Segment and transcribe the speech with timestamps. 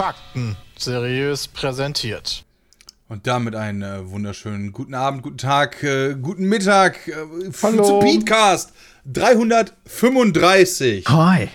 [0.00, 2.44] Fakten seriös präsentiert.
[3.10, 7.16] Und damit einen äh, wunderschönen guten Abend, guten Tag, äh, guten Mittag äh,
[7.60, 7.82] Hallo.
[7.82, 8.72] zu Beatcast
[9.06, 11.06] 335.
[11.08, 11.48] Hi.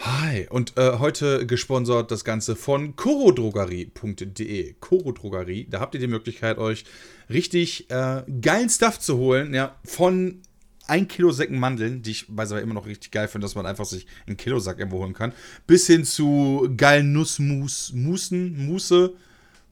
[0.00, 0.46] Hi.
[0.50, 4.74] Und äh, heute gesponsert das Ganze von chorodrogerie.de.
[4.78, 6.84] Chorodrogerie, da habt ihr die Möglichkeit, euch
[7.30, 9.54] richtig äh, geilen Stuff zu holen.
[9.54, 10.42] Ja, von
[10.86, 13.64] 1 Kilo Säcken Mandeln, die ich weiß aber immer noch richtig geil finde, dass man
[13.64, 15.32] einfach sich einen Kilosack irgendwo holen kann,
[15.66, 19.14] bis hin zu geilen Nussmus, Musen, Muße,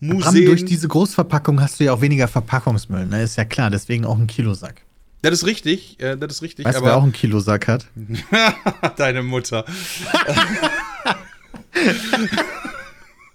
[0.00, 0.46] Museen.
[0.46, 3.22] durch diese Großverpackung hast du ja auch weniger Verpackungsmüll, ne?
[3.22, 4.82] Ist ja klar, deswegen auch ein Kilosack.
[5.22, 6.64] Das ist richtig, äh, das ist richtig.
[6.64, 7.86] Weißt du, wer auch einen Kilosack hat?
[8.96, 9.64] deine Mutter.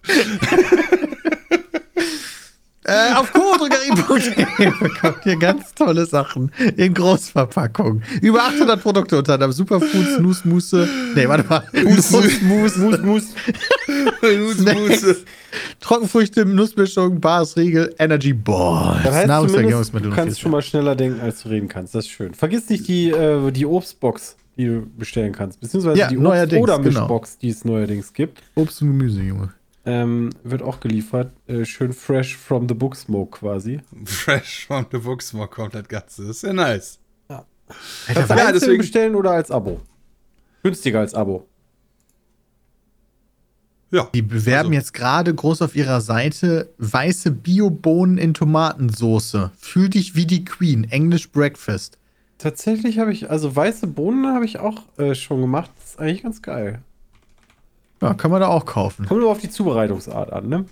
[2.85, 8.01] Äh, auf kodrogerie.de bekommt ihr ganz tolle Sachen in Großverpackung.
[8.21, 13.23] Über 800 Produkte unter anderem Superfoods, Nussmusse, nee, warte mal, Nussmus, Mus, Mus,
[14.57, 15.23] Snacks,
[15.79, 21.21] Trockenfrüchte, Nussmischung, Bars, Riegel, Energy Balls, Das heißt Nahrungsergänzungsmittel du kannst schon mal schneller denken,
[21.21, 21.95] als du reden kannst.
[21.95, 22.33] Das ist schön.
[22.33, 25.59] Vergiss nicht die, äh, die Obstbox, die du bestellen kannst.
[25.61, 26.99] Beziehungsweise Ja, die Obst- oder genau.
[27.01, 28.39] Mischbox, die es neuerdings gibt.
[28.55, 29.53] Obst und Gemüse, Junge.
[29.85, 31.33] Ähm, wird auch geliefert.
[31.47, 33.81] Äh, schön fresh from the book smoke quasi.
[34.05, 36.21] Fresh from the Booksmore kommt das Ganze.
[36.25, 36.99] Das ist ja nice.
[37.27, 37.45] Alter,
[38.07, 39.81] Kannst du Ja, deswegen- bestellen oder als Abo?
[40.63, 41.47] Günstiger als Abo.
[43.91, 44.09] Ja.
[44.13, 49.51] Die bewerben Also- jetzt gerade groß auf ihrer Seite weiße Biobohnen in Tomatensoße.
[49.57, 50.83] Fühl dich wie die Queen.
[50.85, 51.99] English Breakfast.
[52.37, 55.71] Tatsächlich habe ich, also weiße Bohnen habe ich auch äh, schon gemacht.
[55.77, 56.81] Das ist eigentlich ganz geil.
[58.03, 59.05] Ja, kann man da auch kaufen.
[59.07, 60.65] Kommt nur auf die Zubereitungsart an, ne?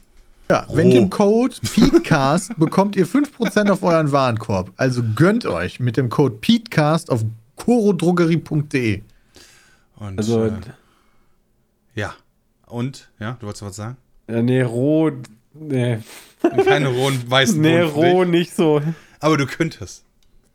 [0.50, 0.92] Ja, wenn Oh.
[0.92, 4.72] dem Code PETECAST bekommt ihr 5% auf euren Warenkorb.
[4.76, 7.24] Also gönnt euch mit dem Code PETECAST auf
[7.56, 9.02] chorodrogerie.de.
[9.96, 10.52] Und, Also, äh,
[11.96, 12.14] ja.
[12.68, 13.98] Und, ja, du wolltest was sagen?
[14.28, 15.12] äh, nee, roh,
[15.54, 16.00] nee,
[16.66, 18.32] Keine rohen weißen nee, roh dich.
[18.32, 18.82] nicht so.
[19.20, 20.04] Aber du könntest.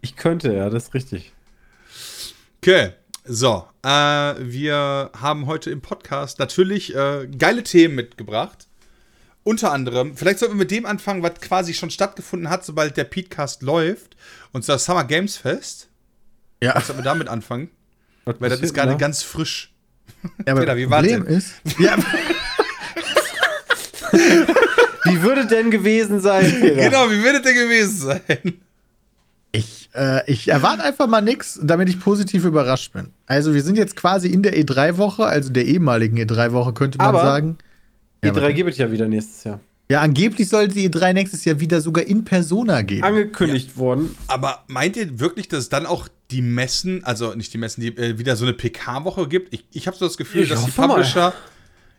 [0.00, 1.32] Ich könnte, ja, das ist richtig.
[2.60, 2.90] Okay,
[3.26, 3.66] so.
[3.82, 8.66] Äh, wir haben heute im Podcast natürlich äh, geile Themen mitgebracht.
[9.44, 13.04] Unter anderem, vielleicht sollten wir mit dem anfangen, was quasi schon stattgefunden hat, sobald der
[13.04, 14.16] Podcast läuft.
[14.52, 15.88] Und zwar das Summer Games Fest.
[16.62, 17.70] Ja, Sollten wir damit anfangen?
[18.24, 18.98] Was Weil das ist gerade da?
[18.98, 19.72] ganz frisch.
[20.46, 21.36] aber Peter, wie Problem denn?
[21.36, 21.96] ist, ja,
[25.04, 26.82] Wie würde denn gewesen sein, Peter?
[26.82, 28.60] Genau, wie wird es denn gewesen sein?
[29.56, 33.08] Ich, äh, ich erwarte einfach mal nichts, damit ich positiv überrascht bin.
[33.26, 37.22] Also wir sind jetzt quasi in der E3-Woche, also der ehemaligen E3-Woche könnte man Aber
[37.22, 37.58] sagen.
[38.22, 39.60] Die Ja, drei aber- gibt es ja wieder nächstes Jahr.
[39.88, 43.04] Ja, angeblich soll die E3 nächstes Jahr wieder sogar in Persona gehen.
[43.04, 44.16] Angekündigt worden.
[44.26, 47.96] Aber meint ihr wirklich, dass es dann auch die Messen, also nicht die Messen, die
[47.96, 49.54] äh, wieder so eine PK-Woche gibt?
[49.54, 51.04] Ich, ich habe so das Gefühl, Ich dass die hoffe mal.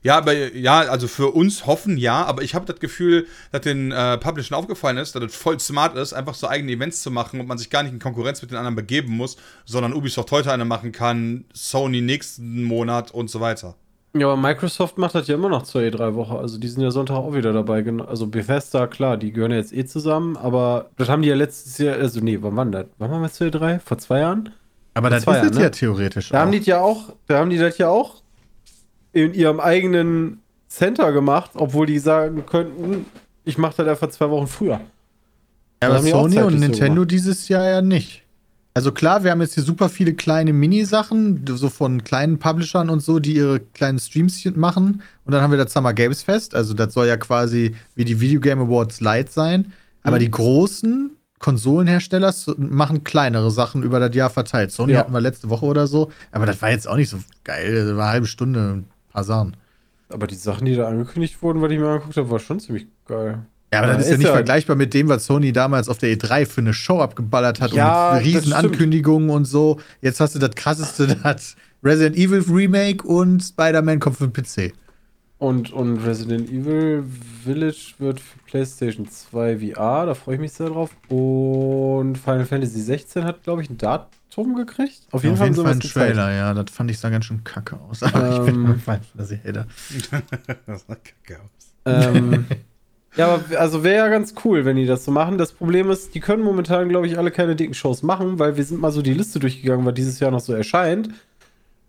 [0.03, 3.91] Ja, aber ja, also für uns hoffen ja, aber ich habe das Gefühl, dass den
[3.91, 7.39] äh, Publishern aufgefallen ist, dass es voll smart ist, einfach so eigene Events zu machen
[7.39, 10.51] und man sich gar nicht in Konkurrenz mit den anderen begeben muss, sondern Ubisoft heute
[10.51, 13.75] eine machen kann, Sony nächsten Monat und so weiter.
[14.13, 16.37] Ja, aber Microsoft macht das ja immer noch zur E3-Woche.
[16.37, 17.83] Also die sind ja Sonntag auch wieder dabei.
[18.07, 21.77] Also Bethesda, klar, die gehören ja jetzt eh zusammen, aber das haben die ja letztes
[21.77, 22.85] Jahr, also nee, wann war das?
[22.97, 23.79] Wann waren wir zur E3?
[23.79, 24.53] Vor zwei Jahren?
[24.97, 25.63] aber das das war ist ja, jetzt ne?
[25.63, 26.29] ja theoretisch.
[26.29, 26.51] Da haben auch.
[26.51, 28.23] die ja auch, da haben die das ja auch
[29.25, 30.39] in ihrem eigenen
[30.69, 33.05] Center gemacht, obwohl die sagen könnten,
[33.45, 34.81] ich mache das einfach zwei Wochen früher.
[35.81, 37.11] Ja, aber Sony und Nintendo gemacht.
[37.11, 38.23] dieses Jahr ja nicht.
[38.73, 42.99] Also klar, wir haben jetzt hier super viele kleine Mini-Sachen, so von kleinen Publishern und
[42.99, 45.01] so, die ihre kleinen Streams machen.
[45.25, 46.53] Und dann haben wir das Summer Games Fest.
[46.53, 49.73] Also das soll ja quasi wie die Video Game Awards Light sein.
[50.03, 50.21] Aber Mhm.
[50.21, 54.71] die großen Konsolenhersteller machen kleinere Sachen über das Jahr verteilt.
[54.71, 54.99] Sony Ja.
[54.99, 56.11] hatten wir letzte Woche oder so.
[56.31, 57.73] Aber das war jetzt auch nicht so geil.
[57.73, 58.83] Das war eine halbe Stunde,
[59.23, 59.55] Sachen.
[60.09, 62.87] Aber die Sachen, die da angekündigt wurden, was ich mir angeguckt habe, war schon ziemlich
[63.07, 63.39] geil.
[63.73, 65.97] Ja, aber das Ja, ist ja nicht ja- vergleichbar mit dem, was Sony damals auf
[65.97, 68.53] der E3 für eine Show abgeballert hat Ja, und riesen.
[68.53, 69.79] Ankündigungen und so.
[70.01, 74.73] Jetzt hast du das krasseste, das Resident Evil Remake und Spider-Man kommt für den PC.
[75.39, 77.03] Und, und Resident Evil
[77.43, 80.89] Village wird für PlayStation 2 VR, da freue ich mich sehr drauf.
[81.09, 85.01] Und Final Fantasy 16 hat, glaube ich, ein Datum gekriegt.
[85.11, 86.15] Auf jeden Auf Fall, jeden Fall sie ein was gezeigt.
[86.15, 86.53] Trailer, ja.
[86.55, 88.01] Das fand ich sah ganz schön kacke aus.
[88.03, 88.65] Aber ich bin Ähm.
[88.65, 89.67] ein Final Fantasy Hater.
[90.65, 91.73] Das sah kacke aus.
[91.85, 92.45] Ähm,
[93.15, 95.39] Ja, aber also wäre ja ganz cool, wenn die das so machen.
[95.39, 98.63] Das Problem ist, die können momentan, glaube ich, alle keine dicken Shows machen, weil wir
[98.63, 101.09] sind mal so die Liste durchgegangen, was dieses Jahr noch so erscheint.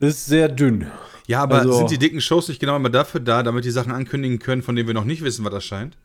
[0.00, 0.86] Ist sehr dünn.
[1.26, 3.92] Ja, aber Also- sind die dicken Shows nicht genau immer dafür da, damit die Sachen
[3.92, 5.96] ankündigen können, von denen wir noch nicht wissen, was erscheint?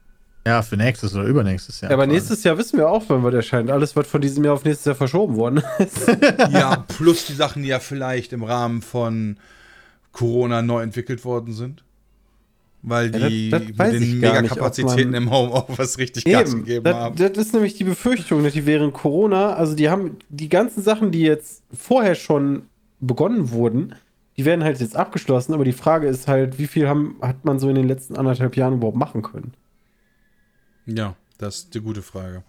[0.46, 1.92] Ja, für nächstes oder übernächstes Jahr.
[1.92, 3.72] Ja, aber nächstes Jahr wissen wir auch, wann was erscheint.
[3.72, 6.06] Alles, was von diesem Jahr auf nächstes Jahr verschoben worden ist.
[6.52, 9.38] ja, plus die Sachen, die ja vielleicht im Rahmen von
[10.12, 11.84] Corona neu entwickelt worden sind.
[12.82, 16.96] Weil Ja, die das- das mit den Megakapazitäten im Homeoffice richtig Gas Eben, gegeben das,
[16.96, 17.16] haben.
[17.16, 21.12] das ist nämlich die Befürchtung, dass die während Corona, also die haben die ganzen Sachen,
[21.12, 22.64] die jetzt vorher schon
[23.08, 23.96] begonnen wurden,
[24.38, 27.60] die werden halt jetzt abgeschlossen, aber die Frage ist halt, wie viel haben, hat man
[27.60, 29.54] so in den letzten anderthalb Jahren überhaupt machen können?
[30.86, 32.44] Ja, das ist die gute Frage.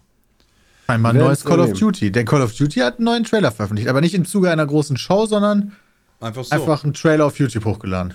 [0.86, 1.72] Einmal ein neues Call of.
[1.72, 2.12] Duty.
[2.12, 4.96] Der Call of Duty hat einen neuen Trailer veröffentlicht, aber nicht im Zuge einer großen
[4.96, 5.72] Show, sondern
[6.20, 6.54] Einfach so.
[6.54, 8.14] einfach einen Trailer auf YouTube hochgeladen.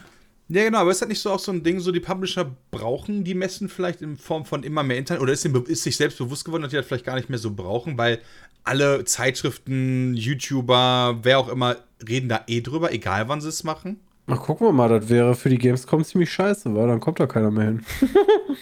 [0.49, 3.23] Ja, genau, aber ist das nicht so auch so ein Ding, so die Publisher brauchen
[3.23, 6.17] die Messen vielleicht in Form von immer mehr Internet oder ist, dem, ist sich selbst
[6.17, 8.19] bewusst geworden, dass die das vielleicht gar nicht mehr so brauchen, weil
[8.63, 13.99] alle Zeitschriften, YouTuber, wer auch immer, reden da eh drüber, egal wann sie es machen?
[14.27, 17.25] Na, gucken wir mal, das wäre für die Gamescom ziemlich scheiße, weil dann kommt da
[17.25, 17.85] keiner mehr hin.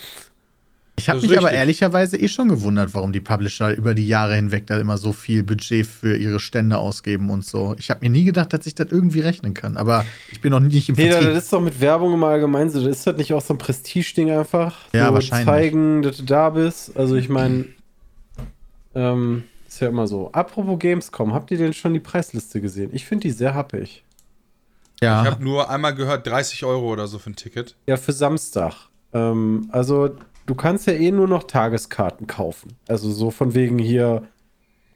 [0.99, 1.59] Ich habe mich aber richtig.
[1.59, 5.43] ehrlicherweise eh schon gewundert, warum die Publisher über die Jahre hinweg da immer so viel
[5.43, 7.75] Budget für ihre Stände ausgeben und so.
[7.77, 10.59] Ich habe mir nie gedacht, dass ich das irgendwie rechnen kann, aber ich bin noch
[10.59, 11.35] nicht im Peter, Vertrieb.
[11.35, 12.81] das ist doch mit Werbung immer allgemein so.
[12.81, 14.75] Das ist das nicht auch so ein Prestige-Ding einfach?
[14.91, 15.45] Ja, so wahrscheinlich.
[15.45, 16.97] Zeigen, dass du da bist.
[16.97, 17.65] Also, ich meine,
[18.95, 19.43] ähm,
[19.77, 20.31] ist ja immer so.
[20.31, 22.89] Apropos Gamescom, habt ihr denn schon die Preisliste gesehen?
[22.93, 24.03] Ich finde die sehr happig.
[24.95, 27.75] Ich ja, habe nur einmal gehört, 30 Euro oder so für ein Ticket.
[27.85, 28.73] Ja, für Samstag.
[29.13, 30.15] Ähm, also,
[30.47, 32.73] du kannst ja eh nur noch Tageskarten kaufen.
[32.87, 34.23] Also, so von wegen hier,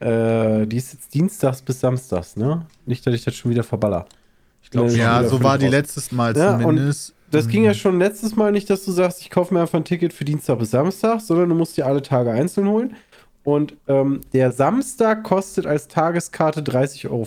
[0.00, 2.66] äh, die ist jetzt dienstags bis samstags, ne?
[2.84, 4.06] Nicht, dass ich das schon wieder verballer.
[4.64, 4.98] Ich glaube schon.
[4.98, 5.72] ja so war die raus.
[5.72, 7.14] letztes Mal Ja, und zumindest.
[7.30, 9.84] Das ging ja schon letztes Mal nicht, dass du sagst, ich kaufe mir einfach ein
[9.84, 12.96] Ticket für Dienstag bis Samstag, sondern du musst dir alle Tage einzeln holen.
[13.44, 17.26] Und ähm, der Samstag kostet als Tageskarte 30,50 Euro.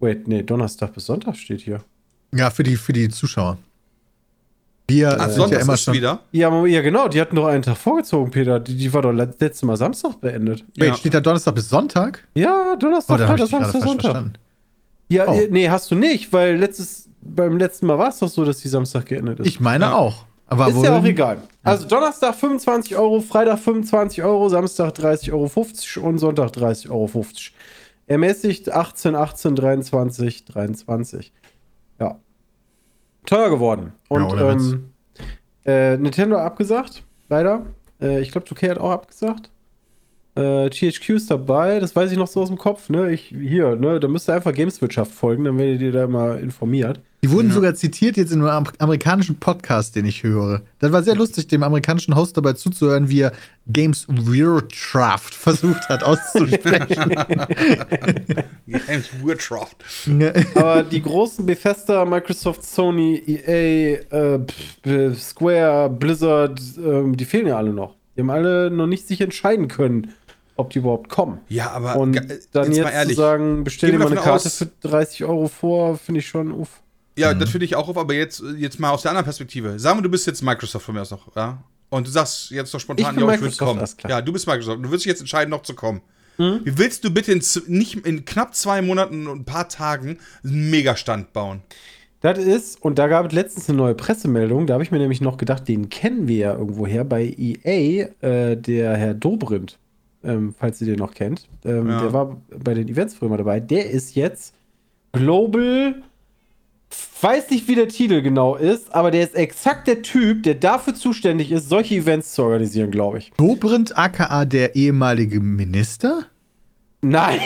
[0.00, 1.80] Wait, nee, Donnerstag bis Sonntag steht hier.
[2.34, 3.56] Ja, für die, für die Zuschauer.
[4.88, 5.94] Wir Ach, sind ja immer ist schon.
[5.94, 6.20] wieder.
[6.30, 8.60] Ja, ja, genau, die hatten doch einen Tag vorgezogen, Peter.
[8.60, 10.64] Die, die war doch let- letztes Mal Samstag beendet.
[10.76, 10.94] Wait, Ja.
[10.94, 12.22] steht da Donnerstag bis Sonntag?
[12.34, 14.00] Ja, Oh, Donnerstag, da ich Freitag, Samstag, Sonntag.
[14.02, 14.32] verstanden.
[15.08, 15.40] Ja, Oh.
[15.50, 18.68] nee, hast du nicht, weil letztes, beim letzten Mal war es doch so, dass die
[18.68, 19.46] Samstag geendet ist.
[19.46, 19.94] Ich meine Ja.
[19.96, 20.24] auch.
[20.48, 21.38] Aber Ist ja auch egal.
[21.66, 27.24] Also Donnerstag 25 Euro, Freitag 25 Euro, Samstag 30,50 Euro und Sonntag 30,50 Euro.
[28.06, 31.32] Ermäßigt 18, 18, 23, 23.
[31.98, 32.20] Ja.
[33.24, 33.92] Teuer geworden.
[34.08, 34.92] Und Ja, ähm,
[35.64, 37.66] äh, Nintendo abgesagt, leider.
[38.00, 39.50] Äh, ich glaube, 2K hat auch abgesagt.
[40.36, 43.10] Äh, THQ ist dabei, das weiß ich noch so aus dem Kopf, ne?
[43.12, 43.98] Ich, hier, ne?
[43.98, 47.00] Da müsst ihr einfach Gameswirtschaft folgen, dann werdet ihr da mal informiert.
[47.22, 50.60] Die wurden sogar zitiert jetzt in einem am- amerikanischen Podcast, den ich höre.
[50.78, 53.32] Das war sehr lustig, dem amerikanischen Host dabei zuzuhören, wie er
[53.66, 57.16] Games Wirtschaft versucht hat auszusprechen.
[58.66, 59.76] Games Wirtschaft.
[60.54, 64.40] Aber die großen Bethesda, Microsoft, Sony, EA, äh,
[64.84, 67.94] äh, Square, Blizzard, ähm, die fehlen ja alle noch.
[68.16, 70.12] Die haben alle noch nicht sich entscheiden können,
[70.56, 71.40] ob die überhaupt kommen.
[71.48, 73.16] Ja, aber Und dann jetzt jetzt, mal ehrlich.
[73.16, 76.52] zu sagen, bestell dir mal eine Karte aus- für 30 Euro vor, finde ich schon
[76.52, 76.80] uff.
[77.18, 79.78] Ja, das finde ich auch auf, aber jetzt, jetzt mal aus der anderen Perspektive.
[79.78, 81.62] Sagen wir, du bist jetzt Microsoft von mir aus noch, ja?
[81.88, 83.82] Und du sagst jetzt noch Ich spontan, bin ja, ich würde kommen.
[84.08, 84.78] Ja, du bist Microsoft.
[84.78, 86.02] Du würdest dich jetzt entscheiden, noch zu kommen.
[86.36, 86.60] Hm?
[86.64, 90.68] Wie willst du bitte in, nicht in knapp zwei Monaten und ein paar Tagen einen
[90.70, 91.62] Megastand bauen?
[92.20, 95.20] Das ist, und da gab es letztens eine neue Pressemeldung, da habe ich mir nämlich
[95.20, 99.78] noch gedacht, den kennen wir ja irgendwoher bei EA, äh, der Herr Dobrindt,
[100.26, 101.48] ähm, falls ihr den noch kennt.
[101.64, 102.00] Ähm, Ja.
[102.02, 103.60] Der war bei den Events früher mal dabei.
[103.60, 104.54] Der ist jetzt
[105.12, 106.02] Global,
[107.22, 110.94] weiß nicht, wie der Titel genau ist, aber der ist exakt der Typ, der dafür
[110.94, 113.32] zuständig ist, solche Events zu organisieren, glaube ich.
[113.38, 116.26] Dobrindt, aka der ehemalige Minister?
[117.02, 117.40] Nein,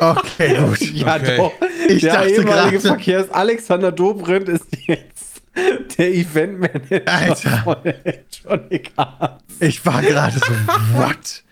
[0.00, 0.80] Okay, gut.
[0.94, 1.36] ja Okay.
[1.36, 1.52] doch.
[1.88, 4.66] Ich der dachte ehemalige Verkehrs Alexander Dobrindt ist
[5.98, 7.62] der Eventmanager Alter.
[7.64, 9.44] von Electronic Arts.
[9.60, 10.46] Ich war gerade so,
[10.94, 11.42] what?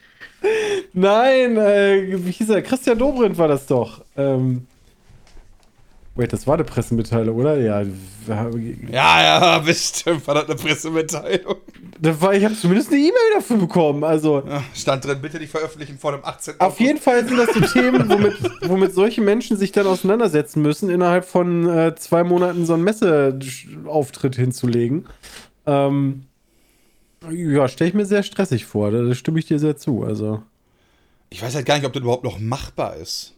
[0.93, 2.63] Nein, äh, wie hieß er?
[2.63, 4.05] Christian Dobrindt war das doch.
[4.17, 4.67] Ähm,
[6.15, 7.59] wait, das war eine Pressemitteilung, oder?
[7.59, 7.83] Ja,
[8.91, 11.57] Ja, ja, bestimmt war das eine Pressemitteilung.
[12.01, 14.05] das war, ich habe zumindest eine E-Mail dafür bekommen.
[14.05, 14.43] Also
[14.75, 16.61] Stand drin, bitte nicht veröffentlichen vor dem 18.
[16.61, 18.35] auf jeden Fall sind das so Themen, womit,
[18.69, 24.37] womit solche Menschen sich dann auseinandersetzen müssen, innerhalb von äh, zwei Monaten so einen Messeauftritt
[24.37, 25.07] hinzulegen.
[25.67, 26.25] Ähm,
[27.31, 28.91] ja, stelle ich mir sehr stressig vor.
[28.91, 30.05] Da, da stimme ich dir sehr zu.
[30.05, 30.43] Also
[31.31, 33.35] Ich weiß halt gar nicht, ob das überhaupt noch machbar ist.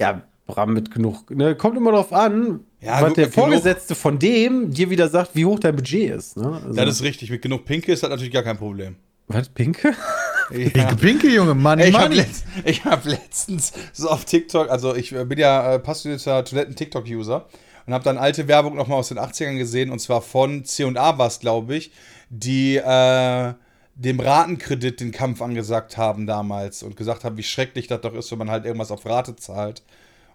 [0.00, 0.22] Ja,
[0.54, 1.30] Bram mit genug.
[1.30, 4.90] Ne, kommt immer drauf an, Ja, was gut, der mit genug- Vorgesetzte von dem dir
[4.90, 6.36] wieder sagt, wie hoch dein Budget ist.
[6.36, 6.60] Ne?
[6.64, 7.30] Also, Das ist richtig.
[7.30, 8.96] Mit genug Pinke ist das natürlich gar kein Problem.
[9.28, 9.92] was, Pinke?
[10.50, 12.16] Pinke, Pinke, Junge, Money, Ey, ich habe Money.
[12.22, 17.46] letzt, ich hab letztens so auf TikTok, also ich bin ja äh, passionierter Toiletten-TikTok-User
[17.86, 21.28] und habe dann alte Werbung nochmal aus den 80ern gesehen und zwar von C&A war
[21.28, 21.92] es, glaube ich,
[22.30, 23.52] die äh,
[23.94, 28.30] dem Ratenkredit den Kampf angesagt haben damals und gesagt haben, wie schrecklich das doch ist,
[28.32, 29.82] wenn man halt irgendwas auf Rate zahlt.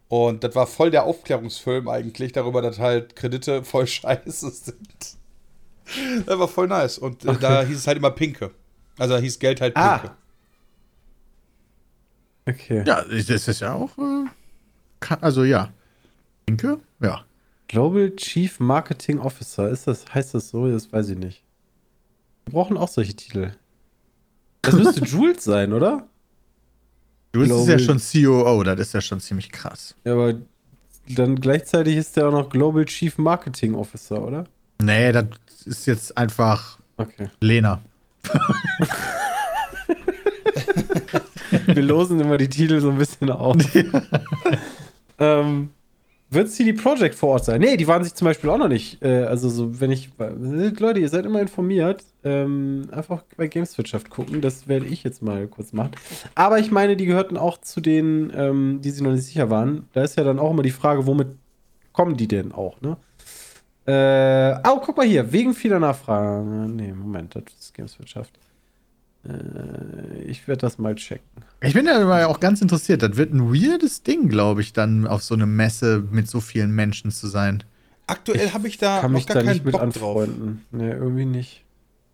[0.07, 5.17] Und das war voll der Aufklärungsfilm eigentlich darüber, dass halt Kredite voll scheiße sind.
[6.25, 6.97] Das war voll nice.
[6.97, 8.51] Und äh, da hieß es halt immer Pinke.
[8.97, 9.97] Also da hieß Geld halt Ah.
[9.97, 10.15] Pinke.
[12.47, 12.83] Okay.
[12.85, 13.97] Ja, das ist ja auch.
[13.97, 14.25] Äh,
[15.21, 15.71] also ja.
[16.45, 16.79] Pinke?
[17.01, 17.25] Ja.
[17.67, 20.69] Global Chief Marketing Officer, ist das, heißt das so?
[20.69, 21.43] Das weiß ich nicht.
[22.45, 23.51] Wir brauchen auch solche Titel.
[24.61, 26.07] Das müsste Jules sein, oder?
[27.35, 29.95] Du bist ja schon COO, das ist ja schon ziemlich krass.
[30.03, 30.35] Ja, aber
[31.09, 34.45] dann gleichzeitig ist der auch noch Global Chief Marketing Officer, oder?
[34.81, 35.25] Nee, das
[35.65, 37.29] ist jetzt einfach Okay.
[37.41, 37.81] Lena.
[41.67, 43.55] Wir losen immer die Titel so ein bisschen auf.
[45.19, 45.69] ähm,
[46.29, 47.61] wird CD Projekt vor Ort sein?
[47.61, 49.01] Nee, die waren sich zum Beispiel auch noch nicht.
[49.03, 50.09] Äh, also, so, wenn ich.
[50.17, 52.03] Leute, ihr seid immer informiert.
[52.23, 54.41] Ähm, einfach bei Gameswirtschaft gucken.
[54.41, 55.91] Das werde ich jetzt mal kurz machen.
[56.33, 59.87] Aber ich meine, die gehörten auch zu denen, ähm, die sich noch nicht sicher waren.
[59.93, 61.27] Da ist ja dann auch immer die Frage, womit
[61.93, 62.97] kommen die denn auch, ne?
[63.87, 66.75] Äh, oh, guck mal hier, wegen vieler Nachfragen.
[66.75, 68.31] Nee, Moment, das ist Gameswirtschaft.
[69.27, 71.43] Äh, ich werde das mal checken.
[71.61, 73.01] Ich bin ja immer auch ganz interessiert.
[73.01, 76.71] Das wird ein weirdes Ding, glaube ich, dann auf so eine Messe mit so vielen
[76.71, 77.63] Menschen zu sein.
[78.07, 79.95] Aktuell habe ich da kann noch mich gar da keinen nicht mit Bock drauf.
[79.95, 80.65] anfreunden.
[80.71, 81.63] Nee, irgendwie nicht.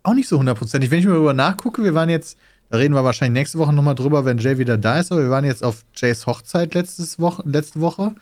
[0.04, 0.90] Auch nicht so hundertprozentig.
[0.90, 2.38] Wenn ich mal darüber nachgucke, wir waren jetzt,
[2.70, 5.30] da reden wir wahrscheinlich nächste Woche nochmal drüber, wenn Jay wieder da ist, aber wir
[5.30, 8.14] waren jetzt auf Jays Hochzeit letztes Woche, letzte Woche.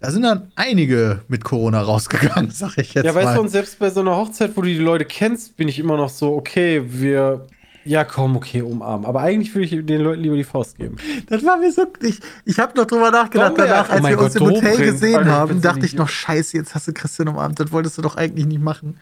[0.00, 3.24] Da sind dann einige mit Corona rausgegangen, sag ich jetzt ja, mal.
[3.24, 5.78] weißt du, und selbst bei so einer Hochzeit, wo du die Leute kennst, bin ich
[5.78, 7.46] immer noch so, okay, wir.
[7.84, 9.06] Ja, komm, okay, umarmen.
[9.06, 10.96] Aber eigentlich würde ich den Leuten lieber die Faust geben.
[11.28, 11.86] Das war mir so.
[12.02, 14.56] Ich, ich habe noch drüber nachgedacht, Domberg, danach, oh als mein wir uns Gott, im
[14.56, 17.60] Hotel Dobrindt, gesehen haben, dachte ich noch, scheiße, jetzt hast du Christian umarmt.
[17.60, 18.98] Das wolltest du doch eigentlich nicht machen.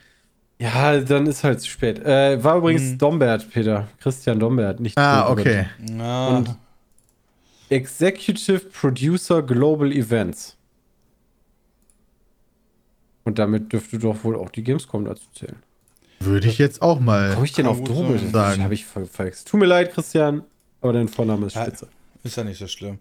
[0.58, 1.98] Ja, dann ist halt zu spät.
[2.04, 3.88] Äh, war übrigens Dombert, Peter.
[4.00, 5.66] Christian Dombert, nicht Ah, okay.
[5.90, 6.28] Ja.
[6.28, 6.56] Und
[7.68, 10.56] Executive Producer Global Events.
[13.24, 15.56] Und damit dürfte doch wohl auch die Gamescom dazu zählen.
[16.24, 17.34] Würde ich jetzt auch mal.
[17.36, 18.30] Habe ich den Kann auf sein.
[18.32, 19.48] Das habe ich ver verwechselt.
[19.48, 20.42] Tut mir leid, Christian,
[20.80, 21.62] aber dein Vorname ist Ja.
[21.62, 21.88] spitze.
[22.24, 22.98] Ist ja nicht so schlimm.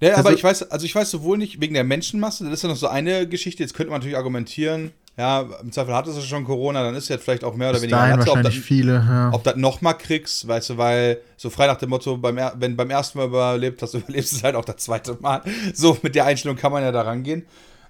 [0.00, 2.62] Ja, aber Also- ich weiß, also ich weiß sowohl nicht wegen der Menschenmasse, das ist
[2.62, 6.22] ja noch so eine Geschichte, jetzt könnte man natürlich argumentieren, ja, im Zweifel hattest du
[6.22, 8.64] schon Corona, dann ist jetzt vielleicht auch mehr oder weniger dahin Latte, ob wahrscheinlich das,
[8.64, 8.94] viele.
[8.94, 9.30] Ja.
[9.34, 12.76] ob das nochmal kriegst, weißt du, weil so frei nach dem Motto, beim, er- wenn
[12.76, 15.42] beim ersten Mal überlebt hast, überlebst du es halt auch das zweite Mal.
[15.74, 17.44] So, mit der Einstellung kann man ja da rangehen.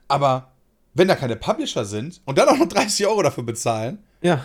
[0.08, 0.48] Aber
[0.94, 4.40] wenn da keine Publisher sind und dann auch noch 30 Euro dafür bezahlen, Ja.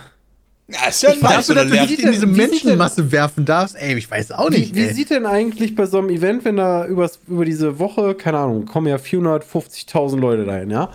[0.68, 3.76] Ja, ist ja Ich weiß, so dass du dich in diese Menschenmasse werfen darfst.
[3.76, 4.76] Ey, ich weiß auch nicht.
[4.76, 8.16] Wie, wie sieht denn eigentlich bei so einem Event, wenn da übers, über diese Woche,
[8.16, 10.90] keine Ahnung, kommen ja 450.000 Leute dahin, ja?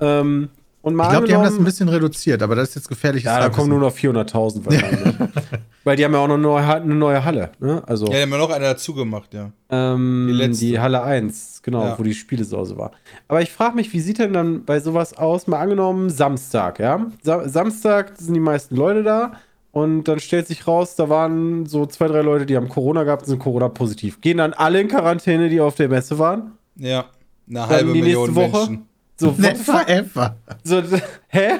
[0.00, 0.50] Ähm,
[0.88, 3.26] und mal ich glaube, die haben das ein bisschen reduziert, aber das ist jetzt gefährliches
[3.26, 5.14] Ja, da kommen nur noch 400.000 wahrscheinlich.
[5.84, 7.82] Weil die haben ja auch noch eine neue, eine neue Halle, ne?
[7.86, 9.50] Also Ja, die haben ja noch eine dazu gemacht, ja.
[9.70, 10.80] ähm, die die.
[10.80, 11.98] Halle 1, genau, Ja.
[11.98, 12.90] wo die Spielesause war.
[13.28, 15.46] Aber ich frage mich, wie sieht denn dann bei sowas aus?
[15.46, 17.06] Mal angenommen, Samstag, ja?
[17.22, 19.32] Sa Samstag sind die meisten Leute da
[19.70, 23.22] und dann stellt sich raus, da waren so zwei, drei Leute, die haben Corona gehabt
[23.22, 24.20] und sind Corona-positiv.
[24.20, 26.52] Gehen dann alle in Quarantäne, die auf der Messe waren?
[26.76, 27.04] Ja,
[27.48, 28.66] eine halbe die nächste Million Woche?
[28.70, 28.87] Menschen.
[29.20, 30.36] So, Never ever.
[30.64, 30.82] So,
[31.28, 31.58] hä?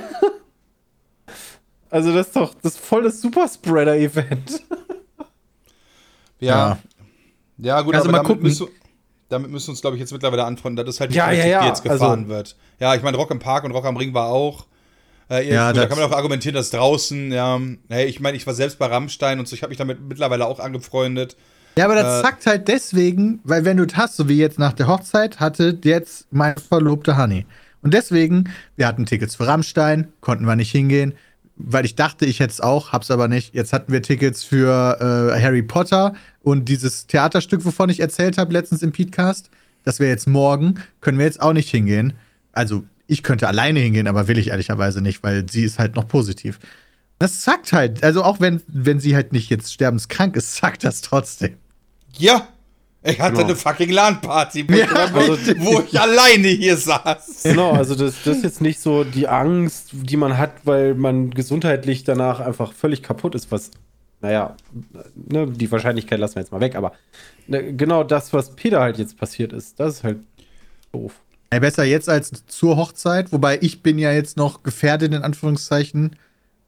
[1.90, 4.62] Also das ist doch das ist voll das Superspreader-Event.
[6.40, 6.78] Ja.
[7.56, 8.42] Ja, gut, Also aber mal damit gucken.
[8.44, 8.68] müssen,
[9.28, 11.44] damit müssen wir uns, glaube ich, jetzt mittlerweile anfreunden, dass das halt die Ja, Politik,
[11.46, 12.56] ja, ja, die jetzt gefahren also- wird.
[12.78, 14.66] Ja, ich meine, Rock im Park und Rock am Ring war auch.
[15.28, 18.46] Äh, Ja, gut, da kann man auch argumentieren, dass draußen, ja, hey, ich meine, ich
[18.46, 21.36] war selbst bei Rammstein und so, ich habe mich damit mittlerweile auch angefreundet.
[21.78, 24.58] Ja, aber das Äh, zackt halt deswegen, weil wenn du es hast, so wie jetzt
[24.58, 27.46] nach der Hochzeit, hatte jetzt mein verlobter Honey.
[27.82, 31.14] Und deswegen, wir hatten Tickets für Rammstein, konnten wir nicht hingehen,
[31.54, 33.54] weil ich dachte, ich hätte es auch, hab's aber nicht.
[33.54, 34.98] Jetzt hatten wir Tickets für
[35.32, 39.48] äh, Harry Potter und dieses Theaterstück, wovon ich erzählt habe letztens im Podcast,
[39.84, 42.14] das wäre jetzt morgen, können wir jetzt auch nicht hingehen.
[42.50, 46.08] Also ich könnte alleine hingehen, aber will ich ehrlicherweise nicht, weil sie ist halt noch
[46.08, 46.58] positiv.
[47.20, 48.02] Das zackt halt.
[48.02, 51.54] Also auch wenn, wenn sie halt nicht jetzt sterbenskrank ist, zackt das trotzdem.
[52.16, 52.48] Ja,
[53.02, 53.46] ich hatte Genau.
[53.48, 57.42] eine fucking LAN-Party, wo, Ja, ich- wo, ich alleine hier saß.
[57.44, 61.30] Genau, also das, das ist jetzt nicht so die Angst, die man hat, weil man
[61.30, 63.70] gesundheitlich danach einfach völlig kaputt ist, was,
[64.20, 64.56] naja,
[65.14, 66.92] ne, die Wahrscheinlichkeit lassen wir jetzt mal weg, aber
[67.46, 70.18] ne, genau das, was Peter halt jetzt passiert ist, das ist halt
[70.92, 71.14] doof.
[71.52, 76.16] Ja, besser jetzt als zur Hochzeit, wobei ich bin ja jetzt noch gefährdet, in Anführungszeichen,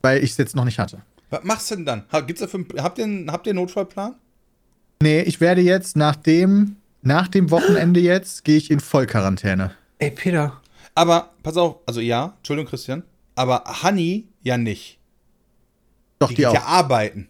[0.01, 1.03] weil ich es jetzt noch nicht hatte.
[1.29, 2.05] Was machst du denn dann?
[2.27, 4.15] Gibt's dafür, habt, ihr, einen- habt ihr einen Notfallplan?
[5.03, 9.73] Nee, ich werde jetzt nach dem, nach dem Wochenende jetzt, gehe ich in Vollquarantäne.
[9.99, 10.61] Ey, Peter.
[10.95, 13.03] Aber, pass auf, also ja, Entschuldigung, Christian,
[13.35, 14.99] aber Honey ja nicht.
[16.19, 16.55] Doch, Die die, geht auch.
[16.55, 17.29] ja arbeiten.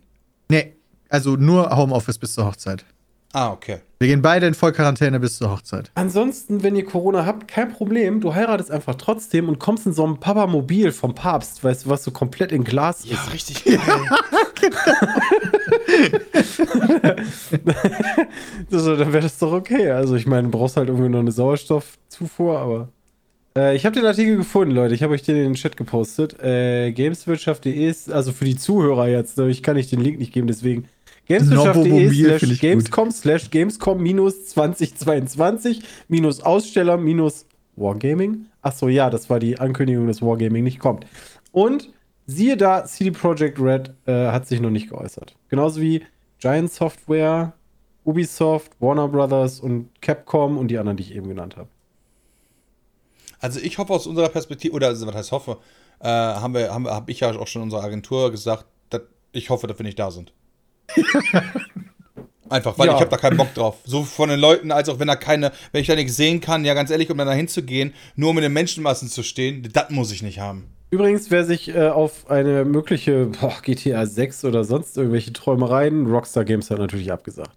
[0.49, 0.73] Nee,
[1.09, 2.85] also nur Homeoffice bis zur Hochzeit.
[3.33, 3.79] Ah, okay.
[4.02, 5.90] Wir gehen beide in Vollquarantäne bis zur Hochzeit.
[5.95, 8.23] Ansonsten, wenn ihr Corona habt, kein Problem.
[8.23, 12.02] Du heiratest einfach trotzdem und kommst in so einem Papamobil vom Papst, weißt du, was
[12.02, 13.11] so komplett in Glas ist.
[13.11, 13.78] Ja, richtig geil.
[18.73, 19.90] Also, dann wäre das doch okay.
[19.90, 22.88] Also, ich meine, du brauchst halt irgendwie noch eine Sauerstoffzufuhr, aber.
[23.54, 24.95] Äh, ich habe den Artikel gefunden, Leute.
[24.95, 26.42] Ich habe euch den in den Chat gepostet.
[26.42, 30.33] Äh, Gameswirtschaft.de ist, also für die Zuhörer jetzt, ne, ich kann nicht den Link nicht
[30.33, 30.88] geben, deswegen.
[31.30, 37.46] Gameswirtschaft.de slash Gamescom slash Gamescom minus 2022 minus Aussteller minus
[37.76, 38.46] Wargaming.
[38.62, 41.06] Achso, ja, das war die Ankündigung, dass Wargaming nicht kommt.
[41.52, 41.88] Und
[42.26, 45.37] siehe da, CD Projekt Red äh, hat sich noch nicht geäußert.
[45.49, 46.02] Genauso wie
[46.40, 47.52] Giant Software,
[48.04, 51.68] Ubisoft, Warner Brothers und Capcom und die anderen, die ich eben genannt habe.
[53.38, 55.58] Also ich hoffe aus unserer Perspektive, oder also, was heißt hoffe,
[56.00, 59.68] äh, haben wir, haben, habe ich ja auch schon unserer Agentur gesagt, dass ich hoffe,
[59.68, 60.32] dass wir nicht da sind.
[62.49, 62.94] Einfach, weil Ja.
[62.94, 63.76] ich habe da keinen Bock drauf.
[63.85, 66.64] So von den Leuten, als auch wenn da keine, wenn ich da nichts sehen kann,
[66.64, 70.11] ja ganz ehrlich, um da hinzugehen, nur um in den Menschenmassen zu stehen, das muss
[70.11, 70.66] ich nicht haben.
[70.90, 76.44] Übrigens, wer sich äh, auf eine mögliche boah, GTA 6 oder sonst irgendwelche Träumereien, Rockstar
[76.44, 77.52] Games hat natürlich abgesagt.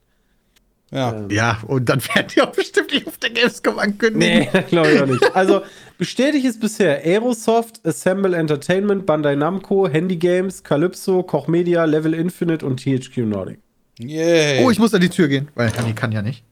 [0.91, 1.11] Ja.
[1.15, 4.47] Ähm, Ja, und dann werden die auch bestimmt nicht auf der Gamescom ankündigen.
[4.53, 5.35] Nee, glaube ich auch nicht.
[5.35, 5.61] Also,
[6.03, 12.65] bestätigt ist bisher Aerosoft, Assemble Entertainment, Bandai Namco, Handy Games, Calypso, Koch Media, Level Infinite
[12.65, 13.59] und THQ Nordic.
[13.99, 14.61] Yay.
[14.65, 16.43] Oh, ich muss an die Tür gehen, weil Hanni kann ja nicht.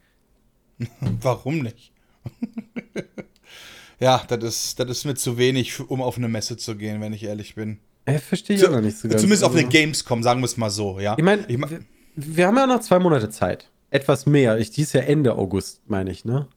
[1.22, 1.92] Warum nicht?
[4.00, 7.12] ja, das ist, das ist mir zu wenig, um auf eine Messe zu gehen, wenn
[7.12, 7.80] ich ehrlich bin.
[8.06, 9.20] Äh, verstehe ich Zu- auch noch nicht so ganz.
[9.20, 11.16] Zumindest auf Also- eine Gamescom, sagen wir es mal so, ja.
[11.18, 11.80] Ich meine, Ich mein- wir,
[12.16, 13.70] wir haben ja noch zwei Monate Zeit.
[13.90, 14.58] Etwas mehr.
[14.60, 16.48] Ich, dies ja Ende August, meine ich, ne?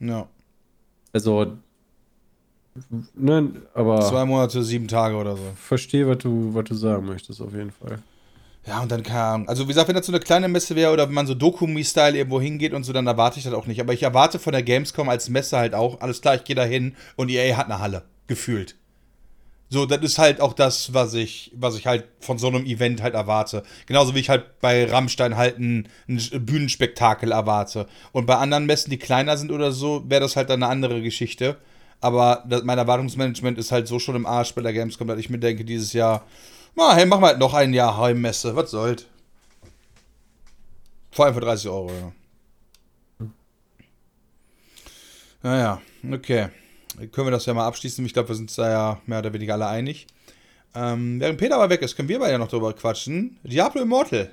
[0.00, 0.28] ja.
[1.14, 1.56] Also,
[3.14, 5.42] ne, aber Zwei Monate, sieben Tage oder so.
[5.56, 7.98] verstehe, was du, was du sagen möchtest, auf jeden Fall.
[8.66, 9.48] Ja, und dann kam.
[9.48, 12.16] Also, wie gesagt, wenn das so eine kleine Messe wäre oder wenn man so Dokumi-Style
[12.16, 13.80] irgendwo hingeht und so, dann erwarte ich das auch nicht.
[13.80, 16.64] Aber ich erwarte von der Gamescom als Messe halt auch, alles klar, ich gehe da
[16.64, 18.02] hin und EA hat eine Halle.
[18.26, 18.74] Gefühlt.
[19.68, 23.02] So, das ist halt auch das, was ich, was ich halt von so einem Event
[23.02, 23.64] halt erwarte.
[23.86, 27.88] Genauso wie ich halt bei Rammstein halt ein, ein Bühnenspektakel erwarte.
[28.12, 31.02] Und bei anderen Messen, die kleiner sind oder so, wäre das halt dann eine andere
[31.02, 31.56] Geschichte.
[32.06, 35.28] Aber das, mein Erwartungsmanagement ist halt so schon im Arsch bei der Gamescom, dass ich
[35.28, 36.24] mir denke, dieses Jahr,
[36.76, 38.54] na, hey, machen wir halt noch ein Jahr Heimmesse.
[38.54, 39.06] Was soll's?
[41.10, 42.12] Vor allem für 30 Euro, ja.
[45.42, 46.48] Naja, okay.
[47.10, 48.06] Können wir das ja mal abschließen.
[48.06, 50.06] Ich glaube, wir sind da ja mehr oder weniger alle einig.
[50.76, 53.36] Ähm, während Peter aber weg ist, können wir beide ja noch drüber quatschen.
[53.42, 54.30] Diablo Immortal.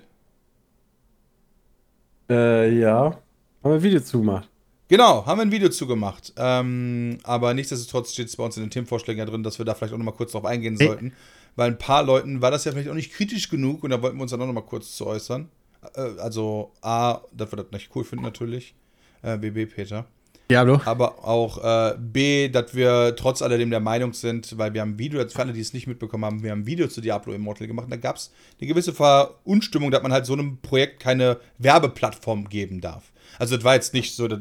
[2.30, 3.06] Äh, ja.
[3.06, 3.20] Haben
[3.64, 4.53] wir ein Video zugemacht.
[4.89, 6.34] Genau, haben wir ein Video zugemacht.
[6.38, 9.74] Ähm, aber nichtsdestotrotz steht es bei uns in den Themenvorschlägen ja drin, dass wir da
[9.76, 10.88] vielleicht auch nochmal kurz drauf eingehen Hey.
[10.88, 11.13] sollten.
[11.56, 14.17] Weil ein paar Leuten war das ja vielleicht auch nicht kritisch genug und da wollten
[14.17, 15.50] wir uns dann auch nochmal kurz zu äußern.
[15.96, 18.76] Äh, also A, dass wir das nicht cool finden natürlich.
[19.22, 20.06] Äh, BB Peter.
[20.52, 20.82] Diablo.
[20.84, 25.00] Aber auch äh, B, dass wir trotz alledem der Meinung sind, weil wir haben ein
[25.00, 27.34] Video, jetzt für alle, die es nicht mitbekommen haben, wir haben ein Video zu Diablo
[27.34, 31.00] Immortal gemacht und da gab es eine gewisse Verunstimmung, dass man halt so einem Projekt
[31.00, 33.12] keine Werbeplattform geben darf.
[33.39, 34.39] Also das war jetzt nicht so, das,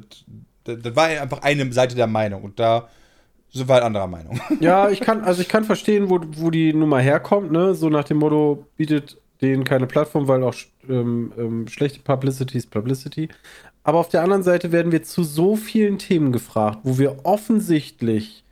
[0.65, 2.89] das, war einfach eine Seite der Meinung und da
[3.51, 4.41] sind wir halt anderer Meinung.
[4.61, 7.75] Ja, ich kann, also ich kann verstehen, wo, wo die Nummer herkommt, ne?
[7.75, 10.55] So nach dem Motto, bietet denen keine Plattform, weil auch
[10.89, 13.29] ähm, ähm, schlechte Publicity ist Publicity.
[13.83, 18.45] Aber auf der anderen Seite werden wir zu so vielen Themen gefragt, wo wir offensichtlich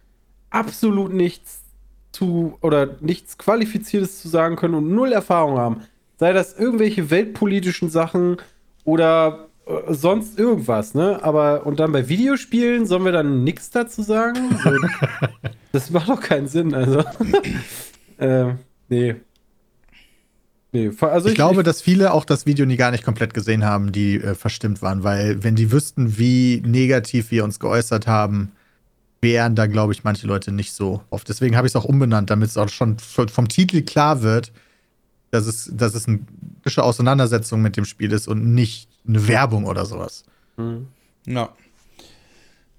[0.51, 1.63] absolut nichts
[2.13, 5.83] zu oder nichts Qualifiziertes zu sagen können und null Erfahrung haben.
[6.17, 8.39] Sei das irgendwelche weltpolitischen Sachen
[8.85, 9.50] oder
[9.89, 11.23] sonst irgendwas, ne?
[11.23, 14.57] Aber und dann bei Videospielen sollen wir dann nichts dazu sagen?
[14.63, 14.71] So,
[15.73, 17.05] das macht doch keinen Sinn, also.
[18.19, 18.55] äh,
[18.89, 19.17] nee.
[20.73, 23.91] Nee, also Ich glaube, dass viele auch das Video nie gar nicht komplett gesehen haben,
[23.91, 28.53] die äh, verstimmt waren, weil wenn die wüssten, wie negativ wir uns geäußert haben,
[29.21, 31.29] wären da, glaube ich, manche Leute nicht so oft.
[31.29, 34.53] Deswegen habe ich es auch umbenannt, damit es auch schon vom Titel klar wird,
[35.33, 36.21] dass es, dass es eine
[36.77, 40.25] Auseinandersetzung mit dem Spiel ist und nicht eine Werbung oder sowas.
[40.57, 40.89] Mhm.
[41.27, 41.51] ja.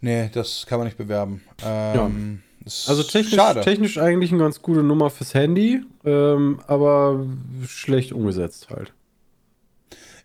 [0.04, 1.42] Nee, das kann man nicht bewerben.
[1.64, 3.62] Ähm, ist Also technisch, schade.
[3.62, 7.24] technisch eigentlich eine ganz gute Nummer fürs Handy, ähm, aber
[7.68, 8.94] schlecht umgesetzt halt.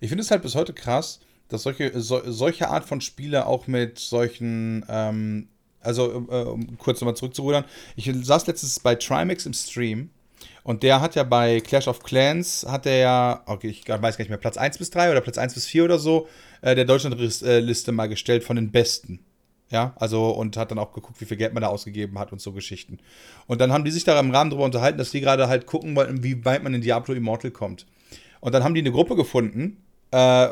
[0.01, 3.67] Ich finde es halt bis heute krass, dass solche, so, solche Art von Spiele auch
[3.67, 5.49] mit solchen, ähm,
[5.81, 7.65] also äh, um kurz nochmal zurückzurudern,
[7.97, 10.11] ich saß letztens bei Trimax im Stream
[10.63, 14.23] und der hat ja bei Clash of Clans, hat er ja, okay, ich weiß gar
[14.23, 16.27] nicht mehr, Platz 1 bis 3 oder Platz 1 bis 4 oder so,
[16.61, 19.21] äh, der Deutschlandliste mal gestellt von den Besten.
[19.69, 22.41] Ja, also und hat dann auch geguckt, wie viel Geld man da ausgegeben hat und
[22.41, 22.99] so Geschichten.
[23.47, 25.97] Und dann haben die sich da im Rahmen darüber unterhalten, dass die gerade halt gucken
[25.97, 27.87] wollten, wie weit man in Diablo Immortal kommt.
[28.41, 30.49] Und dann haben die eine Gruppe gefunden, äh,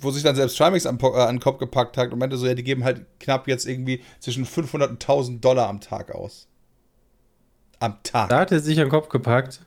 [0.00, 2.46] wo sich dann selbst Trimax an, äh, an den Kopf gepackt hat und meinte so,
[2.46, 6.48] ja, die geben halt knapp jetzt irgendwie zwischen 500 und 1000 Dollar am Tag aus.
[7.80, 8.28] Am Tag.
[8.28, 9.60] Da hat er sich an den Kopf gepackt.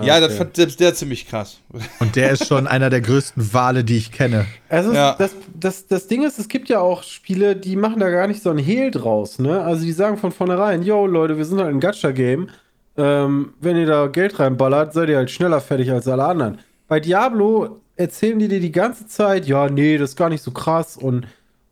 [0.00, 0.28] Ja, okay.
[0.28, 1.58] das fand selbst der ziemlich krass.
[1.98, 4.46] Und der ist schon einer der größten Wale, die ich kenne.
[4.68, 5.16] Also ja.
[5.18, 8.42] das, das, das Ding ist, es gibt ja auch Spiele, die machen da gar nicht
[8.42, 9.60] so ein Hehl draus, ne?
[9.60, 12.48] Also die sagen von vornherein, yo Leute, wir sind halt ein Gacha-Game.
[12.96, 16.58] Ähm, wenn ihr da Geld reinballert, seid ihr halt schneller fertig als alle anderen.
[16.86, 20.52] Bei Diablo erzählen die dir die ganze Zeit, ja, nee, das ist gar nicht so
[20.52, 21.26] krass und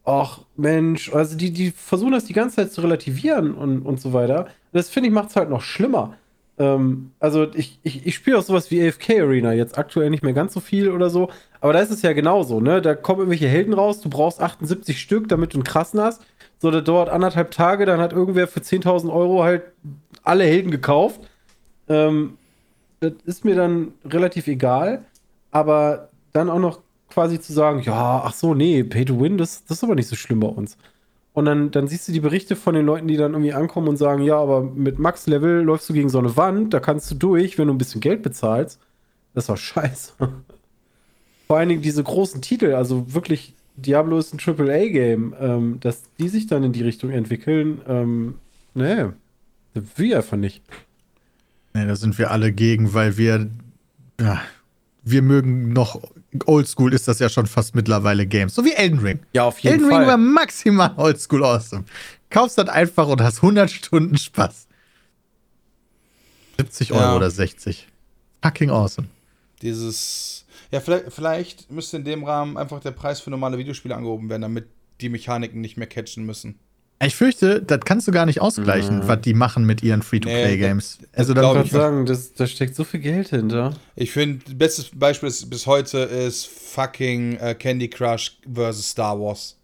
[0.05, 4.13] ach Mensch, also die, die versuchen das die ganze Zeit zu relativieren und, und so
[4.13, 4.49] weiter.
[4.77, 6.15] Das finde ich macht es halt noch schlimmer.
[6.59, 10.33] Ähm, also ich, ich, ich spiele auch sowas wie AFK Arena, jetzt aktuell nicht mehr
[10.33, 12.81] ganz so viel oder so, aber da ist es ja genauso, ne?
[12.81, 16.23] Da kommen irgendwelche Helden raus, du brauchst 78 Stück, damit du einen krassen hast.
[16.59, 19.63] So, der dauert anderthalb Tage, dann hat irgendwer für 10.000 Euro halt
[20.23, 21.21] alle Helden gekauft.
[21.89, 22.39] Ähm,
[23.01, 25.05] das ist mir dann relativ egal,
[25.51, 29.65] aber dann auch noch quasi zu sagen, ja, ach so, nee, Pay to Win, das,
[29.65, 30.77] das ist aber nicht so schlimm bei uns.
[31.37, 33.99] Und dann, dann siehst du die Berichte von den Leuten, die dann irgendwie ankommen und
[33.99, 37.59] sagen, ja, aber mit Max-Level läufst du gegen so eine Wand, da kannst du durch,
[37.59, 38.81] wenn du ein bisschen Geld bezahlst.
[39.35, 40.13] Das war scheiße.
[41.47, 46.31] Vor allen Dingen diese großen Titel, also wirklich, Diablo ist ein AAA-Game, ähm, dass die
[46.31, 48.37] sich dann in die Richtung entwickeln, ähm,
[48.73, 49.05] nee,
[49.75, 50.65] das will ich einfach nicht.
[51.75, 53.51] Nee, da sind wir alle gegen, weil wir,
[54.19, 54.41] ja,
[55.07, 56.03] wir mögen noch
[56.47, 58.55] oldschool ist das ja schon fast mittlerweile Games.
[58.55, 59.21] So wie Elden Ring.
[59.33, 60.01] Ja, auf jeden Elden Fall.
[60.01, 61.85] Elden Ring war maximal oldschool awesome.
[62.29, 64.67] Kaufst das einfach und hast 100 Stunden Spaß.
[66.59, 67.17] 70 Euro ja.
[67.17, 67.87] oder 60.
[68.43, 69.07] Fucking awesome.
[69.63, 70.45] Dieses.
[70.73, 74.43] Ja, vielleicht, vielleicht müsste in dem Rahmen einfach der Preis für normale Videospiele angehoben werden,
[74.43, 74.67] damit
[75.01, 76.59] die Mechaniken nicht mehr catchen müssen.
[77.05, 79.09] Ich fürchte, das kannst du gar nicht ausgleichen, mhm.
[79.09, 80.99] was die machen mit ihren Free-to-Play-Games.
[81.01, 83.75] Nee, also, da würde ich sagen, das, da steckt so viel Geld hinter.
[83.97, 89.59] Ich finde, bestes Beispiel ist, bis heute ist fucking uh, Candy Crush versus Star Wars.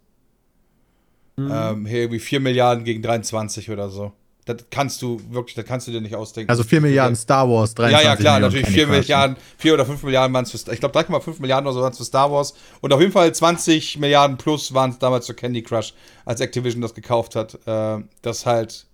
[1.36, 1.50] Mhm.
[1.50, 4.12] Ähm, hier irgendwie 4 Milliarden gegen 23 oder so.
[4.44, 6.50] Das kannst du wirklich, das kannst du dir nicht ausdenken.
[6.50, 9.86] Also 4 Milliarden Star Wars, 23 Ja, ja, klar, Millionen natürlich 4 Milliarden, 4 oder
[9.86, 12.32] 5 Milliarden waren es für, ich glaube 3,5 Milliarden oder so waren es für Star
[12.32, 12.54] Wars.
[12.80, 16.82] Und auf jeden Fall 20 Milliarden plus waren es damals für Candy Crush, als Activision
[16.82, 17.54] das gekauft hat.
[17.66, 18.86] Äh, das ist halt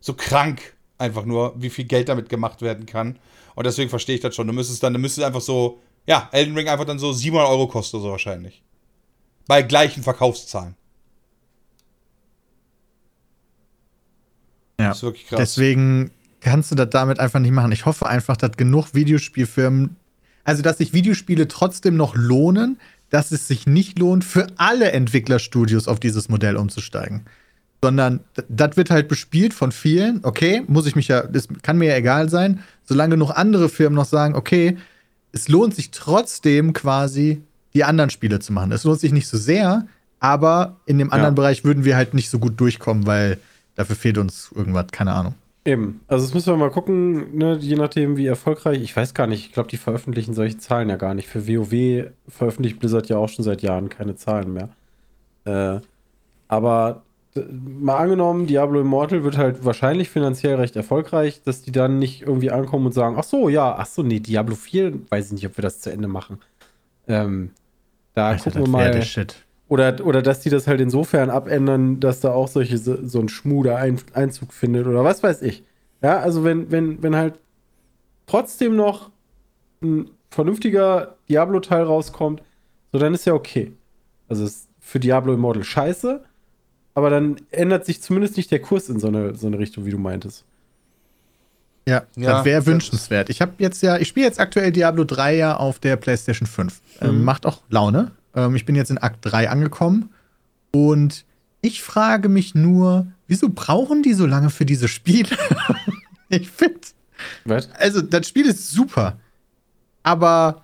[0.00, 3.18] so krank einfach nur, wie viel Geld damit gemacht werden kann.
[3.54, 4.48] Und deswegen verstehe ich das schon.
[4.48, 7.68] Du müsstest dann, du müsstest einfach so, ja, Elden Ring einfach dann so 700 Euro
[7.68, 8.62] kosten so wahrscheinlich.
[9.46, 10.76] Bei gleichen Verkaufszahlen.
[14.78, 14.88] Ja.
[14.88, 15.38] Das ist wirklich krass.
[15.38, 16.10] Deswegen
[16.40, 17.72] kannst du das damit einfach nicht machen.
[17.72, 19.96] Ich hoffe einfach, dass genug Videospielfirmen,
[20.44, 22.78] also dass sich Videospiele trotzdem noch lohnen,
[23.10, 27.22] dass es sich nicht lohnt, für alle Entwicklerstudios auf dieses Modell umzusteigen.
[27.82, 30.24] Sondern das wird halt bespielt von vielen.
[30.24, 33.96] Okay, muss ich mich ja, das kann mir ja egal sein, solange genug andere Firmen
[33.96, 34.76] noch sagen, okay,
[35.32, 37.42] es lohnt sich trotzdem quasi,
[37.74, 38.72] die anderen Spiele zu machen.
[38.72, 39.86] Es lohnt sich nicht so sehr,
[40.20, 41.36] aber in dem anderen ja.
[41.36, 43.38] Bereich würden wir halt nicht so gut durchkommen, weil
[43.78, 45.34] Dafür fehlt uns irgendwas, keine Ahnung.
[45.64, 46.00] Eben.
[46.08, 48.82] Also das müssen wir mal gucken, ne, je nachdem, wie erfolgreich.
[48.82, 51.28] Ich weiß gar nicht, ich glaube, die veröffentlichen solche Zahlen ja gar nicht.
[51.28, 54.70] Für WoW veröffentlicht Blizzard ja auch schon seit Jahren keine Zahlen mehr.
[55.44, 55.80] Äh,
[56.48, 57.02] aber
[57.36, 62.50] mal angenommen, Diablo Immortal wird halt wahrscheinlich finanziell recht erfolgreich, dass die dann nicht irgendwie
[62.50, 65.56] ankommen und sagen, ach so, ja, ach so, nee, Diablo 4, weiß ich nicht, ob
[65.56, 66.40] wir das zu Ende machen.
[67.06, 67.50] Ähm,
[68.14, 69.02] da Alter, gucken wir mal.
[69.02, 69.36] Shit.
[69.68, 73.76] Oder, oder dass die das halt insofern abändern, dass da auch solche, so ein Schmuder
[73.76, 75.62] ein, Einzug findet oder was weiß ich.
[76.02, 77.38] Ja, also wenn, wenn, wenn halt
[78.26, 79.10] trotzdem noch
[79.82, 82.42] ein vernünftiger Diablo-Teil rauskommt,
[82.92, 83.72] so dann ist ja okay.
[84.28, 86.24] Also ist für Diablo Immortal scheiße,
[86.94, 89.90] aber dann ändert sich zumindest nicht der Kurs in so eine, so eine Richtung, wie
[89.90, 90.44] du meintest.
[91.86, 93.30] Ja, ja das wäre wünschenswert.
[93.30, 96.80] Ich habe jetzt ja, ich spiele jetzt aktuell Diablo 3 ja auf der PlayStation 5.
[97.00, 97.16] Ähm, mhm.
[97.16, 98.12] Ähm, macht auch Laune.
[98.38, 100.10] Ähm, ich bin jetzt in Akt 3 angekommen
[100.70, 101.24] und
[101.60, 105.36] ich frage mich nur, wieso brauchen die so lange für diese Spiele?
[106.28, 106.78] ich finde.
[107.78, 109.18] Also, das Spiel ist super.
[110.04, 110.62] Aber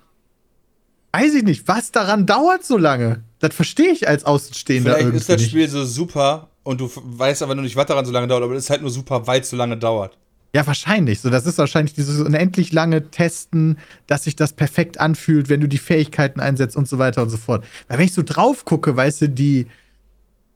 [1.11, 3.23] weiß ich nicht, was daran dauert so lange?
[3.39, 7.43] Das verstehe ich als Außenstehender Vielleicht irgendwie ist das Spiel so super und du weißt
[7.43, 9.41] aber nur nicht, was daran so lange dauert, aber es ist halt nur super, weil
[9.41, 10.17] es so lange dauert.
[10.55, 11.19] Ja, wahrscheinlich.
[11.19, 15.67] So, das ist wahrscheinlich dieses unendlich lange Testen, dass sich das perfekt anfühlt, wenn du
[15.67, 17.65] die Fähigkeiten einsetzt und so weiter und so fort.
[17.89, 19.67] Weil wenn ich so drauf gucke, weißt du, die,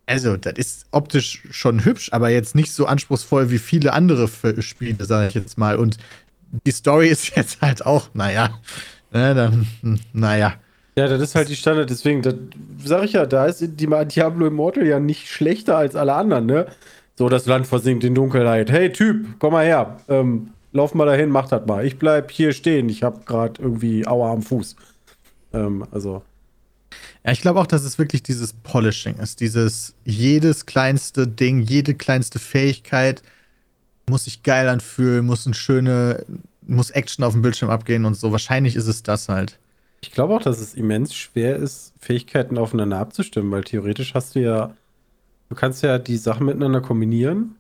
[0.06, 4.30] also, das ist optisch schon hübsch, aber jetzt nicht so anspruchsvoll wie viele andere
[4.62, 5.76] Spiele, sage ich jetzt mal.
[5.76, 5.98] Und
[6.66, 8.58] die Story ist jetzt halt auch, naja,
[9.12, 10.54] ne, dann, hm, naja.
[10.96, 12.36] Ja, das ist halt die Standard, deswegen, das
[12.86, 16.68] sag ich ja, da ist die Diablo Immortal ja nicht schlechter als alle anderen, ne?
[17.20, 18.72] So, das Land versinkt in Dunkelheit.
[18.72, 20.00] Hey, Typ, komm mal her.
[20.08, 21.86] Ähm, lauf mal dahin, mach das mal.
[21.86, 22.88] Ich bleib hier stehen.
[22.88, 24.78] Ich hab gerade irgendwie Aua am Fuß.
[25.52, 26.24] Ähm, also.
[27.26, 29.42] Ja, ich glaube auch, dass es wirklich dieses Polishing ist.
[29.42, 33.22] Dieses jedes kleinste Ding, jede kleinste Fähigkeit
[34.10, 36.26] muss sich geil anfühlen, muss eine schöne,
[36.66, 38.32] muss Action auf dem Bildschirm abgehen und so.
[38.32, 39.60] Wahrscheinlich ist es das halt.
[40.00, 44.40] Ich glaube auch, dass es immens schwer ist, Fähigkeiten aufeinander abzustimmen, weil theoretisch hast du
[44.40, 44.74] ja,
[45.50, 47.56] du kannst ja die Sachen miteinander kombinieren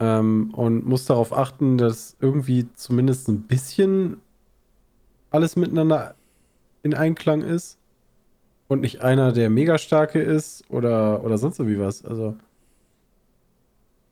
[0.00, 4.18] ähm, und musst darauf achten, dass irgendwie zumindest ein bisschen
[5.30, 6.14] alles miteinander
[6.82, 7.76] in Einklang ist
[8.68, 12.04] und nicht einer, der mega starke ist oder, oder sonst irgendwie was.
[12.04, 12.36] Also,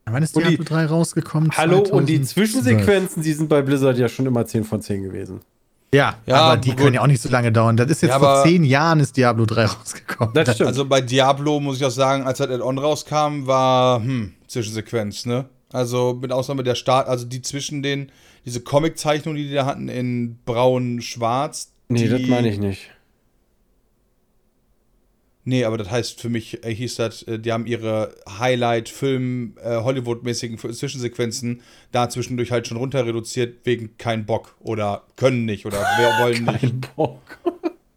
[0.04, 1.50] Wann ist Und die- Diablo 3 rausgekommen?
[1.56, 2.28] hallo, und die 2012.
[2.28, 5.40] Zwischensequenzen, die sind bei Blizzard ja schon immer 10 von 10 gewesen.
[5.94, 6.78] Ja, Ja, aber die gut.
[6.78, 7.76] können ja auch nicht so lange dauern.
[7.76, 10.32] Das ist jetzt Ja, vor zehn Jahren ist Diablo 3 rausgekommen.
[10.34, 10.68] Das stimmt.
[10.68, 15.46] Also bei Diablo muss ich auch sagen, als das Add-on rauskam, war hm, Zwischensequenz, ne?
[15.72, 18.10] Also mit Ausnahme der Start, also die zwischen den,
[18.44, 21.72] diese Comic-Zeichnungen, die die da hatten in braun-schwarz.
[21.88, 22.90] nee, das meine ich nicht.
[25.44, 29.76] Nee, aber das heißt für mich, äh, hieß das, äh, die haben ihre Highlight-Film, äh,
[29.78, 35.84] Hollywood-mäßigen Zwischensequenzen da zwischendurch halt schon runter reduziert, wegen kein Bock oder können nicht oder
[35.98, 36.60] wer wollen nicht.
[36.60, 37.38] Kein Bock.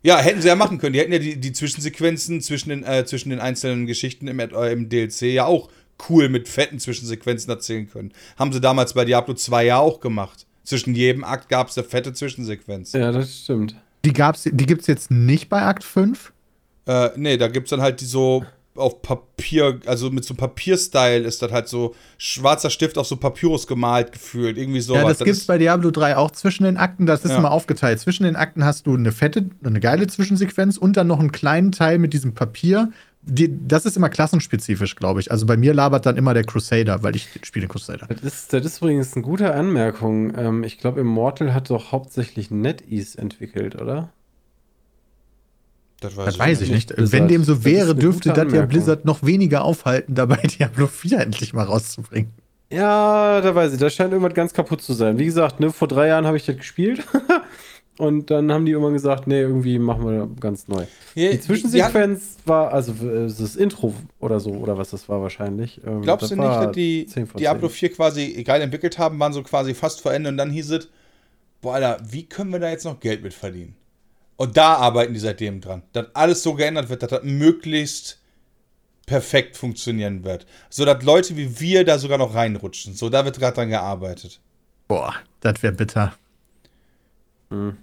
[0.01, 0.93] Ja, hätten sie ja machen können.
[0.93, 4.71] Die hätten ja die, die Zwischensequenzen zwischen den, äh, zwischen den einzelnen Geschichten im, äh,
[4.71, 5.69] im DLC ja auch
[6.09, 8.11] cool mit fetten Zwischensequenzen erzählen können.
[8.37, 10.45] Haben sie damals bei Diablo 2 ja auch gemacht.
[10.63, 12.93] Zwischen jedem Akt gab es eine fette Zwischensequenz.
[12.93, 13.75] Ja, das stimmt.
[14.03, 16.33] Die, gab's, die gibt es jetzt nicht bei Akt 5.
[16.85, 18.45] Äh, nee, da gibt's dann halt die so
[18.75, 23.67] auf Papier, also mit so Papierstyle ist das halt so schwarzer Stift auf so Papyrus
[23.67, 24.57] gemalt gefühlt.
[24.57, 25.01] Irgendwie sowas.
[25.01, 27.05] ja, das, gibt's ist- bei Diablo 3 auch zwischen den Akten.
[27.05, 27.37] Das ist Ja.
[27.37, 27.99] immer aufgeteilt.
[28.01, 31.71] Zwischen den Akten hast du eine fette, eine geile Zwischensequenz und dann noch einen kleinen
[31.71, 32.91] Teil mit diesem Papier.
[33.27, 35.31] Die, das ist immer klassenspezifisch, glaube ich.
[35.31, 38.07] Also bei mir labert dann immer der Crusader, weil ich spiele Crusader.
[38.07, 40.37] Das ist, das ist übrigens eine gute Anmerkung.
[40.37, 44.09] Ähm, ich glaube, Immortal hat doch hauptsächlich NetEase entwickelt, oder?
[46.05, 46.95] Das weiß, Das weiß ich nicht.
[46.95, 47.11] Blizzard.
[47.11, 48.65] Wenn dem so wäre, dürfte das ja.
[48.65, 52.31] Blizzard noch weniger aufhalten, dabei Diablo 4 endlich mal rauszubringen.
[52.71, 53.79] Ja, da weiß ich.
[53.79, 55.17] Da scheint irgendwas ganz kaputt zu sein.
[55.17, 57.03] Wie gesagt, ne, vor drei Jahren habe ich das gespielt.
[57.97, 60.85] Und dann haben die irgendwann gesagt, nee, irgendwie machen wir ganz neu.
[61.15, 65.79] Die Zwischensequenz war, also äh, das Intro oder so, oder was das war wahrscheinlich.
[65.85, 67.77] ähm, Glaubst das du nicht, dass die 10 von Diablo 10.
[67.77, 70.89] 4 quasi geil entwickelt haben, waren so quasi fast vor Ende und dann hieß es,
[71.61, 73.75] boah, Alter, wie können wir da jetzt noch Geld mit verdienen?
[74.37, 78.19] Und da arbeiten die seitdem dran, dass alles so geändert wird, dass das möglichst
[79.05, 80.45] perfekt funktionieren wird.
[80.69, 82.93] So dass Leute wie wir da sogar noch reinrutschen.
[82.93, 84.39] So, da wird gerade dran gearbeitet.
[84.87, 86.13] Boah, das wäre bitter.
[87.49, 87.77] Hm.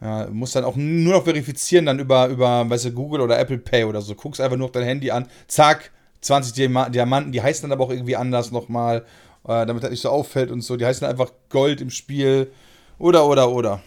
[0.00, 3.58] Ja, musst dann auch nur noch verifizieren, dann über, über, weißt du, Google oder Apple
[3.58, 4.16] Pay oder so.
[4.16, 7.84] Guckst einfach nur auf dein Handy an, zack, 20 Diama Diamanten, die heißen dann aber
[7.84, 9.04] auch irgendwie anders nochmal,
[9.44, 10.76] äh, damit das nicht so auffällt und so.
[10.76, 12.52] Die heißen einfach Gold im Spiel.
[12.98, 13.80] Oder, oder, oder.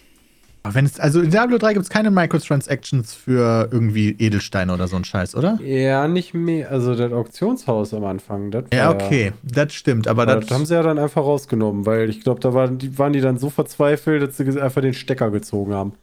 [0.66, 4.88] Aber wenn es, also in Diablo 3 gibt es keine Microtransactions für irgendwie Edelsteine oder
[4.88, 5.60] so ein Scheiß, oder?
[5.62, 6.72] Ja, nicht mehr.
[6.72, 8.52] Also das Auktionshaus am Anfang.
[8.74, 12.10] Ja, okay, das stimmt, aber Aber das, das haben sie ja dann einfach rausgenommen, weil
[12.10, 15.30] ich glaube, da waren die, waren die dann so verzweifelt, dass sie einfach den Stecker
[15.30, 15.94] gezogen haben.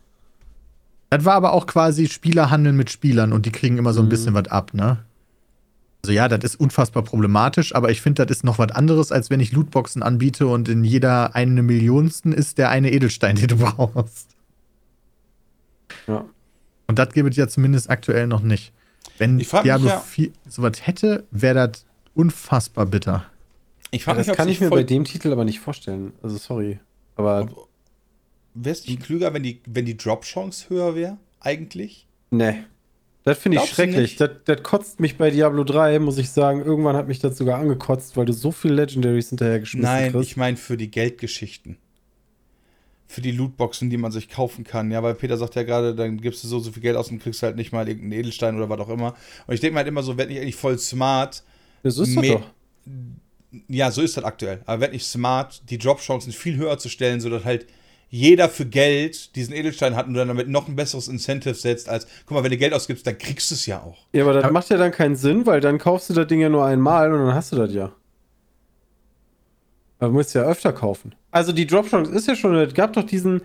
[1.11, 4.35] das war aber auch quasi Spielerhandeln mit Spielern und die kriegen immer so ein bisschen
[4.35, 4.99] was ab, ne?
[6.05, 9.29] Also ja, das ist unfassbar problematisch, aber ich finde, das ist noch was anderes, als
[9.29, 13.57] wenn ich Lootboxen anbiete und in jeder eine Millionsten ist der eine Edelstein, den du
[13.57, 14.29] brauchst.
[16.07, 16.25] Ja.
[16.87, 18.73] Und das gibt es ja zumindest aktuell noch nicht.
[19.19, 21.85] Wenn mich Diablo ja- 4 sowas hätte, wäre das
[22.15, 23.27] unfassbar bitter.
[23.91, 26.13] Ich das kann ich mir bei dem Titel aber nicht vorstellen.
[26.23, 26.81] Also sorry.
[27.17, 27.49] Aber
[28.55, 32.07] Wäre es nicht klüger, wenn die, wenn die Drop-Chance höher wäre, eigentlich?
[32.31, 32.65] ne.
[33.25, 34.17] Das finde ich Glaubst schrecklich.
[34.17, 36.61] Das, das kotzt mich bei Diablo 3, muss ich sagen.
[36.61, 40.31] Irgendwann hat mich das sogar angekotzt, weil du so viel Legendaries hinterher geschmissen Nein, kriegst.
[40.31, 41.77] ich meine für die Geldgeschichten.
[43.07, 44.91] Für die Lootboxen, die man sich kaufen kann.
[44.91, 47.19] Ja, weil Peter sagt ja gerade, dann gibst du so, so viel Geld aus und
[47.19, 49.15] kriegst halt nicht mal irgendeinen Edelstein oder was auch immer.
[49.47, 51.43] Und ich denke mir halt immer so, werd ich eigentlich voll smart.
[51.83, 52.43] das ist doch.
[53.69, 54.63] Ja, so ist das aktuell.
[54.65, 57.67] Aber werd ich smart, die Drop-Chancen viel höher zu stellen, sodass halt
[58.09, 62.07] jeder für Geld diesen Edelstein hat und dann damit noch ein besseres Incentive setzt, als,
[62.27, 64.07] guck mal, wenn du Geld ausgibst, dann kriegst du es ja auch.
[64.15, 66.41] Ja, aber das Aber- macht ja dann keinen Sinn, weil dann kaufst du das Ding
[66.41, 67.93] ja nur einmal und dann hast du das ja.
[70.01, 71.15] Man muss ja öfter kaufen.
[71.33, 73.43] Also die Dropchance ist ja schon, es gab doch diesen,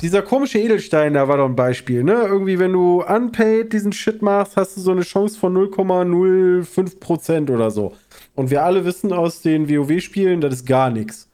[0.00, 2.14] dieser komische Edelstein, da war doch ein Beispiel, ne?
[2.26, 7.70] Irgendwie, wenn du unpaid diesen Shit machst, hast du so eine Chance von 0,05% oder
[7.70, 7.92] so.
[8.34, 11.28] Und wir alle wissen aus den WoW-Spielen, das ist gar nichts.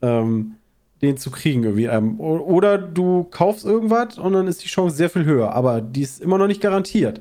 [0.00, 0.54] Ähm,
[1.02, 1.84] den zu kriegen irgendwie.
[1.84, 6.02] Ähm, oder du kaufst irgendwas und dann ist die Chance sehr viel höher, aber die
[6.02, 7.20] ist immer noch nicht garantiert.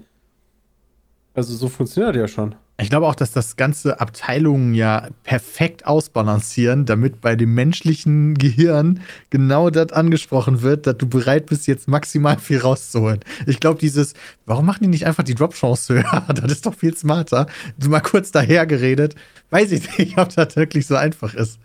[1.33, 2.55] Also so funktioniert das ja schon.
[2.79, 8.99] Ich glaube auch, dass das ganze Abteilungen ja perfekt ausbalancieren, damit bei dem menschlichen Gehirn
[9.31, 13.21] genau das angesprochen wird, dass du bereit bist, jetzt maximal viel rauszuholen.
[13.47, 14.13] Ich glaube, dieses,
[14.45, 16.25] warum machen die nicht einfach die Drop-Chance höher?
[16.37, 17.47] Das ist doch viel smarter.
[17.79, 19.15] So mal kurz dahergeredet.
[19.49, 21.57] Weiß ich nicht, ob das wirklich so einfach ist.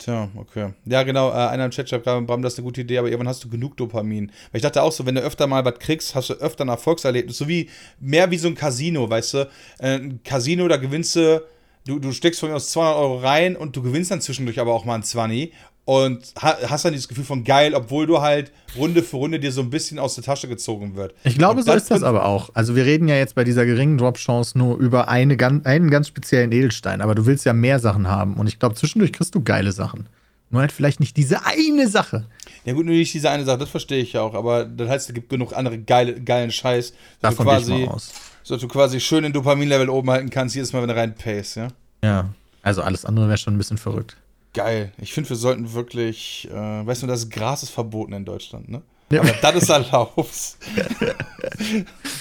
[0.00, 0.72] Tja, okay.
[0.86, 1.28] Ja, genau.
[1.28, 3.44] Äh, einer im Chat schreibt gerade, Bram, das ist eine gute Idee, aber irgendwann hast
[3.44, 4.32] du genug Dopamin.
[4.50, 6.68] Weil ich dachte auch so, wenn du öfter mal was kriegst, hast du öfter ein
[6.68, 7.36] Erfolgserlebnis.
[7.36, 7.68] So wie,
[8.00, 9.38] mehr wie so ein Casino, weißt du?
[9.78, 11.42] Äh, ein Casino, da gewinnst du,
[11.86, 14.72] du, du steckst von mir aus 200 Euro rein und du gewinnst dann zwischendurch aber
[14.72, 15.52] auch mal ein 20
[15.90, 19.50] und ha hast dann dieses Gefühl von geil, obwohl du halt Runde für Runde dir
[19.50, 21.16] so ein bisschen aus der Tasche gezogen wird.
[21.24, 22.50] Ich glaube, so ist das aber auch.
[22.54, 26.52] Also wir reden ja jetzt bei dieser geringen Drop-Chance nur über eine, einen ganz speziellen
[26.52, 28.34] Edelstein, aber du willst ja mehr Sachen haben.
[28.34, 30.08] Und ich glaube, zwischendurch kriegst du geile Sachen.
[30.50, 32.24] Nur halt vielleicht nicht diese eine Sache.
[32.64, 35.08] Ja gut, nur nicht diese eine Sache, das verstehe ich ja auch, aber das heißt,
[35.08, 38.12] es gibt genug andere geile, geilen Scheiß, dass du Davon ich quasi, mal aus.
[38.44, 41.56] so dass du quasi schön den Dopaminlevel oben halten kannst, jedes Mal, wenn du reinpayst,
[41.56, 41.68] ja?
[42.04, 42.28] Ja.
[42.62, 44.16] Also alles andere wäre schon ein bisschen verrückt.
[44.52, 44.92] Geil.
[44.98, 46.54] Ich finde, wir sollten wirklich, äh,
[46.86, 48.82] weißt du, das Gras ist verboten in Deutschland, ne?
[49.12, 49.22] Ja.
[49.22, 50.28] Aber das ist erlaubt.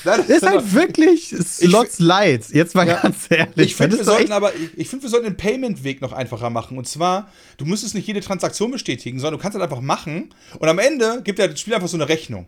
[0.03, 2.49] das Ist halt wirklich Slots Light.
[2.49, 2.99] Jetzt mal Ja.
[2.99, 3.53] ganz ehrlich.
[3.57, 6.13] Ich finde, Das wir ist sollten aber, ich, ich finde, wir sollten den Payment-Weg noch
[6.13, 6.79] einfacher machen.
[6.79, 10.33] Und zwar, du müsstest nicht jede Transaktion bestätigen, sondern du kannst halt einfach machen.
[10.57, 12.47] Und am Ende gibt der das Spiel einfach so eine Rechnung.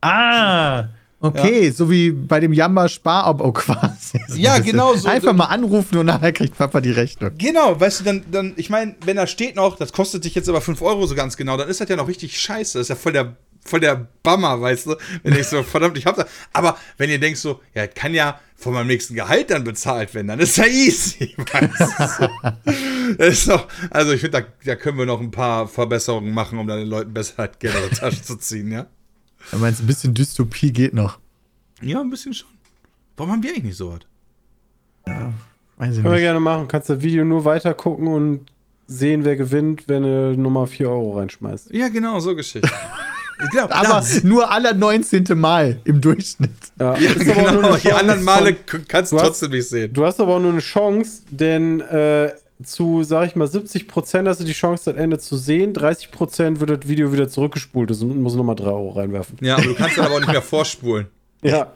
[0.00, 0.88] Ah,
[1.22, 4.20] okay, so wie bei dem Jammer Sparabo quasi.
[4.28, 5.08] So Ja, genau so.
[5.08, 7.30] Einfach mal anrufen und nachher kriegt Papa die Rechnung.
[7.38, 10.48] Genau, weißt du, dann, dann ich meine, wenn da steht noch, das kostet dich jetzt
[10.48, 12.78] aber 5 Euro so ganz genau, dann ist das ja noch richtig scheiße.
[12.78, 14.96] Das ist ja voll der, voll der Bummer, weißt du?
[15.22, 16.26] Wenn ich so, verdammt, ich hab da.
[16.52, 20.14] Aber wenn ihr denkt so, ja, das kann ja von meinem nächsten Gehalt dann bezahlt
[20.14, 23.16] werden, dann ist ja easy, weißt du?
[23.18, 26.58] Das ist doch, also ich finde, da, da können wir noch ein paar Verbesserungen machen,
[26.58, 28.86] um dann den Leuten besser halt Geld aus der Tasche zu ziehen, ja?
[29.50, 31.18] Du meinst, ein bisschen Dystopie geht noch.
[31.80, 32.48] Ja, ein bisschen schon.
[33.16, 34.00] Warum haben wir eigentlich nicht so was?
[35.76, 36.68] Weiß ich Können wir gerne machen.
[36.68, 38.46] Kannst das Video nur weiter gucken und
[38.86, 41.72] sehen, wer gewinnt, wenn du Nummer 4 Euro reinschmeißt.
[41.72, 42.70] Ja, genau, so Geschichte.
[43.50, 45.24] genau, Aber da- nur alle 19.
[45.34, 46.50] Mal im Durchschnitt.
[46.78, 48.54] Ja, Ja, genau, die anderen Male
[48.86, 49.92] kannst du Du hast- trotzdem nicht sehen.
[49.92, 52.32] Du hast aber auch nur eine Chance, denn äh,
[52.64, 55.72] zu, sag ich mal, 70% hast du die Chance, das Ende zu sehen.
[55.74, 59.38] 30% wird das Video wieder zurückgespult und muss nochmal 3 Euro reinwerfen.
[59.40, 61.06] Ja, aber du kannst dann aber auch nicht mehr vorspulen.
[61.44, 61.74] Ja.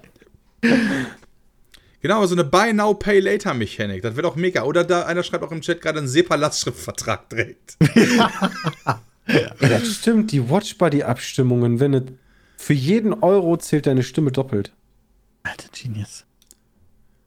[2.01, 4.63] Genau, so eine Buy Now Pay Later Mechanik, das wird auch mega.
[4.63, 7.77] Oder da einer schreibt auch im Chat gerade einen SEPA-Lastschriftvertrag direkt.
[9.59, 12.05] Das stimmt, die Watch Buddy Abstimmungen, wenn es
[12.57, 14.73] für jeden Euro zählt deine Stimme doppelt.
[15.43, 16.26] Alter Genius.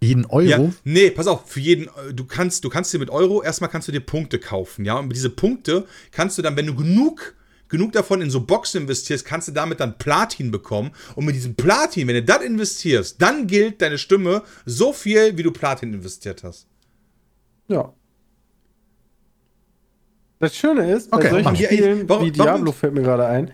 [0.02, 0.46] Jeden Euro?
[0.48, 3.70] Ja, nee, pass auf, für jeden, äh, du kannst, du kannst dir mit Euro, erstmal
[3.70, 6.76] kannst du dir Punkte kaufen, ja, und mit diese Punkte kannst du dann, wenn du
[6.76, 7.36] genug,
[7.68, 11.56] genug davon in so Boxen investierst, kannst du damit dann Platin bekommen und mit diesem
[11.56, 16.44] Platin, wenn du das investierst, dann gilt deine Stimme so viel, wie du Platin investiert
[16.44, 16.66] hast.
[17.68, 17.94] Ja.
[20.40, 23.52] Das Schöne ist, bei Okay, solchen Spielen warum- wie warum- Diablo fällt mir gerade ein,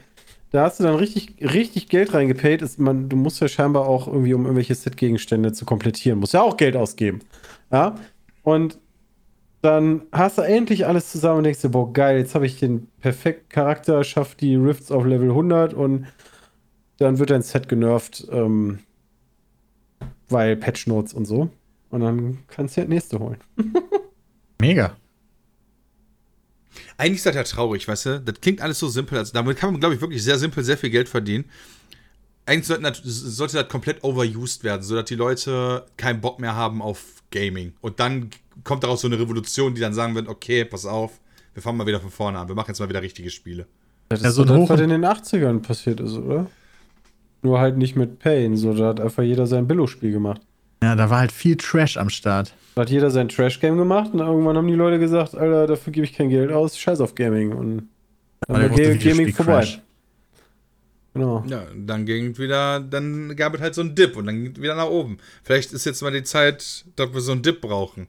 [0.52, 2.62] da hast du dann richtig, richtig Geld reingepaid.
[2.62, 6.42] Ist man, du musst ja scheinbar auch irgendwie, um irgendwelche Set-Gegenstände zu komplettieren, musst ja
[6.42, 7.20] auch Geld ausgeben.
[7.72, 7.96] Ja.
[8.44, 8.80] Und
[9.62, 12.88] dann hast du endlich alles zusammen und denkst dir, boah, geil, jetzt habe ich den
[13.00, 16.06] perfekten Charakter, schaff die Rifts auf Level 100 und
[16.98, 18.80] dann wird dein Set genervt, ähm,
[20.30, 21.50] weil Patch Notes und so.
[21.90, 23.38] Und dann kannst du ja das nächste holen.
[24.62, 24.96] Mega.
[26.98, 28.20] Eigentlich ist das ja traurig, weißt du?
[28.22, 29.18] Das klingt alles so simpel.
[29.18, 31.46] Also damit kann man, glaube ich, wirklich sehr simpel sehr viel Geld verdienen.
[32.46, 36.82] Eigentlich sollten das, sollte das komplett overused werden, sodass die Leute keinen Bock mehr haben
[36.82, 37.74] auf Gaming.
[37.82, 38.30] Und dann
[38.64, 41.20] kommt daraus so eine Revolution, die dann sagen wird, okay, pass auf,
[41.54, 42.48] wir fangen mal wieder von vorne an.
[42.48, 43.66] Wir machen jetzt mal wieder richtige Spiele.
[44.10, 46.48] Das Ja, ist so so ein das, was Hoch- in den 80ern passiert ist, oder?
[47.42, 50.42] Nur halt nicht mit Pain, so da hat einfach jeder sein Billo-Spiel gemacht.
[50.84, 52.54] Ja, da war halt viel Trash am Start.
[52.76, 56.06] Da hat jeder sein Trash-Game gemacht und irgendwann haben die Leute gesagt, Alter, dafür gebe
[56.06, 57.54] ich kein Geld aus, scheiß auf Gaming.
[57.54, 57.88] Und
[58.48, 59.62] dann war große Gaming vorbei.
[59.62, 59.82] Videospiel-Crash.
[61.14, 61.46] Genau.
[61.48, 64.62] Ja, dann ging wieder, dann gab es halt so einen Dip und dann ging es
[64.62, 65.18] wieder nach oben.
[65.44, 68.08] Vielleicht ist jetzt mal die Zeit, dass wir so einen Dip brauchen.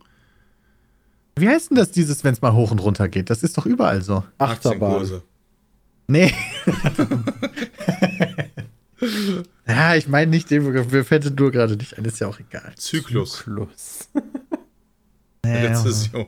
[1.39, 3.31] Wie heißt denn das, dieses, wenn es mal hoch und runter geht?
[3.31, 4.25] Das ist doch überall so.
[4.39, 5.23] Achterbahn.
[6.09, 6.33] Nee.
[9.67, 10.91] ja, ich meine nicht den Begriff.
[10.91, 12.05] Mir fällt es nur gerade nicht ein.
[12.05, 12.73] Ist ja auch egal.
[12.77, 13.45] Zyklus.
[15.45, 16.27] Ja, Rezession.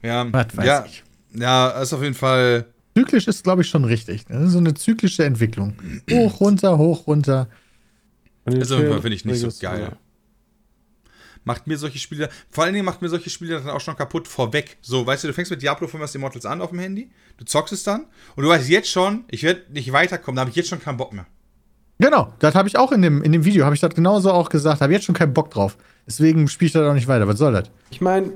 [0.00, 1.02] Ja, Was weiß ja, ich.
[1.34, 2.66] ja, ist auf jeden Fall.
[2.96, 4.26] Zyklisch ist, glaube ich, schon richtig.
[4.26, 5.74] Das ist so eine zyklische Entwicklung.
[6.08, 7.48] Hoch, runter, hoch, runter.
[8.44, 9.96] Also finde ich nicht so geil.
[11.44, 14.28] Macht mir solche Spiele, vor allen Dingen macht mir solche Spiele dann auch schon kaputt
[14.28, 14.78] vorweg.
[14.80, 17.72] So, weißt du, du fängst mit Diablo 5 Immortals an auf dem Handy, du zockst
[17.72, 20.68] es dann und du weißt jetzt schon, ich werde nicht weiterkommen, da habe ich jetzt
[20.68, 21.26] schon keinen Bock mehr.
[22.00, 24.50] Genau, das habe ich auch in dem, in dem Video, habe ich das genauso auch
[24.50, 24.80] gesagt.
[24.80, 25.76] Habe jetzt schon keinen Bock drauf.
[26.06, 27.26] Deswegen spiele ich das auch nicht weiter.
[27.26, 27.70] Was soll das?
[27.90, 28.32] Ich meine,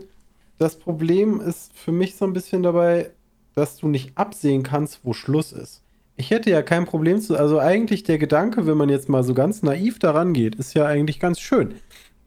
[0.58, 3.10] das Problem ist für mich so ein bisschen dabei,
[3.54, 5.82] dass du nicht absehen kannst, wo Schluss ist.
[6.16, 7.36] Ich hätte ja kein Problem zu.
[7.36, 10.86] Also eigentlich der Gedanke, wenn man jetzt mal so ganz naiv daran geht, ist ja
[10.86, 11.74] eigentlich ganz schön.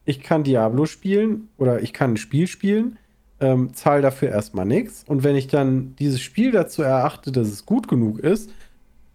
[0.05, 2.97] Ich kann Diablo spielen oder ich kann ein Spiel spielen,
[3.39, 5.03] ähm, zahle dafür erstmal nichts.
[5.07, 8.49] Und wenn ich dann dieses Spiel dazu erachte, dass es gut genug ist,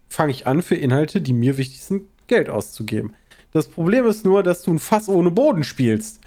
[0.08, 3.14] fange ich an, für Inhalte, die mir wichtig sind, Geld auszugeben.
[3.52, 6.20] Das Problem ist nur, dass du ein Fass ohne Boden spielst.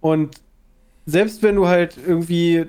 [0.00, 0.36] Und
[1.06, 2.66] selbst wenn du halt irgendwie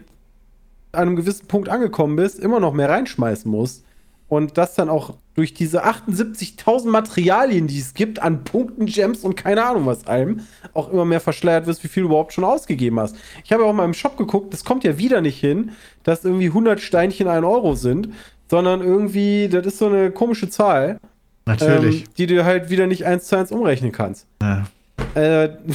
[0.91, 3.83] an einem gewissen Punkt angekommen bist, immer noch mehr reinschmeißen musst.
[4.27, 9.35] Und das dann auch durch diese 78.000 Materialien, die es gibt, an Punkten, Gems und
[9.35, 10.41] keine Ahnung was allem,
[10.73, 13.15] auch immer mehr verschleiert wirst, wie viel du überhaupt schon ausgegeben hast.
[13.43, 15.71] Ich habe ja auch mal im Shop geguckt, das kommt ja wieder nicht hin,
[16.03, 18.09] dass irgendwie 100 Steinchen 1 Euro sind,
[18.49, 20.99] sondern irgendwie, das ist so eine komische Zahl,
[21.45, 22.01] Natürlich.
[22.01, 24.25] ähm, die du halt wieder nicht eins zu eins umrechnen kannst.
[24.41, 24.65] ja.
[25.13, 25.57] Äh,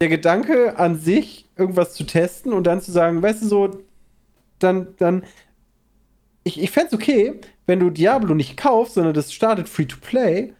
[0.00, 3.70] der Gedanke an sich, irgendwas zu testen und dann zu sagen, weißt du so,
[4.58, 5.24] dann, dann,
[6.46, 9.96] ich, ich fände es okay, wenn du Diablo nicht kaufst, sondern das startet free to
[10.00, 10.52] play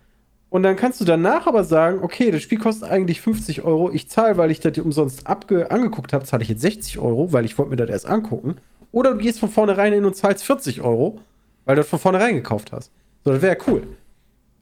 [0.50, 4.08] und dann kannst du danach aber sagen, okay, das Spiel kostet eigentlich 50 Euro, ich
[4.08, 7.44] zahle, weil ich das dir umsonst abge angeguckt habe, zahle ich jetzt 60 Euro, weil
[7.44, 8.56] ich wollte mir das erst angucken.
[8.90, 11.20] Oder du gehst von vornherein hin und zahlst 40 Euro,
[11.66, 12.90] weil du das von vornherein gekauft hast.
[13.24, 13.86] So, das wäre cool.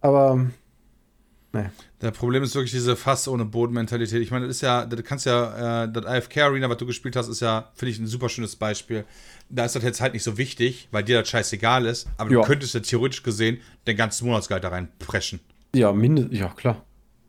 [0.03, 0.45] Aber,
[1.55, 1.73] ne.
[2.03, 4.21] Der Problem ist wirklich diese Fass ohne Boden-Mentalität.
[4.21, 7.17] Ich meine, das ist ja, du kannst ja, äh, das AFK Arena, was du gespielt
[7.17, 9.05] hast, ist ja, finde ich, ein super schönes Beispiel.
[9.49, 12.41] Da ist das jetzt halt nicht so wichtig, weil dir das scheißegal ist, aber Ja.
[12.41, 15.41] du könntest ja theoretisch gesehen den ganzen Monatsgehalt da reinpreschen.
[15.75, 16.85] Ja, mindestens, ja, klar.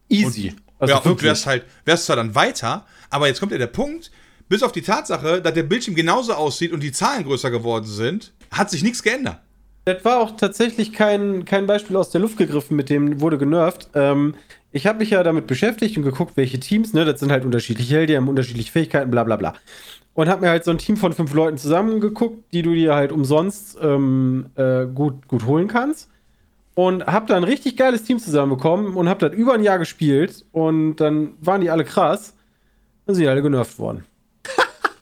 [0.09, 0.53] Easy.
[0.78, 1.23] Und, ja, und wirklich.
[1.23, 4.11] wärst halt, wärst zwar dann weiter, aber jetzt kommt ja der Punkt,
[4.49, 8.34] bis auf die Tatsache, dass der Bildschirm genauso aussieht und die Zahlen größer geworden sind,
[8.51, 9.39] hat sich nichts geändert.
[9.86, 13.89] Das war auch tatsächlich kein, kein Beispiel aus der Luft gegriffen, mit dem wurde genervt.
[13.93, 14.33] Ähm,
[14.71, 17.93] ich habe mich ja damit beschäftigt und geguckt, welche Teams, ne, das sind halt unterschiedliche
[17.93, 19.53] Helden, die haben unterschiedliche Fähigkeiten, bla bla bla.
[20.15, 23.11] Und habe mir halt so ein Team von fünf Leuten zusammengeguckt, die du dir halt
[23.11, 26.09] umsonst ähm, äh, gut, gut holen kannst.
[26.73, 30.45] Und habe da ein richtig geiles Team zusammenbekommen und habe das über ein Jahr gespielt.
[30.51, 32.33] Und dann waren die alle krass.
[33.05, 34.03] Dann sind die alle genervt worden.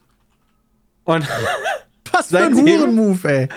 [1.04, 1.26] und
[2.16, 3.48] Was für ein Hurenmove, ey.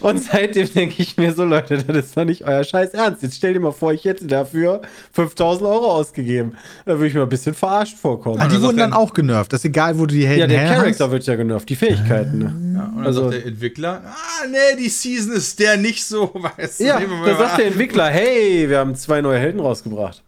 [0.00, 3.22] Und seitdem denke ich mir so, Leute, das ist doch nicht euer Scheiß Ernst.
[3.22, 4.80] Jetzt stell dir mal vor, ich hätte dafür
[5.12, 6.56] 5000 Euro ausgegeben.
[6.86, 8.40] Da würde ich mir ein bisschen verarscht vorkommen.
[8.40, 9.52] Ah, die dann wurden dann auch genervt.
[9.52, 10.74] Das ist egal, wo du die Helden ja, der.
[10.76, 12.38] Charakter wird ja genervt, die Fähigkeiten.
[12.38, 12.44] Ne?
[12.76, 16.32] Ja, und dann Also- sagt der Entwickler, ah, nee, die Season ist der nicht so,
[16.56, 16.84] weißt du.
[16.84, 20.22] Ja, nehmen wir da sagt der Entwickler, hey, wir haben zwei neue Helden rausgebracht.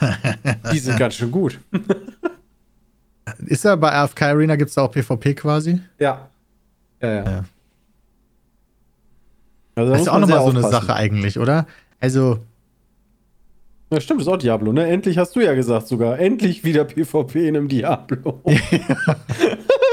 [0.72, 1.58] die sind ganz schön gut.
[3.46, 5.80] Ist ja bei AFK Arena gibt es da auch PvP quasi?
[5.98, 6.28] Ja.
[7.00, 7.24] Ja, ja.
[7.24, 7.44] Ja.
[9.76, 10.62] Also, da Das ist auch nochmal so eine.
[10.62, 11.66] Sache eigentlich, oder?
[12.00, 12.38] Also,
[13.90, 14.86] Ja, stimmt, ist auch Diablo, ne?
[14.86, 16.18] Endlich hast du ja gesagt sogar.
[16.18, 18.42] Endlich wieder PvP in einem Diablo.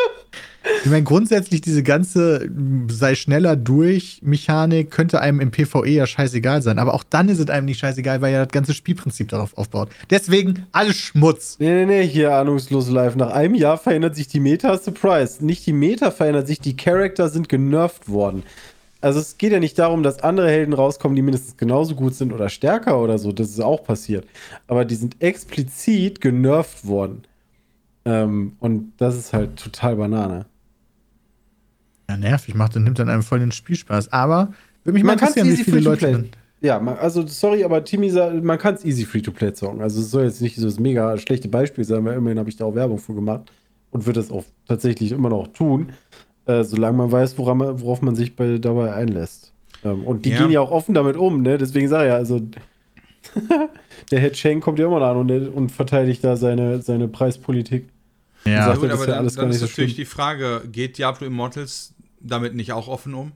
[0.84, 2.50] ich meine, grundsätzlich diese ganze
[2.88, 6.78] sei schneller durch Mechanik könnte einem im PvE ja scheißegal sein.
[6.78, 9.90] Aber auch dann ist es einem nicht scheißegal, weil ja das ganze Spielprinzip darauf aufbaut.
[10.10, 11.58] Deswegen alles Schmutz.
[11.60, 13.16] Nee, nee, nee, hier ahnungslos live.
[13.16, 15.44] Nach einem Jahr verändert sich die Meta, Surprise.
[15.44, 18.44] Nicht die Meta verändert sich, die Charakter sind genervt worden.
[19.02, 22.32] Also es geht ja nicht darum, dass andere Helden rauskommen, die mindestens genauso gut sind
[22.34, 23.32] oder stärker oder so.
[23.32, 24.28] Das ist auch passiert.
[24.68, 27.24] Aber die sind explizit genervt worden.
[28.06, 30.46] Ähm, und das ist halt total Banane.
[32.12, 34.12] Ja, nervig, macht und nimmt dann einem voll den Spielspaß.
[34.12, 34.54] Aber
[34.84, 36.12] würde mich mal Man kann's interessieren, wie easy viele free to Leute play.
[36.14, 36.30] dann.
[36.62, 39.82] Ja, man, also sorry, aber Timmy, sa- man kann es easy free-to-play zocken.
[39.82, 42.56] Also es soll jetzt nicht so das mega schlechte Beispiel sein, weil immerhin habe ich
[42.58, 43.52] da auch Werbung für gemacht
[43.90, 45.92] und wird das auch tatsächlich immer noch tun,
[46.46, 49.54] äh, solange man weiß, woran man, worauf man sich bei, dabei einlässt.
[49.84, 50.38] Ähm, und die Ja.
[50.38, 51.58] gehen ja auch offen damit um, ne?
[51.58, 52.40] Deswegen sage ich ja, also
[54.12, 57.90] der Head Shane kommt ja immer an und, und verteidigt da seine, seine Preispolitik.
[58.46, 59.92] Ja, Ja, sagt, gut, das aber ist ja dann, alles dann gar ist so natürlich
[59.94, 60.06] schlimm.
[60.06, 61.94] die Frage, geht Diablo Immortals
[62.24, 63.32] damit nicht auch offen um?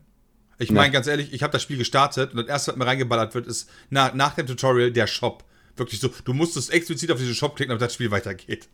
[0.57, 3.35] Ich meine, ganz ehrlich, ich habe das Spiel gestartet und das erste, was mir reingeballert
[3.35, 5.43] wird, ist na, nach dem Tutorial der Shop.
[5.75, 8.69] Wirklich so, du musstest explizit auf diesen Shop klicken, damit das Spiel weitergeht.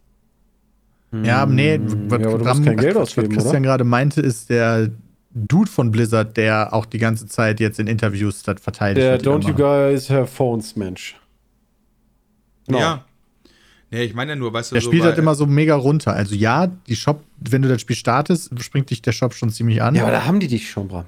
[1.24, 2.64] Ja, nee, was, ja, Ram-
[3.30, 4.92] Christian gerade meinte, ist der
[5.34, 9.04] Dude von Blizzard, der auch die ganze Zeit jetzt in Interviews das verteidigt.
[9.06, 9.54] Der Don't You.
[9.54, 11.20] Guys Have Phones Mensch.
[12.68, 12.80] Genau.
[12.80, 13.06] Ja.
[13.92, 16.14] Nee, ich meine ja nur, weißt du, Der so spielt halt immer so mega runter.
[16.14, 19.82] Also ja, die Shop, wenn du das Spiel startest, springt dich der Shop schon ziemlich
[19.82, 19.96] an.
[19.96, 21.06] Ja, aber da haben die dich schon, Bram.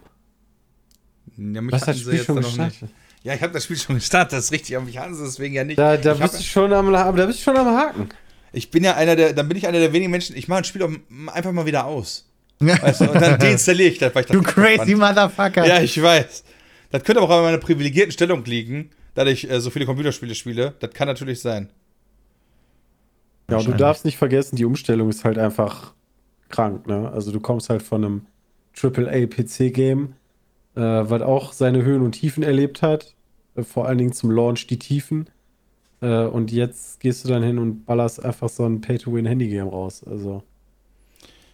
[1.37, 2.81] Ja, mich Was hatten das Spiel jetzt schon gestartet?
[2.81, 2.93] nicht.
[3.23, 5.55] Ja, ich habe das Spiel schon gestartet, das ist richtig, aber mich hatten sie deswegen
[5.55, 5.79] ja nicht.
[5.79, 8.09] Da, da ich, hab, bist du schon am, da bist du schon am Haken.
[8.51, 10.63] ich bin ja einer der, dann bin ich einer der wenigen Menschen, ich mache ein
[10.65, 10.91] Spiel auch
[11.33, 12.29] einfach mal wieder aus.
[12.59, 15.15] Weißt du, und du dann deinstalliere ich das, weil ich das kacke crazy fand.
[15.15, 15.65] Motherfucker.
[15.65, 16.43] Ja, ich weiß.
[16.91, 20.35] Das könnte aber auch an meiner privilegierten Stellung liegen, da ich äh, so viele Computerspiele
[20.35, 20.73] spiele.
[20.81, 21.69] Das kann natürlich sein.
[23.49, 25.93] Ja, und du darfst nicht vergessen, die Umstellung ist halt einfach
[26.49, 27.11] krank, ne?
[27.11, 28.27] Also du kommst halt von einem
[28.73, 30.15] AAA-PC-Game,
[30.75, 33.15] äh, was auch seine Höhen und Tiefen erlebt hat.
[33.55, 35.29] Äh, vor allen Dingen zum Launch die Tiefen.
[36.01, 40.03] Äh, und jetzt gehst du dann hin und ballerst einfach so ein Pay-to-Win-Handy-Game raus.
[40.05, 40.43] Also.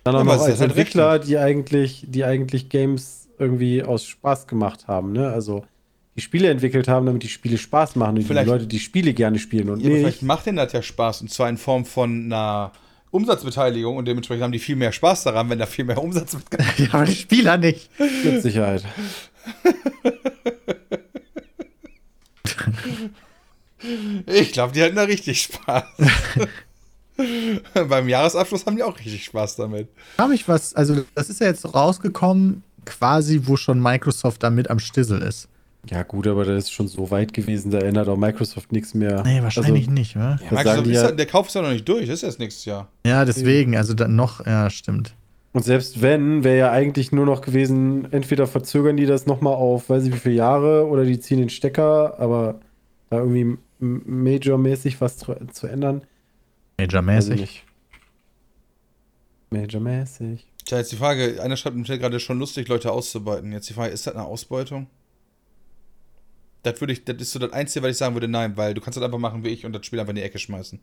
[0.03, 3.83] Dann auch Ja, noch aber es als halt Entwickler, die eigentlich, die eigentlich Games irgendwie
[3.83, 5.29] aus Spaß gemacht haben, ne?
[5.29, 5.65] Also
[6.19, 9.13] die Spiele entwickelt haben, damit die Spiele Spaß machen und Vielleicht- die Leute die Spiele
[9.13, 9.99] gerne spielen und Ja, nicht.
[9.99, 12.71] vielleicht macht denen das ja Spaß und zwar in Form von einer
[13.11, 16.43] Umsatzbeteiligung und dementsprechend haben die viel mehr Spaß daran, wenn da viel mehr Umsatz mit.
[16.77, 17.89] Ja, aber die Spieler nicht.
[18.23, 18.83] Mit Sicherheit.
[24.25, 25.83] Ich glaube, die hatten da richtig Spaß.
[27.89, 29.89] Beim Jahresabschluss haben die auch richtig Spaß damit.
[30.17, 34.79] Habe ich was, also das ist ja jetzt rausgekommen, quasi, wo schon Microsoft damit am
[34.79, 35.47] Stissel ist.
[35.89, 39.23] Ja, gut, aber das ist schon so weit gewesen, da ändert auch Microsoft nichts mehr.
[39.23, 40.37] Nee, wahrscheinlich also, nicht, wa?
[40.43, 42.65] Ja, Microsoft ist ja- der Kauf ist ja noch nicht durch, das ist erst nächstes
[42.65, 42.89] Jahr.
[43.05, 45.15] Ja, deswegen, also dann noch, ja, stimmt.
[45.53, 49.89] Und selbst wenn, wäre ja eigentlich nur noch gewesen, entweder verzögern die das nochmal auf,
[49.89, 52.59] weiß ich wie viele Jahre, oder die ziehen den Stecker, aber
[53.09, 56.01] da irgendwie majormäßig was zu, zu ändern,
[56.77, 57.39] Major-mäßig.
[57.39, 57.63] nicht.
[59.49, 60.45] Majormäßig.
[60.65, 63.51] Tja, jetzt die Frage, einer schreibt im Chat gerade schon lustig, Leute auszubeuten.
[63.51, 64.87] Jetzt die Frage, ist das eine Ausbeutung?
[66.63, 68.81] Das würde ich, das ist so das Einzige, was ich sagen würde, nein, weil du
[68.81, 70.79] kannst das einfach machen wie ich und das Spiel einfach in die Ecke schmeißen.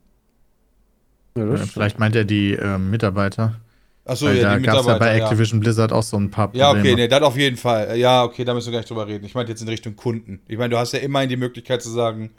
[1.37, 1.57] Ja, Ja.
[1.57, 3.59] Vielleicht meint er die ähm, Mitarbeiter.
[4.05, 5.17] Achso, ja, da die gab es ja bei Mitarbeiter.
[5.17, 6.89] Ja, Activision Blizzard auch so ein paar ja Probleme.
[6.89, 7.97] okay, nee, das auf jeden Fall.
[7.97, 9.25] Ja, okay, da müssen wir gar nicht drüber reden.
[9.25, 10.39] Ich meinte jetzt in Richtung Kunden.
[10.47, 12.31] Ich meine, du hast ja immerhin die Möglichkeit zu sagen,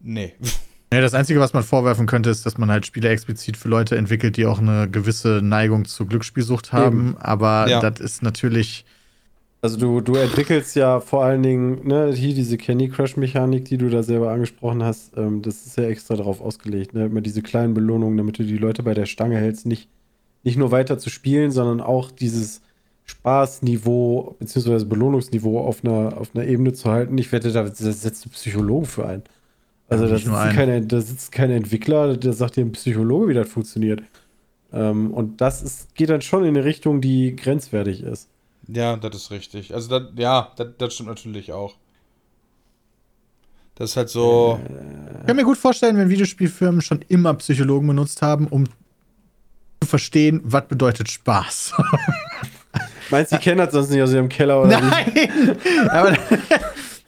[0.00, 0.34] nee.
[0.90, 3.94] Ja, das Einzige, was man vorwerfen könnte, ist, dass man halt Spiele explizit für Leute
[3.98, 7.14] entwickelt, die auch eine gewisse Neigung zur Glücksspielsucht haben.
[7.18, 7.80] Aber Ja.
[7.80, 8.86] das ist natürlich.
[9.60, 13.76] Also du, du entwickelst ja vor allen Dingen, ne, hier diese Candy Crush Mechanik, die
[13.76, 17.42] du da selber angesprochen hast, ähm, das ist ja extra darauf ausgelegt, ne, immer diese
[17.42, 19.88] kleinen Belohnungen, damit du die Leute bei der Stange hältst, nicht,
[20.44, 22.62] nicht nur weiter zu spielen, sondern auch dieses
[23.04, 24.84] Spaßniveau bzw.
[24.84, 27.18] Belohnungsniveau auf einer, auf einer Ebene zu halten.
[27.18, 29.22] Ich wette, da setzt du Psychologen für ein.
[29.88, 33.34] Also Ja, da sitzt, keine, da sitzt kein Entwickler, der sagt dir ein Psychologe, wie
[33.34, 34.02] das funktioniert.
[34.72, 38.28] Ähm, und das ist, geht dann schon in eine Richtung, die grenzwertig ist.
[38.68, 39.74] Ja, das ist richtig.
[39.74, 41.74] Also, das, ja, das, stimmt natürlich auch.
[43.74, 44.60] Das ist halt so.
[45.20, 48.64] Ich kann mir gut vorstellen, wenn Videospielfirmen schon immer Psychologen benutzt haben, um
[49.80, 51.74] zu verstehen, was bedeutet Spaß.
[53.10, 54.84] Meinst du, die kennen das sonst nicht aus ihrem Keller oder wie?
[54.84, 55.56] Nein!
[55.90, 56.16] Aber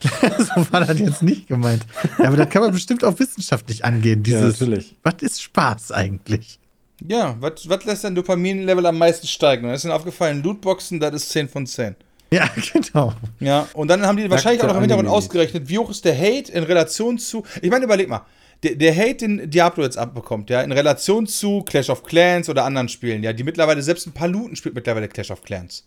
[0.38, 1.84] so war das jetzt nicht gemeint.
[2.18, 4.22] Ja, aber das kann man bestimmt auch wissenschaftlich angehen.
[4.24, 4.96] Ja, Dieses, natürlich.
[5.02, 6.59] was ist Spaß eigentlich?
[7.08, 9.64] Ja, was, lässt dein Dopaminlevel am meisten steigen?
[9.64, 11.96] Und da ist ihnen aufgefallen, Lootboxen, das ist 10 von 10.
[12.32, 13.12] Ja, genau.
[13.40, 16.16] Ja, und dann haben die wahrscheinlich auch noch im Hintergrund ausgerechnet, wie hoch ist der
[16.16, 17.44] Hate in Relation zu.
[17.60, 18.26] Ich meine, überleg mal.
[18.62, 22.64] Der, der Hate, den Diablo jetzt abbekommt, ja, in Relation zu Clash of Clans oder
[22.64, 25.86] anderen Spielen, ja, die mittlerweile, selbst ein paar Looten spielt mittlerweile Clash of Clans.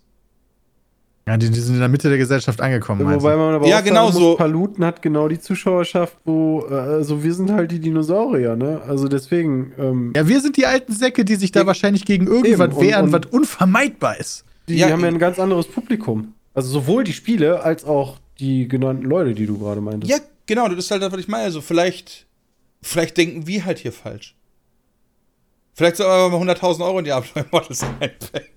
[1.26, 3.00] Ja, die, die sind in der Mitte der Gesellschaft angekommen.
[3.02, 3.38] Wobei du?
[3.38, 4.30] man aber Ja, auch genau sagen so.
[4.32, 8.82] muss, Paluten hat genau die Zuschauerschaft, wo, äh, also wir sind halt die Dinosaurier, ne?
[8.88, 12.78] Also deswegen, ähm, Ja, wir sind die alten Säcke, die sich da wahrscheinlich gegen irgendwas
[12.80, 14.44] wehren, und- was unvermeidbar ist.
[14.68, 16.34] die Ja, haben ja ein ganz anderes Publikum.
[16.54, 20.12] Also sowohl die Spiele als auch die genannten Leute, die du gerade meintest.
[20.12, 21.44] Ja, genau, das ist halt das, was ich meine.
[21.46, 22.26] Also, vielleicht,
[22.82, 24.36] vielleicht denken wir halt hier falsch.
[25.76, 28.50] Vielleicht soll aber mal 100.000 Euro in Diablo Immortals reinpacken.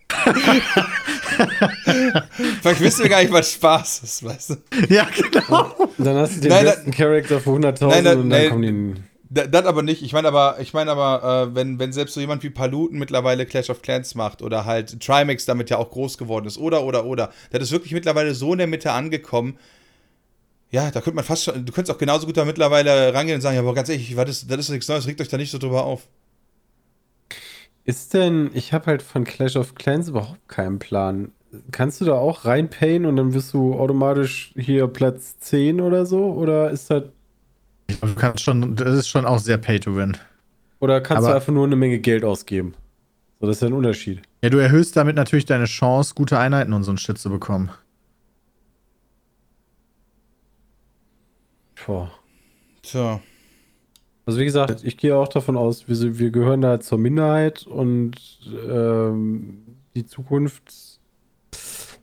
[2.62, 4.56] vielleicht wissen wir gar nicht, was Spaß ist, weißt du?
[4.94, 5.72] Ja, genau.
[5.98, 8.50] Dann hast du den Nein, besten Charakter für 100.000 Nein, nein, und dann nein.
[8.50, 9.00] kommen die
[9.30, 10.02] Da- Das aber nicht.
[10.02, 13.46] Ich meine aber, ich meine aber, äh, wenn, wenn selbst so jemand wie Paluten mittlerweile
[13.46, 17.04] Clash of Clans macht oder halt Trimax damit ja auch groß geworden ist oder oder
[17.06, 19.58] oder, das ist wirklich mittlerweile so in der Mitte angekommen.
[20.70, 23.40] Ja, da könnte man fast schon, du könntest auch genauso gut da mittlerweile rangehen und
[23.40, 25.50] sagen, ja, aber ganz ehrlich, was ist, das ist nichts Neues, regt euch da nicht
[25.50, 26.02] so drüber auf.
[27.86, 31.32] Ist denn, ich habe halt von Clash of Clans überhaupt keinen Plan.
[31.70, 36.32] Kannst du da auch reinpayen und dann wirst du automatisch hier Platz 10 oder so?
[36.32, 37.04] Oder ist das,
[37.88, 40.16] Du kannst schon, das ist schon auch sehr pay to win.
[40.80, 42.74] oder kannst du Aber- einfach nur eine Menge Geld ausgeben?
[43.40, 44.20] So, das ist ja ein Unterschied.
[44.42, 47.70] Ja, du erhöhst damit natürlich deine Chance, gute Einheiten und so ein Shit zu bekommen.
[51.86, 52.10] Boah.
[52.82, 53.20] Tja.
[54.26, 58.16] Also wie gesagt, ich gehe auch davon aus, wir, wir gehören da zur Minderheit und
[58.68, 59.62] ähm,
[59.94, 60.98] die Zukunft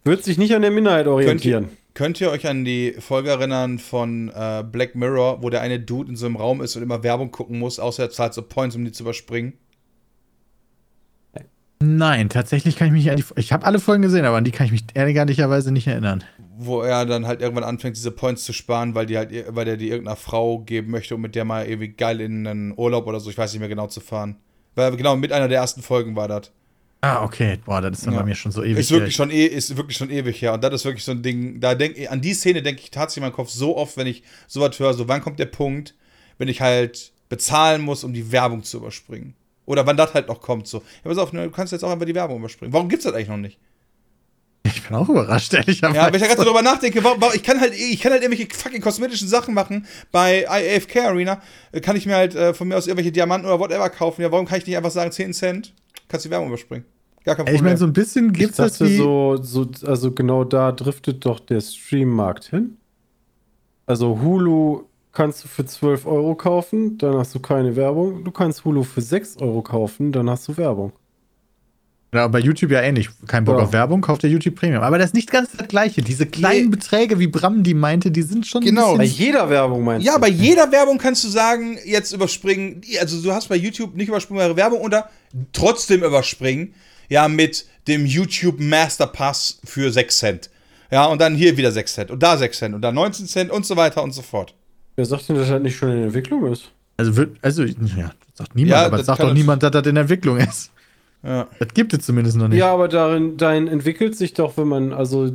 [0.05, 1.69] wird sich nicht an der Minderheit orientieren.
[1.93, 6.09] Könnt ihr euch an die Folge erinnern von äh, Black Mirror, wo der eine Dude
[6.09, 8.75] in so einem Raum ist und immer Werbung gucken muss, außer er zahlt so Points,
[8.75, 9.53] um die zu überspringen?
[11.81, 13.25] Nein, tatsächlich kann ich mich an die.
[13.35, 16.23] Ich habe alle Folgen gesehen, aber an die kann ich mich ehrlicherweise nicht erinnern.
[16.57, 19.77] Wo er dann halt irgendwann anfängt, diese Points zu sparen, weil die halt, weil der
[19.77, 23.19] die irgendeiner Frau geben möchte, um mit der mal irgendwie geil in einen Urlaub oder
[23.19, 24.35] so, ich weiß nicht mehr genau zu fahren.
[24.75, 26.51] Weil genau mit einer der ersten Folgen war das.
[27.01, 27.59] Ah, okay.
[27.65, 28.21] Boah, das ist dann Ja.
[28.21, 28.77] bei mir schon so ewig.
[28.77, 29.25] Ist wirklich, her.
[29.25, 30.53] schon e ist wirklich schon ewig her.
[30.53, 33.23] Und das ist wirklich so ein Ding, da denk, an die Szene denke ich tatsächlich
[33.23, 35.95] in meinem Kopf so oft, wenn ich sowas höre, so wann kommt der Punkt,
[36.37, 39.35] wenn ich halt bezahlen muss, um die Werbung zu überspringen.
[39.65, 40.77] Oder wann das halt noch kommt, so.
[41.03, 42.73] Ja, pass auf, ne, du kannst jetzt auch einfach die Werbung überspringen.
[42.73, 43.59] Warum gibt's das eigentlich noch nicht?
[44.65, 45.97] Ich bin auch überrascht, ehrlicherweise.
[45.97, 48.13] Ja, wenn ich da ganz so drüber nachdenke, warum, warum, ich kann halt, ich kann
[48.13, 49.85] halt irgendwelche fucking kosmetischen Sachen machen.
[50.11, 51.41] Bei AFK Arena
[51.73, 54.21] äh, kann ich mir halt äh, von mir aus irgendwelche Diamanten oder whatever kaufen.
[54.21, 55.73] Ja, warum kann ich nicht einfach sagen, 10 Cent,
[56.07, 56.85] kannst die Werbung überspringen?
[57.25, 57.65] Gar kein ich Problem.
[57.65, 58.97] meine, so ein bisschen Ich dachte wie.
[58.97, 62.77] so, so, also genau da driftet doch der Streammarkt hin.
[63.85, 68.23] Also Hulu kannst du für 12 Euro kaufen, dann hast du keine Werbung.
[68.23, 70.93] Du kannst Hulu für 6 Euro kaufen, dann hast du Werbung.
[72.13, 73.09] Ja, bei YouTube ja ähnlich.
[73.27, 73.63] Kein Bock Ja.
[73.63, 74.83] auf Werbung, kauft der YouTube Premium.
[74.83, 76.01] Aber das ist nicht ganz das Gleiche.
[76.01, 76.69] Diese kleinen Nee.
[76.69, 78.63] Beträge, wie Bram die meinte, die sind schon.
[78.63, 78.95] Genau.
[78.97, 80.21] Bei jeder Werbung meinst Ja, du?
[80.21, 82.81] bei jeder Werbung kannst du sagen, jetzt überspringen.
[82.99, 85.09] Also du hast bei YouTube nicht überspringbare Werbung oder
[85.51, 86.73] trotzdem überspringen.
[87.09, 90.49] Ja, mit dem YouTube Master Pass für 6 Cent.
[90.91, 93.51] Ja, und dann hier wieder 6 Cent und da 6 Cent und da 19 Cent
[93.51, 94.53] und so weiter und so fort.
[94.95, 96.71] Wer sagt denn, dass das nicht schon in Entwicklung ist?
[96.97, 100.37] also, wird, also, ja, sagt niemand, Ja, aber sagt doch niemand, dass das in Entwicklung
[100.37, 100.69] ist.
[101.23, 101.47] Ja.
[101.59, 102.59] Das gibt es zumindest noch nicht.
[102.59, 105.31] Ja, aber darin, dahin entwickelt sich doch, wenn man, also,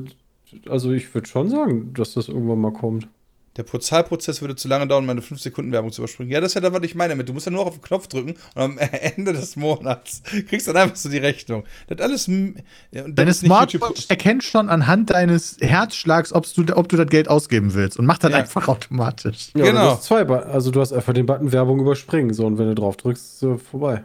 [0.68, 3.09] also ich würde schon sagen, dass das irgendwann mal kommt.
[3.57, 6.30] Der Zahlprozess würde zu lange dauern, meine 5 Sekunden Werbung zu überspringen.
[6.30, 7.28] Ja, das ist ja das, was ich meine mit.
[7.28, 8.78] Du musst ja nur auf den Knopf drücken und am
[9.16, 11.64] Ende des Monats kriegst du dann einfach so die Rechnung.
[11.89, 12.28] Das alles.
[12.28, 17.26] ja, das Deine Smartwatch erkennt schon anhand deines Herzschlags, ob's du, ob du das Geld
[17.28, 18.36] ausgeben willst und macht das Ja.
[18.36, 19.49] einfach automatisch.
[19.57, 19.80] Ja, Genau.
[19.80, 22.76] Du hast zwei, also du hast einfach den Button Werbung überspringen, so und wenn du
[22.76, 24.05] drauf drückst, ist vorbei.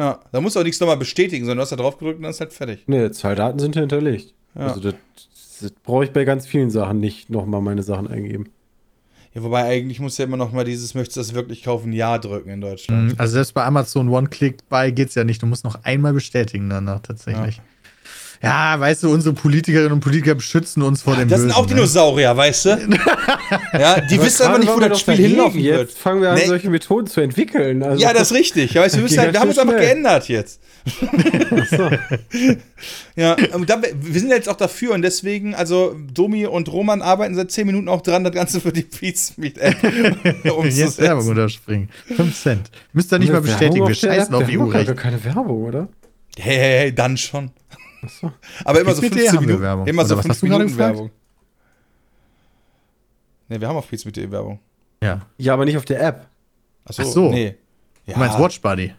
[0.00, 2.22] Ja, da musst du auch nichts nochmal bestätigen, sondern du hast da drauf gedrückt und
[2.22, 2.84] dann ist halt fertig.
[2.86, 4.32] Nee, Zahldaten sind ja hinterlegt.
[4.54, 4.68] Ja.
[4.68, 4.94] Also das,
[5.60, 8.48] das brauche ich bei ganz vielen Sachen nicht nochmal meine Sachen eingeben.
[9.34, 12.18] Ja, wobei eigentlich muss ja immer noch mal dieses, möchtest du das wirklich kaufen, Ja
[12.18, 13.12] drücken in Deutschland.
[13.12, 15.42] Mhm, Also selbst bei Amazon One-Click-Buy geht's ja nicht.
[15.42, 17.58] Du musst noch einmal bestätigen danach tatsächlich.
[17.58, 17.62] Ja.
[18.42, 21.50] Weißt du, unsere Politikerinnen und Politiker beschützen uns vor dem Das Bösen.
[21.50, 21.74] sind auch ne?
[21.74, 22.68] Dinosaurier, weißt du?
[23.78, 25.90] ja, die Aber wissen einfach nicht, wo das Spiel hinlaufen Jetzt wird.
[25.92, 26.46] fangen wir an, Nee.
[26.46, 27.82] solche Methoden zu entwickeln.
[27.82, 28.72] Also, Ja, das ist richtig.
[28.72, 30.60] Ja, weißt wir, halt, wir haben uns einfach geändert jetzt.
[31.70, 31.90] so.
[33.14, 37.50] Ja, dann, wir sind jetzt auch dafür und deswegen, also Domi und Roman arbeiten seit
[37.50, 39.76] 10 Minuten auch dran, das Ganze für die Pizmeet-App
[40.70, 41.90] Jetzt Werbung unterspringen.
[42.16, 42.70] 5 Cent.
[42.94, 43.86] Müsst ihr nicht mal bestätigen.
[43.86, 44.96] Wir scheißen auf wir haben doch gar EU-Recht.
[44.96, 45.88] keine Werbung, oder?
[46.38, 47.50] Hey, hey, hey, dann schon.
[48.02, 48.32] Achso.
[48.64, 49.62] Aber immer so Pizmeet.de 15 haben wir Minuten.
[49.62, 49.86] Werbung.
[49.86, 50.94] Immer so Oder was 5 hast du gerade Minuten gefragt?
[50.96, 51.10] Werbung.
[53.48, 54.58] Ne, wir haben auf Pizmeet.de Werbung.
[55.02, 55.20] Ja.
[55.38, 56.26] Ja, aber nicht auf der App.
[56.84, 57.30] Achso, Ach so.
[57.30, 57.56] nee.
[58.06, 58.14] Ja.
[58.14, 58.94] Du meinst Watchbuddy?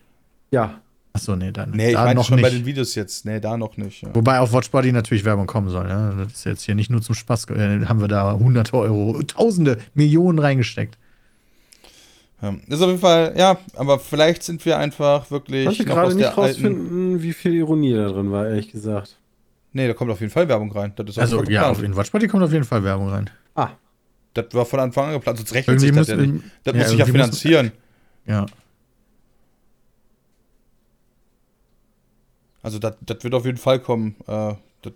[0.52, 0.82] Ja.
[1.14, 1.72] Achso, nee, dann.
[1.72, 2.44] Nee, ich da meine noch schon nicht.
[2.44, 3.26] bei den Videos jetzt.
[3.26, 4.02] Nee, da noch nicht.
[4.02, 4.10] Ja.
[4.16, 5.88] Wobei auf Watchbuddy natürlich Werbung kommen soll.
[5.90, 6.12] Ja?
[6.12, 7.50] Das ist jetzt hier nicht nur zum Spaß.
[7.50, 10.98] Äh, haben wir da hunderte Euro, tausende, Millionen reingesteckt.
[12.42, 12.56] Ja.
[12.68, 16.26] Ist auf jeden Fall, ja, aber vielleicht sind wir einfach wirklich Ich konnte gerade nicht
[16.26, 16.40] alten.
[16.42, 19.18] rausfinden, wie viel Ironie da drin war, ehrlich gesagt.
[19.74, 20.92] Nee, da kommt auf jeden Fall Werbung rein.
[20.96, 21.78] Das ist auch Also ja, geplant.
[21.78, 23.30] auf in Watchbuddy kommt auf jeden Fall Werbung rein.
[23.56, 23.70] Ah,
[24.34, 26.44] Das war von Anfang an geplant, sonst rechnet Irgendwie sich das muss, ja nicht.
[26.64, 27.72] Das ja, muss sich ja irgendwie muss- finanzieren.
[28.26, 28.46] Ja.
[32.64, 34.16] Also das, das wird auf jeden Fall kommen.
[34.28, 34.94] Äh, das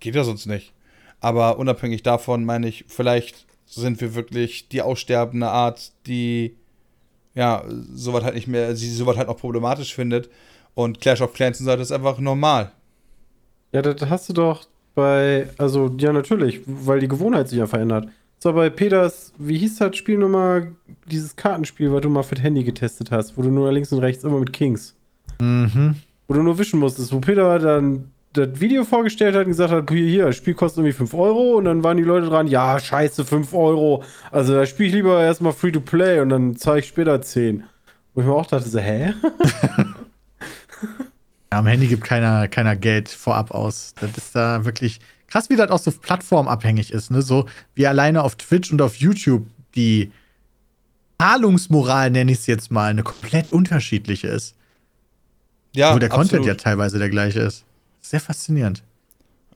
[0.00, 0.72] geht ja sonst nicht.
[1.20, 6.56] Aber unabhängig davon meine ich, vielleicht sind wir wirklich die aussterbende Art, die
[7.36, 7.62] ja
[7.94, 10.28] sowas halt nicht mehr, sie sowas halt auch problematisch findet.
[10.74, 12.72] Und Clash of Clans und so, das ist einfach normal.
[13.72, 18.08] ja, das hast du doch bei, also ja, natürlich, weil die Gewohnheit sich ja verändert.
[18.38, 20.72] So, bei Peters, wie hieß das Spiel nochmal,
[21.06, 24.00] dieses Kartenspiel, was du mal für das Handy getestet hast, wo du nur links und
[24.00, 24.94] rechts immer mit Kings,
[25.40, 25.96] Mhm.
[26.28, 29.90] wo du nur wischen musstest, wo Peter dann das Video vorgestellt hat und gesagt hat,
[29.90, 32.78] hier, hier, das Spiel kostet irgendwie 5 Euro und dann waren die Leute dran, ja,
[32.78, 34.04] scheiße, 5 Euro.
[34.30, 37.64] Also da spiele ich lieber erstmal free to play und dann zahle ich später 10.
[38.14, 39.14] Wo ich mir auch dachte, so, hä?
[41.52, 43.94] Ja, am Handy gibt keiner, keiner Geld vorab aus.
[44.00, 47.10] Das ist da wirklich krass, wie das auch so plattformabhängig ist.
[47.10, 47.22] Ne?
[47.22, 50.10] So wie alleine auf Twitch und auf YouTube die
[51.20, 54.54] Zahlungsmoral, nenne ich es jetzt mal, eine komplett unterschiedliche ist.
[55.74, 56.46] Ja, Wo der Content absolut.
[56.46, 57.64] ja teilweise der gleiche ist.
[58.08, 58.84] Sehr faszinierend.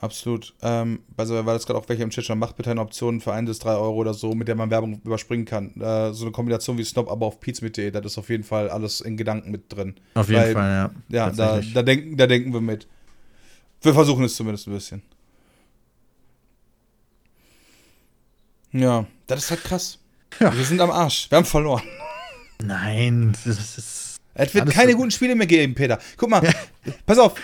[0.01, 0.55] Absolut.
[0.63, 3.33] Ähm, also, weil das gerade auch welche im Chat schon macht, bitte eine Option für
[3.33, 5.79] ein bis drei Euro oder so, mit der man Werbung überspringen kann.
[5.81, 9.03] Äh, so eine Kombination wie Snob, aber auf pizza.de, das ist auf jeden Fall alles
[9.03, 9.95] in Gedanken mit drin.
[10.15, 10.71] Auf jeden Weil- Fall,
[11.11, 11.27] ja.
[11.27, 12.89] Ja, da, da, denken, da denken wir mit.
[13.83, 15.03] Wir versuchen es zumindest ein bisschen.
[18.73, 19.99] Ja, das ist halt krass.
[20.41, 20.57] Ja.
[20.57, 21.31] Wir sind am Arsch.
[21.31, 21.83] Wir haben verloren.
[22.63, 24.10] Nein, das ist.
[24.41, 25.99] Es wird Alles keine guten Spiele mehr geben, Peter.
[26.17, 26.43] Guck mal,
[27.07, 27.35] pass auf.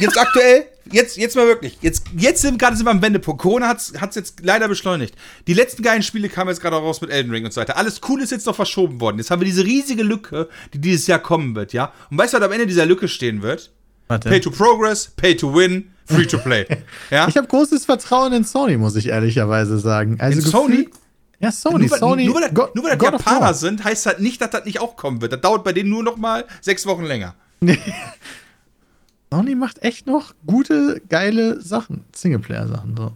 [0.00, 1.78] Jetzt aktuell, jetzt, jetzt mal wirklich.
[1.82, 3.40] Jetzt, jetzt sind gerade sind wir am Wendepunkt.
[3.40, 5.14] Corona hat es jetzt leider beschleunigt.
[5.46, 7.76] Die letzten geilen Spiele kamen jetzt gerade raus mit Elden Ring und so weiter.
[7.76, 9.18] Alles cool ist jetzt noch verschoben worden.
[9.18, 11.92] Jetzt haben wir diese riesige Lücke, die dieses Jahr kommen wird, ja?
[12.10, 13.70] Und weißt du, was am Ende dieser Lücke stehen wird?
[14.08, 14.28] Warte.
[14.28, 16.66] Pay to Progress, Pay to Win, Free to Play.
[17.10, 17.28] Ja?
[17.28, 20.16] Ich habe großes Vertrauen in Sony, muss ich ehrlicherweise sagen.
[20.20, 20.88] Also In Sony?
[21.38, 21.80] Ja, Sony.
[21.84, 22.24] nur, weil- Sony.
[22.26, 24.96] nur, weil God- nur weil das Japaner sind, heißt das nicht, dass das nicht auch
[24.96, 25.32] kommen wird.
[25.32, 27.34] Das dauert bei denen nur noch mal sechs Wochen länger.
[29.32, 32.04] Sony macht echt noch gute, geile Sachen.
[32.14, 32.96] Singleplayer-Sachen.
[32.96, 33.12] So.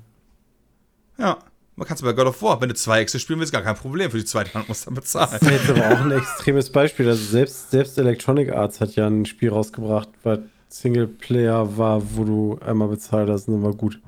[1.18, 1.38] Ja.
[1.76, 3.74] Man kann es bei God of War, wenn du zwei Exe spielen willst, gar kein
[3.76, 4.10] Problem.
[4.10, 5.30] Für die zweite Hand musst du dann bezahlen.
[5.30, 7.08] Das ist jetzt aber auch ein extremes Beispiel.
[7.08, 12.58] Also selbst, selbst Electronic Arts hat ja ein Spiel rausgebracht, was Singleplayer war, wo du
[12.62, 13.98] einmal bezahlt hast und dann war gut.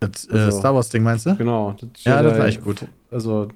[0.00, 1.36] Das äh, Also- Star Wars-Ding meinst du?
[1.36, 1.76] Genau.
[2.04, 2.80] Ja, das Jedi- war echt gut.
[3.10, 3.48] Also,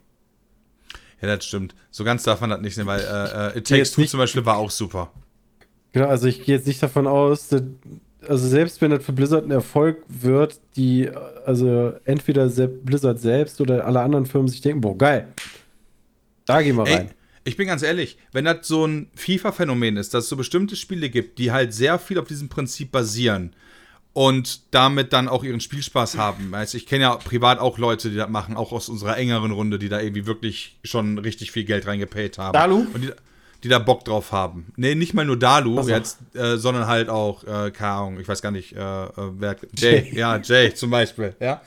[1.21, 1.75] Ja, das stimmt.
[1.91, 4.45] So ganz darf man das nicht sehen, weil äh, äh, It Takes Two zum Beispiel
[4.47, 5.11] war auch super.
[5.93, 7.63] genau, also ich gehe jetzt nicht davon aus, dass,
[8.27, 11.11] also selbst wenn das für Blizzard ein Erfolg wird, die,
[11.45, 15.29] also entweder Blizzard selbst oder alle anderen Firmen sich denken, boah, geil.
[16.47, 17.11] Da gehen wir Ey, rein.
[17.45, 21.11] ich bin ganz ehrlich, wenn das so ein FIFA-Phänomen ist, dass es so bestimmte Spiele
[21.11, 23.55] gibt, die halt sehr viel auf diesem Prinzip basieren
[24.13, 26.55] und damit dann auch ihren Spielspaß haben.
[26.55, 29.79] Also ich kenne ja privat auch Leute, die das machen, auch aus unserer engeren Runde,
[29.79, 32.53] die da irgendwie wirklich schon richtig viel Geld reingepayt haben.
[32.53, 32.87] Dalu?
[32.93, 33.11] Und die,
[33.63, 34.73] die da Bock drauf haben.
[34.77, 38.43] Nee, nicht mal nur Dalu jetzt, äh, sondern halt auch, äh, keine Ahnung, ich weiß
[38.43, 39.57] gar nicht, äh, äh, wer.
[39.77, 41.61] Jay, ja, Jay zum Beispiel, ja.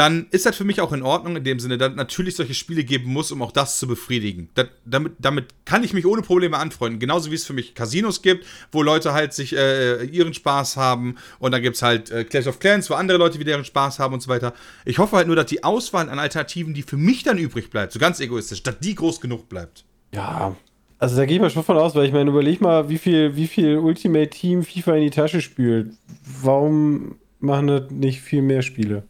[0.00, 2.84] Dann ist das für mich auch in Ordnung in dem Sinne, dass natürlich solche Spiele
[2.84, 4.48] geben muss, um auch das zu befriedigen.
[4.54, 6.98] Das, damit, damit kann ich mich ohne Probleme anfreunden.
[6.98, 11.16] Genauso wie es für mich Casinos gibt, wo Leute halt sich äh, ihren Spaß haben
[11.38, 13.98] und dann gibt es halt äh, Clash of Clans, wo andere Leute wieder ihren Spaß
[13.98, 14.54] haben und so weiter.
[14.86, 17.92] Ich hoffe halt nur, dass die Auswahl an Alternativen, die für mich dann übrig bleibt,
[17.92, 19.84] so ganz egoistisch, dass die groß genug bleibt.
[20.14, 20.56] Ja.
[20.98, 23.36] Also da gehe ich mal schon von aus, weil ich meine, überleg mal, wie viel,
[23.36, 25.92] wie viel Ultimate Team FIFA in die Tasche spült.
[26.40, 29.02] Warum machen das nicht viel mehr Spiele?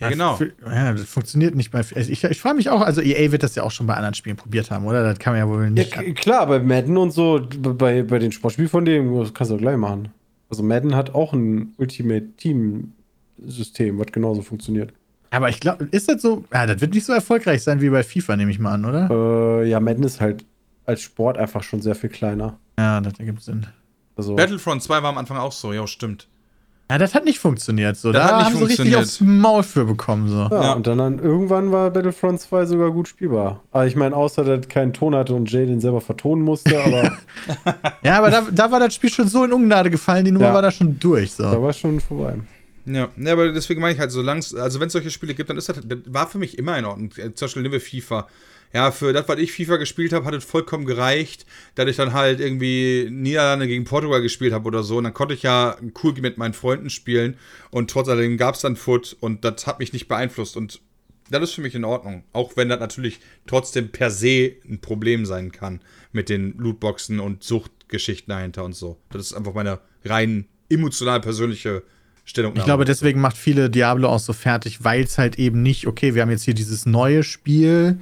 [0.00, 0.36] Ja, genau.
[0.36, 1.78] Für- Ja, das funktioniert nicht bei.
[1.78, 4.14] Also ich ich frage mich auch, also EA wird das ja auch schon bei anderen
[4.14, 5.02] Spielen probiert haben, oder?
[5.02, 5.92] Das kann man ja wohl Ja, nicht.
[5.92, 9.56] k- klar, bei Madden und so, bei, bei den Sportspielen von dem, das kannst du
[9.56, 10.08] auch gleich machen.
[10.50, 12.92] Also Madden hat auch ein Ultimate Team
[13.44, 14.92] System, was genauso funktioniert.
[15.30, 16.44] aber ich glaube, ist das so?
[16.52, 19.08] Ja, das wird nicht so erfolgreich sein wie bei FIFA, nehme ich mal an, oder?
[19.62, 20.44] Äh, ja, Madden ist halt
[20.86, 22.58] als Sport einfach schon sehr viel kleiner.
[22.78, 23.66] Ja, das ergibt Sinn.
[24.16, 26.28] Also, Battlefront 2 war am Anfang auch so, ja, stimmt.
[26.90, 27.96] Ja, das hat nicht funktioniert.
[27.98, 30.28] So, Das da haben sie richtig aufs Maul für bekommen.
[30.28, 30.36] So.
[30.50, 30.72] ja, Ja.
[30.72, 33.62] und dann, dann irgendwann war Battlefront 2 sogar gut spielbar.
[33.72, 36.82] Aber ich meine, außer dass er keinen Ton hatte und Jay den selber vertonen musste,
[36.82, 37.12] aber
[38.02, 40.54] Ja, aber da, da war das Spiel schon so in Ungnade gefallen, die Nummer Ja.
[40.54, 41.36] war da schon durch.
[41.36, 41.62] da So.
[41.62, 42.36] war es schon vorbei.
[42.86, 45.58] Ja, ja aber deswegen meine ich halt, solange also wenn es solche Spiele gibt, dann
[45.58, 47.10] ist das, das war für mich immer in Ordnung.
[47.10, 48.26] Zum Beispiel nehmen wir FIFA.
[48.72, 52.12] Ja, für das, was ich FIFA gespielt habe, hat es vollkommen gereicht, dass ich dann
[52.12, 54.98] halt irgendwie Niederlande gegen Portugal gespielt habe oder so.
[54.98, 57.36] Und dann konnte ich ja cool mit meinen Freunden spielen
[57.70, 60.56] und trotz alledem gab es dann Foot und das hat mich nicht beeinflusst.
[60.56, 60.80] Und
[61.30, 62.24] das ist für mich in Ordnung.
[62.32, 65.80] Auch wenn das natürlich trotzdem per se ein Problem sein kann
[66.12, 68.98] mit den Lootboxen und Suchtgeschichten dahinter und so.
[69.10, 71.82] Das ist einfach meine rein emotional persönliche
[72.24, 72.60] Stellungnahme.
[72.60, 76.14] Ich glaube, deswegen macht viele Diablo auch so fertig, weil es halt eben nicht, okay,
[76.14, 78.00] wir haben jetzt hier dieses neue Spiel,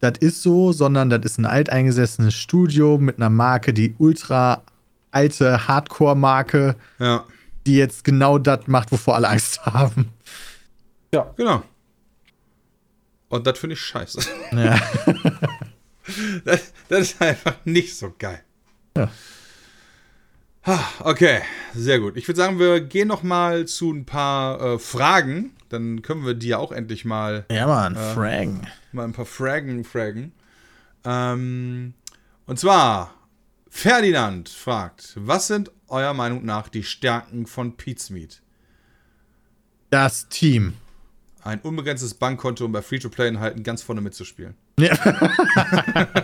[0.00, 4.62] das ist so, sondern das ist ein alteingesessenes Studio mit einer Marke, die ultra
[5.10, 7.24] alte Hardcore-Marke, Ja,
[7.66, 10.10] die jetzt genau das macht, wovor alle Angst haben.
[11.14, 11.62] Ja, genau.
[13.28, 14.20] Und das finde ich scheiße.
[14.52, 14.78] Ja.
[16.44, 18.40] Das, das ist einfach nicht so geil.
[18.96, 19.10] Ja.
[20.62, 21.40] Ah, Okay,
[21.74, 22.16] sehr gut.
[22.16, 25.55] Ich würde sagen, wir gehen noch mal zu ein paar äh, Fragen.
[25.68, 28.62] Dann können wir die ja auch endlich mal, ja, Mann, Fragen.
[28.92, 30.32] mal ein paar Fragen fragen.
[31.04, 31.94] Ähm,
[32.46, 33.14] und zwar,
[33.68, 38.42] Ferdinand fragt, was sind eurer Meinung nach die Stärken von Pizmeet?
[39.90, 40.74] Das Team.
[41.42, 44.54] Ein unbegrenztes Bankkonto, um bei Free-to-Play-Inhalten ganz vorne mitzuspielen.
[44.80, 44.94] Ja.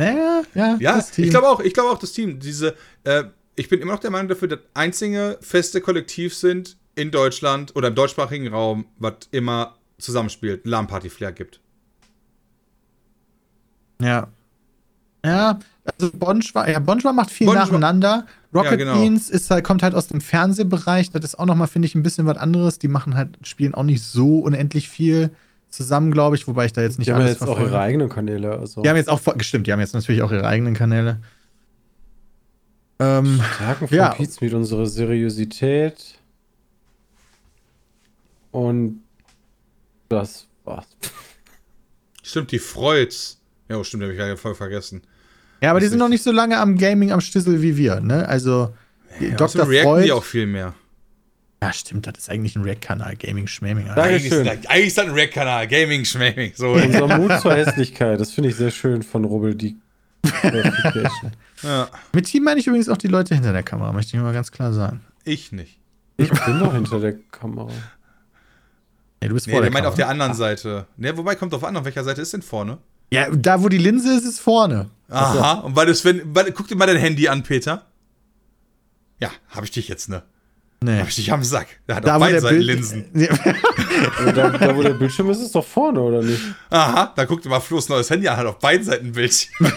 [0.00, 1.24] ja, ja, Ja, das Team.
[1.26, 2.38] ich glaube auch, ich glaube auch das Team.
[2.40, 2.74] Diese,
[3.04, 3.24] äh,
[3.58, 7.88] ich bin immer noch der Meinung dafür, dass einzige feste Kollektiv sind in Deutschland oder
[7.88, 11.60] im deutschsprachigen Raum, was immer zusammenspielt, LAN-Party-Flair gibt.
[14.00, 14.28] Ja.
[15.24, 18.26] Ja, also Bonschwa, ja, Bonschwa macht viel Bonschwa- nacheinander.
[18.54, 19.00] Rocket Ja, genau.
[19.00, 21.10] Beans ist halt, kommt halt aus dem Fernsehbereich.
[21.10, 22.78] Das ist auch nochmal, finde ich, ein bisschen was anderes.
[22.78, 25.30] Die machen halt, spielen auch nicht so unendlich viel
[25.68, 27.78] zusammen, glaube ich, wobei ich da jetzt nicht Die haben ja alles jetzt auch ihre
[27.78, 28.58] eigenen Kanäle.
[28.58, 28.82] Also.
[28.82, 31.18] Die haben jetzt auch, gestimmt, die haben jetzt natürlich auch ihre eigenen Kanäle.
[33.00, 34.10] Ähm, Stärken von Ja.
[34.10, 36.18] Pizza mit unsere Seriosität.
[38.50, 39.02] Und
[40.08, 40.86] das war's.
[42.22, 43.40] Stimmt, die Freuds.
[43.68, 45.02] Ja, stimmt, habe ich gerade voll vergessen.
[45.60, 47.76] ja, aber die Das sind ist- noch nicht so lange am Gaming am Stissel wie
[47.76, 48.26] wir, ne?
[48.28, 48.74] Also,
[49.20, 49.44] Ja, Dr.
[49.46, 50.04] außerdem reacten Freud.
[50.06, 50.74] die auch viel mehr.
[51.62, 53.86] Ja, stimmt, das ist eigentlich ein React-Kanal, Gaming Schmaming.
[53.86, 54.02] Danke.
[54.02, 56.52] Eigentlich ist, das- eigentlich ist das ein Rack-Kanal, Gaming, Schmaming.
[56.54, 56.72] So.
[56.72, 59.76] Unser Mut zur Hässlichkeit, das finde ich sehr schön von Rubbel die.
[61.62, 64.32] ja, Mit Team meine ich übrigens auch die Leute hinter der Kamera, möchte ich mal
[64.32, 65.00] ganz klar sagen.
[65.24, 65.78] ich nicht.
[66.16, 67.70] Ich bin doch hinter der Kamera.
[69.20, 70.86] Nee, du bist Nee, vor der der meint auf der anderen Seite.
[70.96, 72.78] Ne, wobei kommt drauf an, auf welcher Seite ist denn vorne?
[73.10, 74.90] Ja, da wo die Linse ist, ist vorne.
[75.08, 77.86] Aha, und weil das, wenn, weil, guck dir mal dein Handy an, Peter.
[79.20, 80.22] Ja, hab ich dich jetzt, ne?
[80.80, 81.00] Nee.
[81.00, 81.66] Hab ich dich am Sack.
[81.88, 83.04] Der hat Da, beiden Seiten Linsen.
[83.14, 83.28] Ja,
[84.18, 86.40] Also da, da, wo der Bildschirm ist, ist doch vorne, oder nicht?
[86.70, 89.72] Aha, da guckt mal Flo's neues Handy an, hat auf beiden Seiten ein Bildschirm.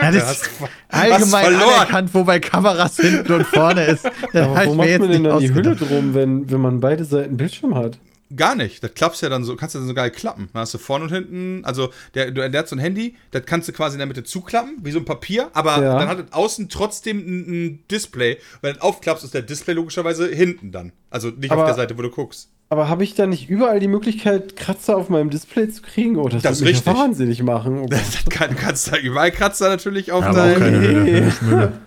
[0.00, 0.50] Ja, das ist
[0.88, 4.04] allgemein anerkannt, wo bei Kameras hinten und vorne ist.
[4.32, 7.36] Da Aber wo macht man denn dann die Hülle drum, wenn, wenn man beide Seiten
[7.36, 7.98] Bildschirm hat?
[8.34, 8.82] Gar nicht.
[8.82, 10.48] Das klappst ja dann so, kannst du dann so geil klappen.
[10.52, 13.68] Dann hast du vorne und hinten, also der, der hat so ein Handy, das kannst
[13.68, 15.98] du quasi in der Mitte zuklappen, wie so ein Papier, aber Ja.
[15.98, 18.38] dann hat es außen trotzdem ein, ein Display.
[18.60, 20.92] Wenn du das aufklappst, ist der Display logischerweise hinten dann.
[21.10, 22.48] Also nicht auf Aber- der Seite, wo du guckst.
[22.70, 26.16] Aber habe ich da nicht überall die Möglichkeit, Kratzer auf meinem Display zu kriegen?
[26.16, 27.80] Oh, das, Das wird mich wahnsinnig machen.
[27.80, 27.86] Oh.
[27.90, 30.80] Das kann, du kannst da überall Kratzer natürlich auf Ja, deinem.
[30.80, 31.72] Mülle.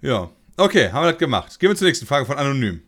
[0.00, 0.30] Ja.
[0.56, 1.58] Okay, haben wir das gemacht.
[1.58, 2.82] Gehen wir zur nächsten Frage von Anonym.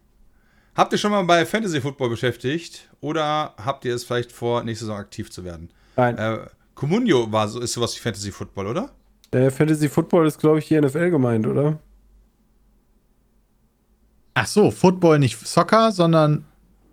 [0.77, 4.85] Habt ihr schon mal bei Fantasy Football beschäftigt oder habt ihr es vielleicht vor, nächste
[4.85, 5.71] Saison aktiv zu werden?
[5.97, 6.39] Nein, Äh,
[6.75, 8.91] Comunio war so, ist sowas wie Fantasy Football, oder?
[9.33, 11.79] äh, Fantasy Football ist, glaube ich, die NFL gemeint, oder?
[14.35, 16.45] Ach so, Football, nicht Soccer, sondern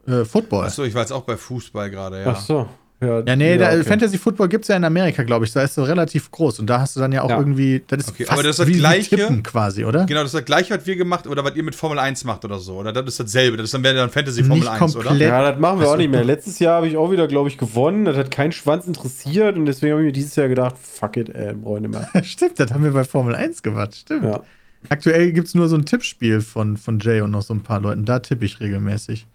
[0.07, 0.65] äh, Football.
[0.65, 2.31] Achso, ich war jetzt auch bei Fußball gerade, ja.
[2.31, 2.69] Ach so.
[3.04, 3.84] Ja, Ja, nee, da, okay.
[3.84, 5.51] Fantasy Football gibt es ja in Amerika, glaube ich.
[5.51, 6.60] Da ist so relativ groß.
[6.60, 7.38] Und da hast du dann ja auch Ja.
[7.39, 7.84] irgendwie.
[7.88, 10.06] Das ist Okay, fast aber das ist das wie, Gleiche- Tippen quasi, oder?
[10.06, 12.45] Genau, das ist das gleiche, was wir gemacht oder was ihr mit Formel 1 macht
[12.45, 12.76] oder so.
[12.76, 13.58] Oder das ist dasselbe.
[13.58, 15.10] Das ist dann wäre dann Fantasy Formel Nicht 1, oder?
[15.10, 15.30] komplett.
[15.30, 15.97] Ja, das machen wir auch so.
[15.97, 16.24] nicht mehr.
[16.24, 18.06] Letztes Jahr habe ich auch wieder, glaube ich, gewonnen.
[18.06, 21.30] Das hat keinen Schwanz interessiert und deswegen habe ich mir dieses Jahr gedacht, fuck it,
[21.30, 22.24] ey, brauche ich nicht mehr.
[22.24, 23.95] Stimmt, das haben wir bei Formel 1 gemacht.
[23.95, 24.24] Stimmt.
[24.26, 24.41] Ja.
[24.89, 27.80] Aktuell gibt es nur so ein Tippspiel von, von Jay und noch so ein paar
[27.80, 28.04] Leuten.
[28.06, 29.26] Da tippe ich regelmäßig.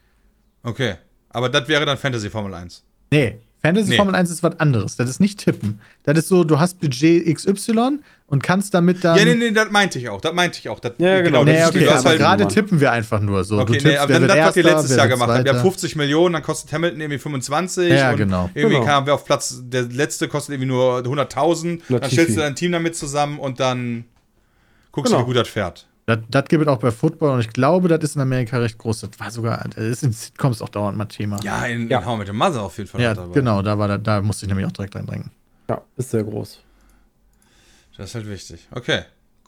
[0.62, 0.94] Okay.
[1.30, 2.84] Aber das wäre dann Fantasy Formel 1.
[3.10, 3.96] Nee, Fantasy Nee.
[3.96, 4.94] Formel 1 ist was anderes.
[4.96, 5.80] Das ist nicht tippen.
[6.04, 7.98] Das ist so, du hast Budget XY
[8.28, 9.18] und kannst damit dann.
[9.18, 10.20] ja, nee, nee, das meinte ich auch.
[10.20, 10.78] Das meinte ich auch.
[10.78, 13.42] Das, Ja, genau, das Nee, ist- okay, hast aber halt, gerade tippen wir einfach nur
[13.42, 13.56] so.
[13.58, 15.28] Okay, du nee, tippst, aber wer dann wird das, was ihr Erster, letztes Jahr gemacht
[15.30, 15.44] habt.
[15.44, 15.70] Wir haben Zweiter.
[15.70, 17.90] 50 Millionen, dann kostet Hamilton irgendwie 25.
[17.92, 18.50] Ja, und genau.
[18.54, 18.86] Irgendwie Genau.
[18.86, 21.82] kam wer auf Platz, der letzte kostet irgendwie nur 100.000.
[21.88, 24.04] Dann stellst du dein Team damit zusammen und dann
[24.92, 25.24] guckst Genau.
[25.24, 25.87] du, wie gut das fährt.
[26.08, 28.78] Das, das gibt es auch bei Football und ich glaube, das ist in Amerika recht
[28.78, 29.00] groß.
[29.02, 31.38] Das war sogar, das ist in Sitcoms auch dauernd mal Thema.
[31.42, 31.98] Ja, in, Ja.
[31.98, 33.00] in How Met Your Mother auf jeden Fall.
[33.02, 33.34] Ja, mit dabei.
[33.34, 35.30] genau, da, war, da, da musste ich nämlich auch direkt reindrängen.
[35.68, 36.60] ja, ist sehr groß.
[37.98, 38.66] Das ist halt wichtig.
[38.70, 39.02] Okay,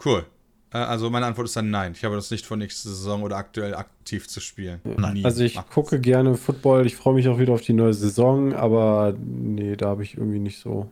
[0.04, 0.26] cool.
[0.72, 1.92] Äh, Also meine Antwort ist dann nein.
[1.96, 4.80] Ich habe das nicht vor nächste Saison oder aktuell aktiv zu spielen.
[4.84, 5.14] Nein.
[5.14, 5.24] Nie.
[5.24, 6.84] Also ich Macht- gucke gerne Football.
[6.84, 10.40] Ich freue mich auch wieder auf die neue Saison, aber nee, da habe ich irgendwie
[10.40, 10.90] nicht so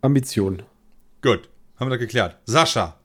[0.00, 0.62] Ambitionen.
[1.22, 2.36] Gut, haben wir das geklärt.
[2.44, 2.96] Sascha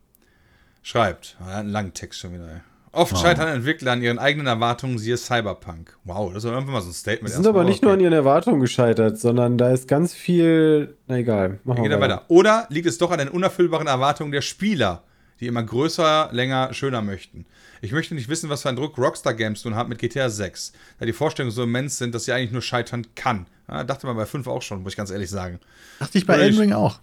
[0.88, 2.48] schreibt, einen langen Text schon wieder.
[2.48, 2.62] ey.
[2.94, 5.98] Oft scheitern Entwickler an ihren eigenen Erwartungen, siehe Cyberpunk.
[6.06, 7.30] Wow, das ist einfach mal so ein Statement.
[7.30, 10.96] Wir sind aber nicht nur an ihren Erwartungen gescheitert, sondern da ist ganz viel.
[11.08, 12.24] Na egal, machen wir er weiter.
[12.30, 15.04] Oder liegt es doch an den unerfüllbaren Erwartungen der Spieler,
[15.42, 17.46] die immer größer, länger, schöner möchten?
[17.82, 20.72] Ich möchte nicht wissen, was für einen Druck Rockstar Games nun hat mit GTA 6,
[21.00, 23.46] da die Vorstellungen so immens sind, dass sie eigentlich nur scheitern kann.
[23.68, 25.60] Ja, dachte man bei 5 auch schon, muss ich ganz ehrlich sagen.
[26.00, 27.00] Dachte ich bei Elden Ring auch.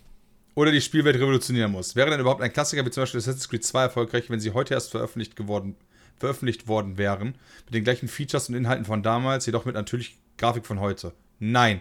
[0.55, 1.97] Oder die Spielwelt revolutionieren muss.
[1.97, 4.75] Wäre denn überhaupt ein Klassiker wie zum Beispiel Assassin's Creed 2 erfolgreich, wenn sie heute
[4.75, 5.75] erst veröffentlicht, geworden,
[6.19, 7.35] veröffentlicht worden wären,
[7.67, 11.13] mit den gleichen Features und Inhalten von damals, jedoch mit natürlich Grafik von heute?
[11.41, 11.81] Nein.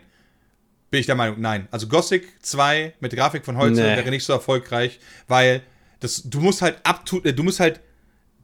[0.90, 1.68] Bin ich der Meinung, nein.
[1.72, 3.82] Also Gothic 2 mit Grafik von heute Nee.
[3.98, 5.62] wäre nicht so erfolgreich, weil
[6.00, 7.80] das, du musst halt up to, äh, du musst halt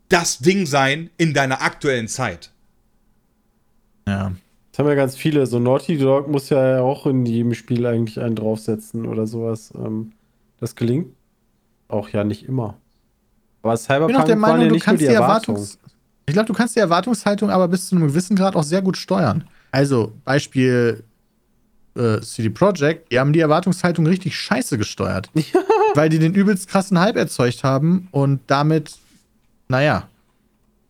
[0.10, 2.52] das Ding sein in deiner aktuellen Zeit.
[4.08, 4.32] Ja.
[4.72, 5.46] Das haben ja ganz viele.
[5.46, 9.74] So Naughty Dog muss ja auch in jedem Spiel eigentlich einen draufsetzen oder sowas.
[9.76, 10.14] Ähm,
[10.60, 11.14] das gelingt
[11.90, 12.78] auch ja nicht immer.
[13.62, 15.14] Aber Ich bin auch Cyberpunk der Meinung, ja du kannst die die.
[15.14, 15.78] Erwartungs...
[16.28, 18.98] Ich glaube, du kannst die Erwartungshaltung aber bis zu einem gewissen Grad auch sehr gut
[18.98, 19.46] steuern.
[19.72, 21.04] Also, Beispiel
[21.96, 25.30] äh, CD Projekt, die haben die Erwartungshaltung richtig scheiße gesteuert.
[25.96, 29.00] Weil die den übelst krassen Hype erzeugt haben und damit,
[29.70, 30.08] naja,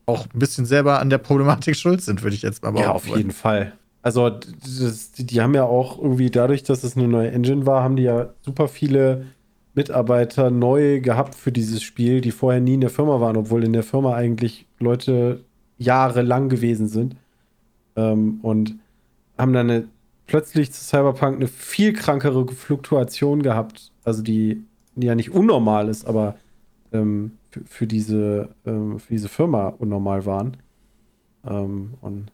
[0.06, 3.12] auch ein bisschen selber an der Problematik schuld sind, würde ich jetzt mal Ja, behaupten
[3.12, 3.72] auf jeden Fall.
[4.02, 7.82] Also, das, die, die haben ja auch irgendwie dadurch, dass es eine neue Engine war,
[7.82, 9.26] haben die ja super viele
[9.80, 13.72] Mitarbeiter neu gehabt für dieses Spiel, die vorher nie in der Firma waren, obwohl in
[13.72, 15.46] der Firma eigentlich Leute
[15.78, 17.16] jahrelang gewesen sind.
[17.96, 18.76] Ähm, und
[19.38, 19.88] haben dann eine,
[20.28, 23.94] plötzlich zu Cyberpunk eine viel krankere Fluktuation gehabt.
[24.04, 24.62] Also die,
[24.96, 26.36] die ja nicht unnormal ist, aber
[26.92, 30.58] ähm, für, für, diese, ähm, für diese Firma unnormal waren.
[31.48, 32.34] Ähm, und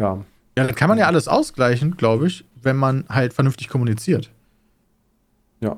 [0.00, 0.24] ja.
[0.56, 4.30] Ja, das kann man ja alles ausgleichen, glaube ich, wenn man halt vernünftig kommuniziert.
[5.60, 5.76] Ja.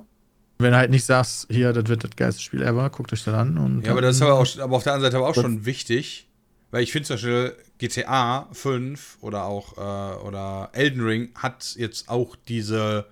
[0.60, 3.34] Wenn du halt nicht sagst, hier, das wird das geilste Spiel ever, guckt euch das
[3.34, 3.56] an.
[3.58, 5.64] Und Ja, aber das ist aber, auch, aber auf der anderen Seite aber auch schon
[5.64, 6.28] wichtig,
[6.70, 12.08] weil ich finde zum Beispiel GTA 5 oder auch äh, oder Elden Ring hat jetzt
[12.08, 13.06] auch diese,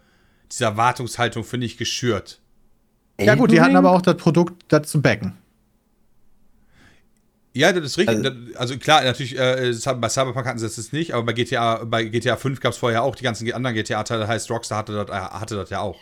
[0.53, 2.39] diese Erwartungshaltung, finde ich, geschürt.
[3.21, 5.37] ja, gut, die hatten aber auch das Produkt dazu backen.
[7.55, 8.17] Ja, das ist richtig.
[8.19, 11.33] Also- Das- Also, klar, natürlich, äh, bei Cyberpunk hatten sie das jetzt nicht, aber bei
[11.33, 14.93] GTA, bei GTA 5 gab es vorher auch die ganzen anderen GTA-Teile, heißt Rockstar hatte
[14.93, 15.99] das, äh, hatte das ja auch.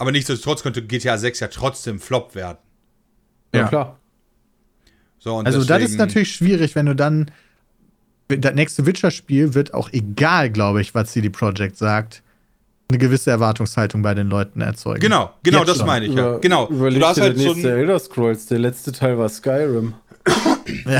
[0.00, 2.56] Aber nichtsdestotrotz könnte GTA 6 ja trotzdem Flop werden.
[3.54, 3.68] Ja, Ja.
[3.68, 4.00] klar.
[5.18, 7.30] So, und Also, das ist natürlich schwierig, wenn du dann.
[8.28, 12.22] Das nächste Witcher-Spiel wird auch egal, glaube ich, was CD Projekt sagt,
[12.88, 15.00] eine gewisse Erwartungshaltung bei den Leuten erzeugen.
[15.00, 15.86] Genau, genau, Jetzt das schon.
[15.86, 16.30] meine ich ja.
[16.30, 16.68] Über, Genau.
[16.70, 18.46] Überleg Du hast dir halt das so nächste ein, Elder Scrolls.
[18.46, 19.92] Der letzte Teil war Skyrim.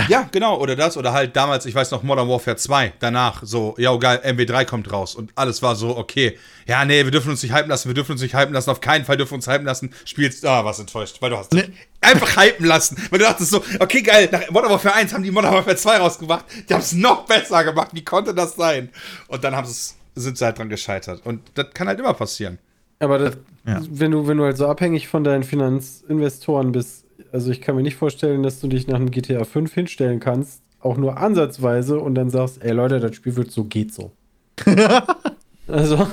[0.08, 3.74] Ja, genau, oder das, oder halt damals, ich weiß noch, Modern Warfare 2, danach so,
[3.78, 7.42] ja, geil, MW3 kommt raus und alles war so, okay, ja, nee, wir dürfen uns
[7.42, 9.46] nicht hypen lassen, wir dürfen uns nicht hypen lassen, auf keinen Fall dürfen wir uns
[9.48, 11.64] hypen lassen, spielst, ah, was enttäuscht, weil du hast Nee.
[12.00, 15.30] einfach hypen lassen, weil du dachtest so, okay, geil, nach Modern Warfare 1 haben die
[15.30, 18.90] Modern Warfare 2 rausgebracht, die haben es noch besser gemacht, wie konnte das sein?
[19.28, 22.58] Und dann haben sie's, sind sie halt dran gescheitert und das kann halt immer passieren.
[22.98, 23.34] Aber das,
[23.66, 23.80] Ja.
[23.90, 27.82] wenn, du, wenn du halt so abhängig von deinen Finanzinvestoren bist, also ich kann mir
[27.82, 32.14] nicht vorstellen, dass du dich nach einem GTA 5 hinstellen kannst, auch nur ansatzweise und
[32.14, 34.12] dann sagst, ey Leute, das Spiel wird so, geht so.
[35.66, 36.06] also,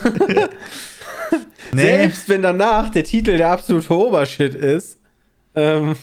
[1.73, 4.99] Nee, selbst wenn danach der Titel der absolute Obershit ist,
[5.55, 5.95] ähm,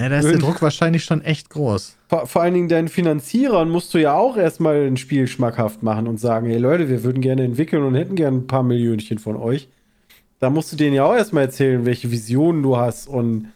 [0.00, 1.96] ja, da ist der Druck wahrscheinlich schon echt groß.
[2.08, 6.08] vor, vor allen Dingen deinen Finanzierern musst du ja auch erstmal ein Spiel schmackhaft machen
[6.08, 9.36] und sagen, hey Leute, wir würden gerne entwickeln und hätten gerne ein paar Millionchen von
[9.36, 9.68] euch.
[10.40, 13.52] Da musst du denen ja auch erstmal erzählen, welche Visionen du hast und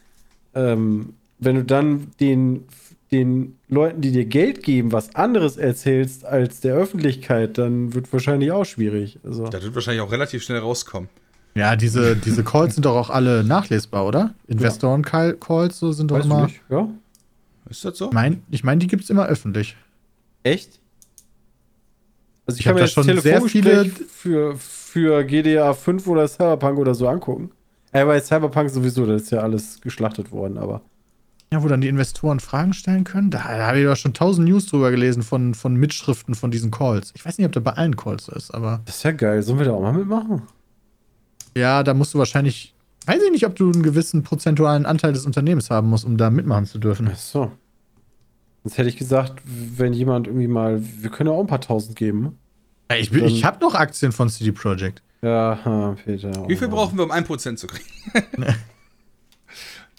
[0.57, 2.65] ähm, wenn du dann den,
[3.13, 8.51] den Leuten, die dir Geld geben, was anderes erzählst als der Öffentlichkeit, dann wird wahrscheinlich
[8.51, 9.19] auch schwierig.
[9.23, 11.09] Also, Das wird wahrscheinlich auch relativ schnell rauskommen.
[11.55, 14.35] Ja, diese, diese Calls sind doch auch alle nachlesbar, oder?
[14.49, 16.45] Investoren-Calls so sind doch weißt du immer.
[16.47, 16.61] nicht?
[16.69, 16.89] Ja?
[17.71, 18.11] Ist das so?
[18.13, 19.77] Mein, ich meine, die gibt es immer öffentlich.
[20.43, 20.79] Echt?
[22.47, 26.07] Also ich, Ich kann hab mir da das schon sehr viele- für, für GDA 5
[26.07, 27.51] oder Cyberpunk oder so angucken.
[27.97, 30.82] Äh, bei Cyberpunk sowieso, das ist ja alles geschlachtet worden, aber.
[31.53, 33.30] Ja, wo dann die Investoren Fragen stellen können.
[33.30, 36.70] Da, da habe ich doch schon tausend News drüber gelesen von, von Mitschriften von diesen
[36.72, 37.12] Calls.
[37.14, 39.42] Ich weiß nicht, ob das bei allen Calls so ist, aber Das ist ja geil.
[39.42, 40.42] Sollen wir da auch mal mitmachen?
[41.57, 42.74] ja, da musst du wahrscheinlich.
[43.07, 46.28] Weiß ich nicht, ob du einen gewissen prozentualen Anteil des Unternehmens haben musst, um da
[46.28, 47.09] mitmachen zu dürfen.
[47.12, 47.53] Ach so.
[48.64, 50.82] Sonst hätte ich gesagt, wenn jemand irgendwie mal.
[51.01, 52.36] Wir können ja auch ein paar tausend geben.
[52.90, 55.03] Ja, Ich, ich habe noch Aktien von CD Projekt.
[55.27, 56.49] Ja, Peter.
[56.49, 56.70] Wie viel oh.
[56.70, 57.85] brauchen wir, um 1% zu kriegen?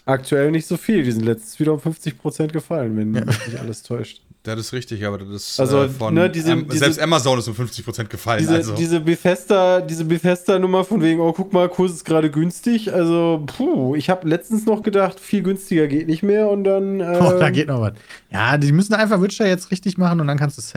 [0.06, 1.02] Aktuell nicht so viel.
[1.02, 4.22] Die sind letztens wieder um 50% gefallen, wenn mich nicht alles täuscht.
[4.42, 7.38] Das ist richtig, aber das ist Also, äh, von ne, diese- Am diese- selbst Amazon
[7.38, 8.38] ist um 50% gefallen.
[8.38, 8.74] Diese, also.
[8.74, 12.94] diese Bethesda, diese Bethesda-Nummer von wegen, oh, guck mal, Kurs ist gerade günstig.
[12.94, 17.00] Also, puh, ich habe letztens noch gedacht, viel günstiger geht nicht mehr und dann.
[17.00, 17.92] Ähm, Oh, da geht noch was.
[18.30, 20.72] Ja, die müssen einfach Witcher jetzt richtig machen und dann kannst du es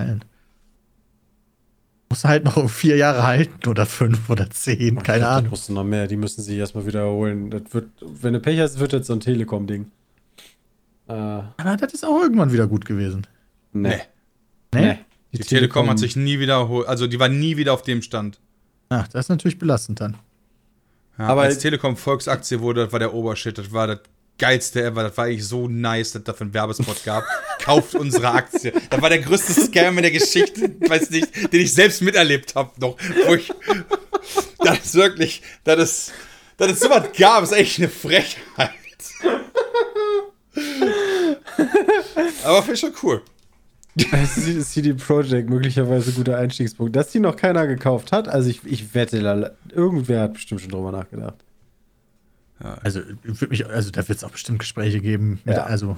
[2.15, 2.43] sellen.
[2.43, 5.49] Muss halt noch vier Jahre halten oder fünf oder zehn, keine Das Ahnung.
[5.51, 7.49] musst du noch mehr, die müssen sich erstmal wiederholen.
[7.49, 9.91] Das wird, wenn du Pech hast, wird das so ein Telekom-Ding.
[11.07, 13.27] Äh, Aber das ist auch irgendwann wieder gut gewesen.
[13.73, 13.95] nee.
[14.73, 14.81] Nee?
[14.85, 14.99] Nee.
[15.33, 18.39] die, Telekom hat sich nie wiederholt, also die war nie wieder auf dem Stand.
[18.87, 20.15] Ach, das ist natürlich belastend dann.
[21.17, 23.99] Ja, Aber- als Telekom Volksaktie wurde, das war der Obershit, das war das
[24.37, 27.23] geilste ever, das war eigentlich so nice, dass es dafür einen Werbespot gab.
[27.63, 28.73] Kauft unsere Aktie.
[28.89, 32.71] Das war der größte Scam in der Geschichte, weiß nicht, den ich selbst miterlebt habe
[32.79, 32.97] noch.
[33.27, 33.51] Wo ich,
[34.59, 36.11] das ist wirklich, das ist,
[36.57, 38.71] das ist sowas gab, ist echt eine Frechheit.
[42.43, 43.21] Aber finde ich schon cool.
[43.97, 46.95] CD CD Projekt möglicherweise guter Einstiegspunkt.
[46.95, 50.91] Dass die noch keiner gekauft hat, also ich, ich wette, irgendwer hat bestimmt schon drüber
[50.91, 51.35] nachgedacht.
[52.59, 55.41] Also, würd mich, also da wird es auch bestimmt Gespräche geben.
[55.45, 55.63] Mit, Ja.
[55.63, 55.97] Also,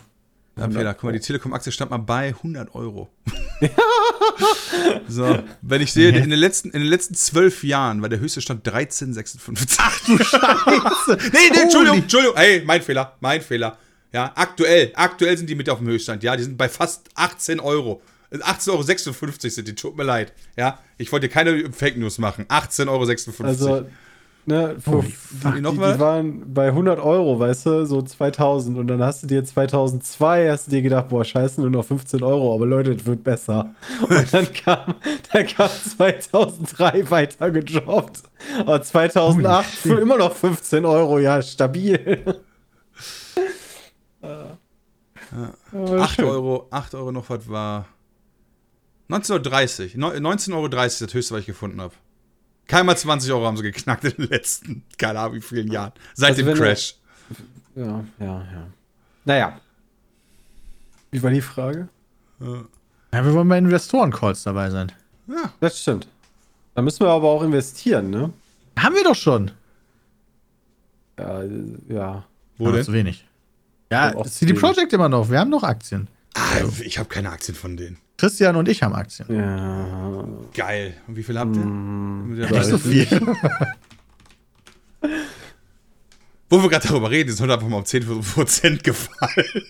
[0.55, 3.09] Ja, Peter, guck mal, die Telekom-Aktie stand mal bei 100 Euro.
[5.07, 8.39] so, wenn ich sehe, in den, letzten, in den letzten zwölf Jahren war der höchste
[8.39, 9.77] Stand 13,56.
[9.79, 11.31] Ach du Scheiße!
[11.33, 12.37] nee, nee, Entschuldigung, Entschuldigung.
[12.37, 13.77] Hey, mein Fehler, mein Fehler.
[14.11, 16.21] Ja, aktuell, aktuell sind die mit auf dem Höchststand.
[16.21, 18.03] Ja, die sind bei fast 18 Euro.
[18.31, 20.33] 18,56 Euro sind die, tut mir leid.
[20.55, 22.45] Ja, ich wollte dir keine Fake News machen.
[22.45, 23.43] 18,56 Euro.
[23.43, 23.87] Also,
[24.45, 28.77] ne, für, Oh, die, die, waren bei 100 Euro, weißt du, so 2000.
[28.77, 32.23] Und dann hast du dir 2002, hast du dir gedacht, boah, scheiße, nur noch 15
[32.23, 32.53] Euro.
[32.53, 33.73] Aber Leute, das wird besser.
[34.01, 34.95] Und dann kam,
[35.31, 38.23] dann kam 2003 weiter gedroppt.
[38.59, 40.01] Aber 2008 Holy shit.
[40.01, 42.23] immer noch 15 Euro, ja, stabil.
[44.23, 44.57] Ja.
[45.73, 47.87] 8 Euro, 8 Euro noch was war.
[49.09, 49.95] 1930.
[49.95, 51.93] 19,30 Euro ist das höchste, was ich gefunden habe.
[52.67, 55.91] Keinmal 20 Euro haben sie geknackt in den letzten, keine Ahnung wie vielen Jahren.
[56.13, 56.95] Seit Also dem du- Crash.
[57.75, 58.67] Ja, ja, ja.
[59.25, 59.59] Naja.
[61.11, 61.87] Wie war die Frage?
[62.39, 64.91] Ja, wir wollen bei Investoren-Calls dabei sein.
[65.27, 65.51] Ja.
[65.59, 66.07] Das stimmt.
[66.75, 68.31] Da müssen wir aber auch investieren, ne?
[68.77, 69.51] Haben wir doch schon.
[71.19, 71.43] Ja,
[71.89, 72.25] ja.
[72.57, 72.85] Wo Aber denn?
[72.85, 73.25] zu wenig.
[73.91, 74.53] Ja, CD.
[74.53, 75.29] Projekt immer noch.
[75.29, 76.07] Wir haben noch Aktien.
[76.35, 77.97] Ah, ich habe keine Aktien von denen.
[78.17, 79.27] Christian und ich haben Aktien.
[79.33, 80.27] Ja.
[80.55, 80.95] Geil.
[81.07, 81.61] Und wie viel habt ihr?
[81.61, 83.07] Ja, Nicht so viel.
[86.49, 89.63] Wo wir gerade darüber reden, sind heute einfach mal um 10% gefallen.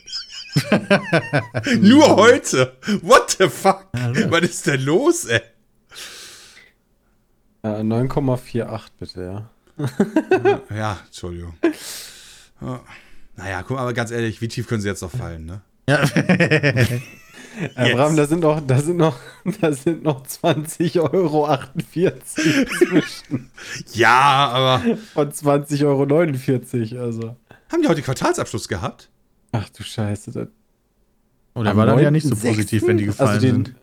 [1.82, 2.76] Nur heute.
[3.01, 3.88] What the fuck?
[3.95, 5.41] Ja, Was ist denn los, ey?
[7.64, 9.49] Ja, 9,48 bitte, ja.
[10.76, 11.55] Ja, Entschuldigung.
[12.61, 12.82] Ja.
[13.38, 15.61] Naja, guck mal, aber ganz ehrlich, wie tief können sie jetzt noch fallen, ne?
[15.88, 16.03] Ja.
[17.75, 19.15] Abraham, da sind noch, da sind noch,
[19.61, 21.47] da sind noch 20,48 Euro
[22.25, 23.51] zwischen
[23.93, 25.84] Ja, aber von 20,49
[26.97, 27.03] Euro.
[27.03, 27.36] Also.
[27.71, 29.09] haben die heute Quartalsabschluss gehabt?
[29.51, 30.31] Ach du Scheiße.
[30.31, 30.47] Das,
[31.53, 32.47] Und er Am war dann ja nicht so 9.6.?
[32.47, 33.75] positiv, wenn die gefallen also den, sind.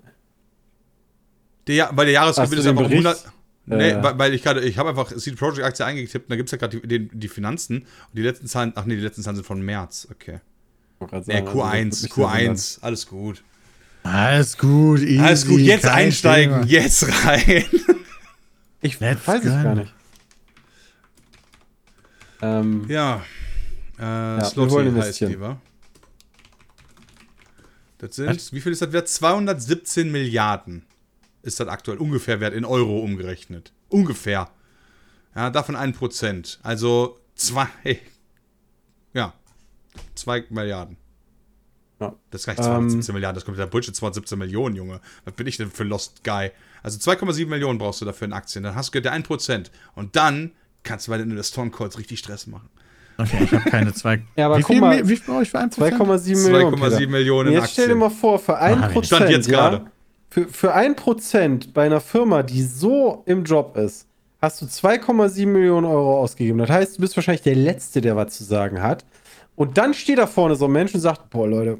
[1.68, 3.06] Der, ja- weil der Jahresgewinn ist einfach Bericht?
[3.06, 3.32] 100.
[3.66, 4.02] Nee, Äh.
[4.02, 6.50] weil, weil ich gerade, ich habe einfach CD Projekt Aktie eingetippt und da gibt es
[6.50, 9.36] ja gerade die, die, die Finanzen und die letzten Zahlen, ach nee, die letzten Zahlen
[9.36, 10.40] sind von März, okay.
[11.00, 13.42] Ich wollte grad Nee, sagen, also das Q1, wird mich sehr Q1, alles gut.
[14.02, 15.18] Alles gut, easy.
[15.18, 16.66] Alles gut, jetzt einsteigen, Thema.
[16.66, 17.64] jetzt rein.
[18.82, 19.92] Ich Let's weiß es gar nicht.
[22.40, 23.22] Ähm, Ja.
[23.98, 25.32] Äh, wir Slotty wollen heißt investieren.
[25.32, 25.60] die, wa?
[27.98, 29.06] Das sind, wie viel ist das wert?
[29.06, 30.86] 217 Milliarden
[31.42, 33.74] ist das aktuell ungefähr wert in Euro umgerechnet.
[33.90, 34.50] Ungefähr.
[35.34, 36.58] Ja, davon ein Prozent.
[36.62, 37.68] Also zwei,
[39.12, 39.34] ja,
[40.20, 40.96] zwei Milliarden.
[42.00, 42.14] Ja.
[42.30, 45.00] Das ist gar nicht Ähm, 217 Milliarden, das kommt der Bullshit, 217 Millionen, Junge.
[45.24, 46.50] Was bin ich denn für Lost Guy?
[46.82, 48.64] Also 2,7 Millionen brauchst du dafür in Aktien.
[48.64, 49.66] Dann hast du der 1%.
[49.94, 50.52] Und dann
[50.82, 52.70] kannst du bei den Investoren-Calls richtig Stress machen.
[53.18, 54.22] Okay, ich habe keine zwei.
[54.36, 56.00] Ja, aber wie guck viel, mal, wie viel brauche ich für ein Prozent?
[56.00, 56.74] 2,7 Millionen.
[56.76, 57.10] 2,7 Peter.
[57.10, 57.98] Millionen Und in jetzt stell dir Aktien.
[57.98, 59.90] mal vor, für ein Ah, wie- Prozent, Stand jetzt ja, gerade.
[60.30, 64.06] für, für ein Prozent bei einer Firma, die so im Job ist,
[64.40, 66.56] hast du 2,7 Millionen Euro ausgegeben.
[66.60, 69.04] Das heißt, du bist wahrscheinlich der Letzte, der was zu sagen hat.
[69.56, 71.78] Und dann steht da vorne so ein Mensch und sagt, boah, Leute,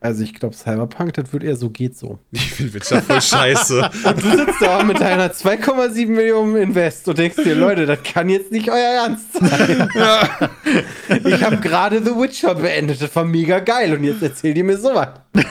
[0.00, 2.18] also ich glaube, Cyberpunk, das wird eher so geht so.
[2.30, 3.90] Ich finde Wirtschaft voll scheiße.
[4.04, 8.28] Und du sitzt da mit deiner 2,7 Millionen Invest und denkst dir, Leute, das kann
[8.28, 9.88] jetzt nicht euer Ernst sein.
[11.24, 14.76] Ich habe gerade The Witcher beendet, das war mega geil und jetzt erzählt ihr mir
[14.76, 15.08] sowas.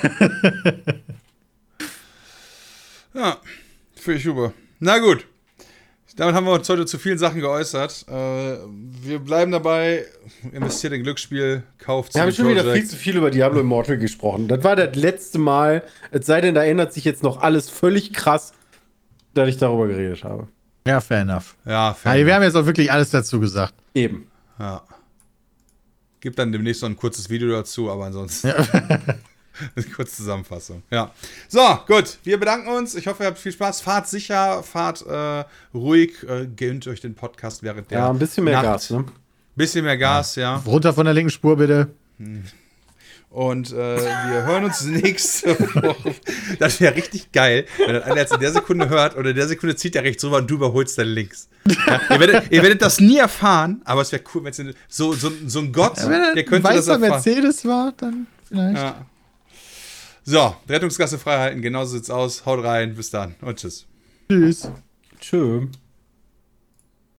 [3.14, 3.38] ja,
[3.96, 4.54] für ich über.
[4.80, 5.26] Na gut.
[6.16, 8.06] Damit haben wir uns heute zu vielen Sachen geäußert.
[8.08, 10.06] Äh, wir bleiben dabei.
[10.54, 14.48] Investiert in Glücksspiel, kauft Wir haben schon wieder viel zu viel über Diablo Immortal gesprochen.
[14.48, 18.14] Das war das letzte Mal, es sei denn, da ändert sich jetzt noch alles völlig
[18.14, 18.54] krass,
[19.34, 20.48] dass ich darüber geredet habe.
[20.88, 21.56] Ja, fair enough.
[21.66, 22.14] Ja, fair.
[22.14, 23.74] Also, wir haben jetzt auch wirklich alles dazu gesagt.
[23.94, 24.28] Eben.
[24.58, 24.84] ja.
[26.22, 28.50] Gibt dann demnächst noch ein kurzes Video dazu, aber ansonsten.
[28.52, 29.20] Eine
[29.96, 30.84] kurze Zusammenfassung.
[30.92, 31.12] Ja.
[31.48, 32.18] So, gut.
[32.24, 32.96] Wir bedanken uns.
[32.96, 33.82] Ich hoffe, ihr habt viel Spaß.
[33.82, 35.44] Fahrt sicher, fahrt äh,
[35.74, 38.66] ruhig, äh, gönnt euch den Podcast während der Ja, ein bisschen mehr Nacht.
[38.66, 39.06] Gas, ne?
[39.56, 40.58] Bisschen mehr Gas, ja.
[40.66, 41.90] Runter von der linken Spur, bitte.
[43.30, 46.16] Und äh, wir hören uns nächste Woche.
[46.60, 49.48] Das wäre richtig geil, wenn das einer jetzt in der Sekunde hört oder in der
[49.48, 51.50] Sekunde zieht er rechts rüber und du überholst dann links.
[51.68, 55.12] Ja, ihr, werdet, ihr werdet das nie erfahren, aber es wäre cool, wenn es so,
[55.14, 57.10] so, so ein Gott, Ja, wenn er der könnte das weißer erfahren.
[57.10, 58.78] Mercedes war, dann vielleicht.
[58.78, 59.06] Ja.
[60.28, 62.48] So, Rettungsgasse freihalten, genauso sieht's aus.
[62.48, 63.86] Haut rein, bis dann und tschüss.
[64.28, 64.72] Tschüss.
[65.20, 65.68] Tschö.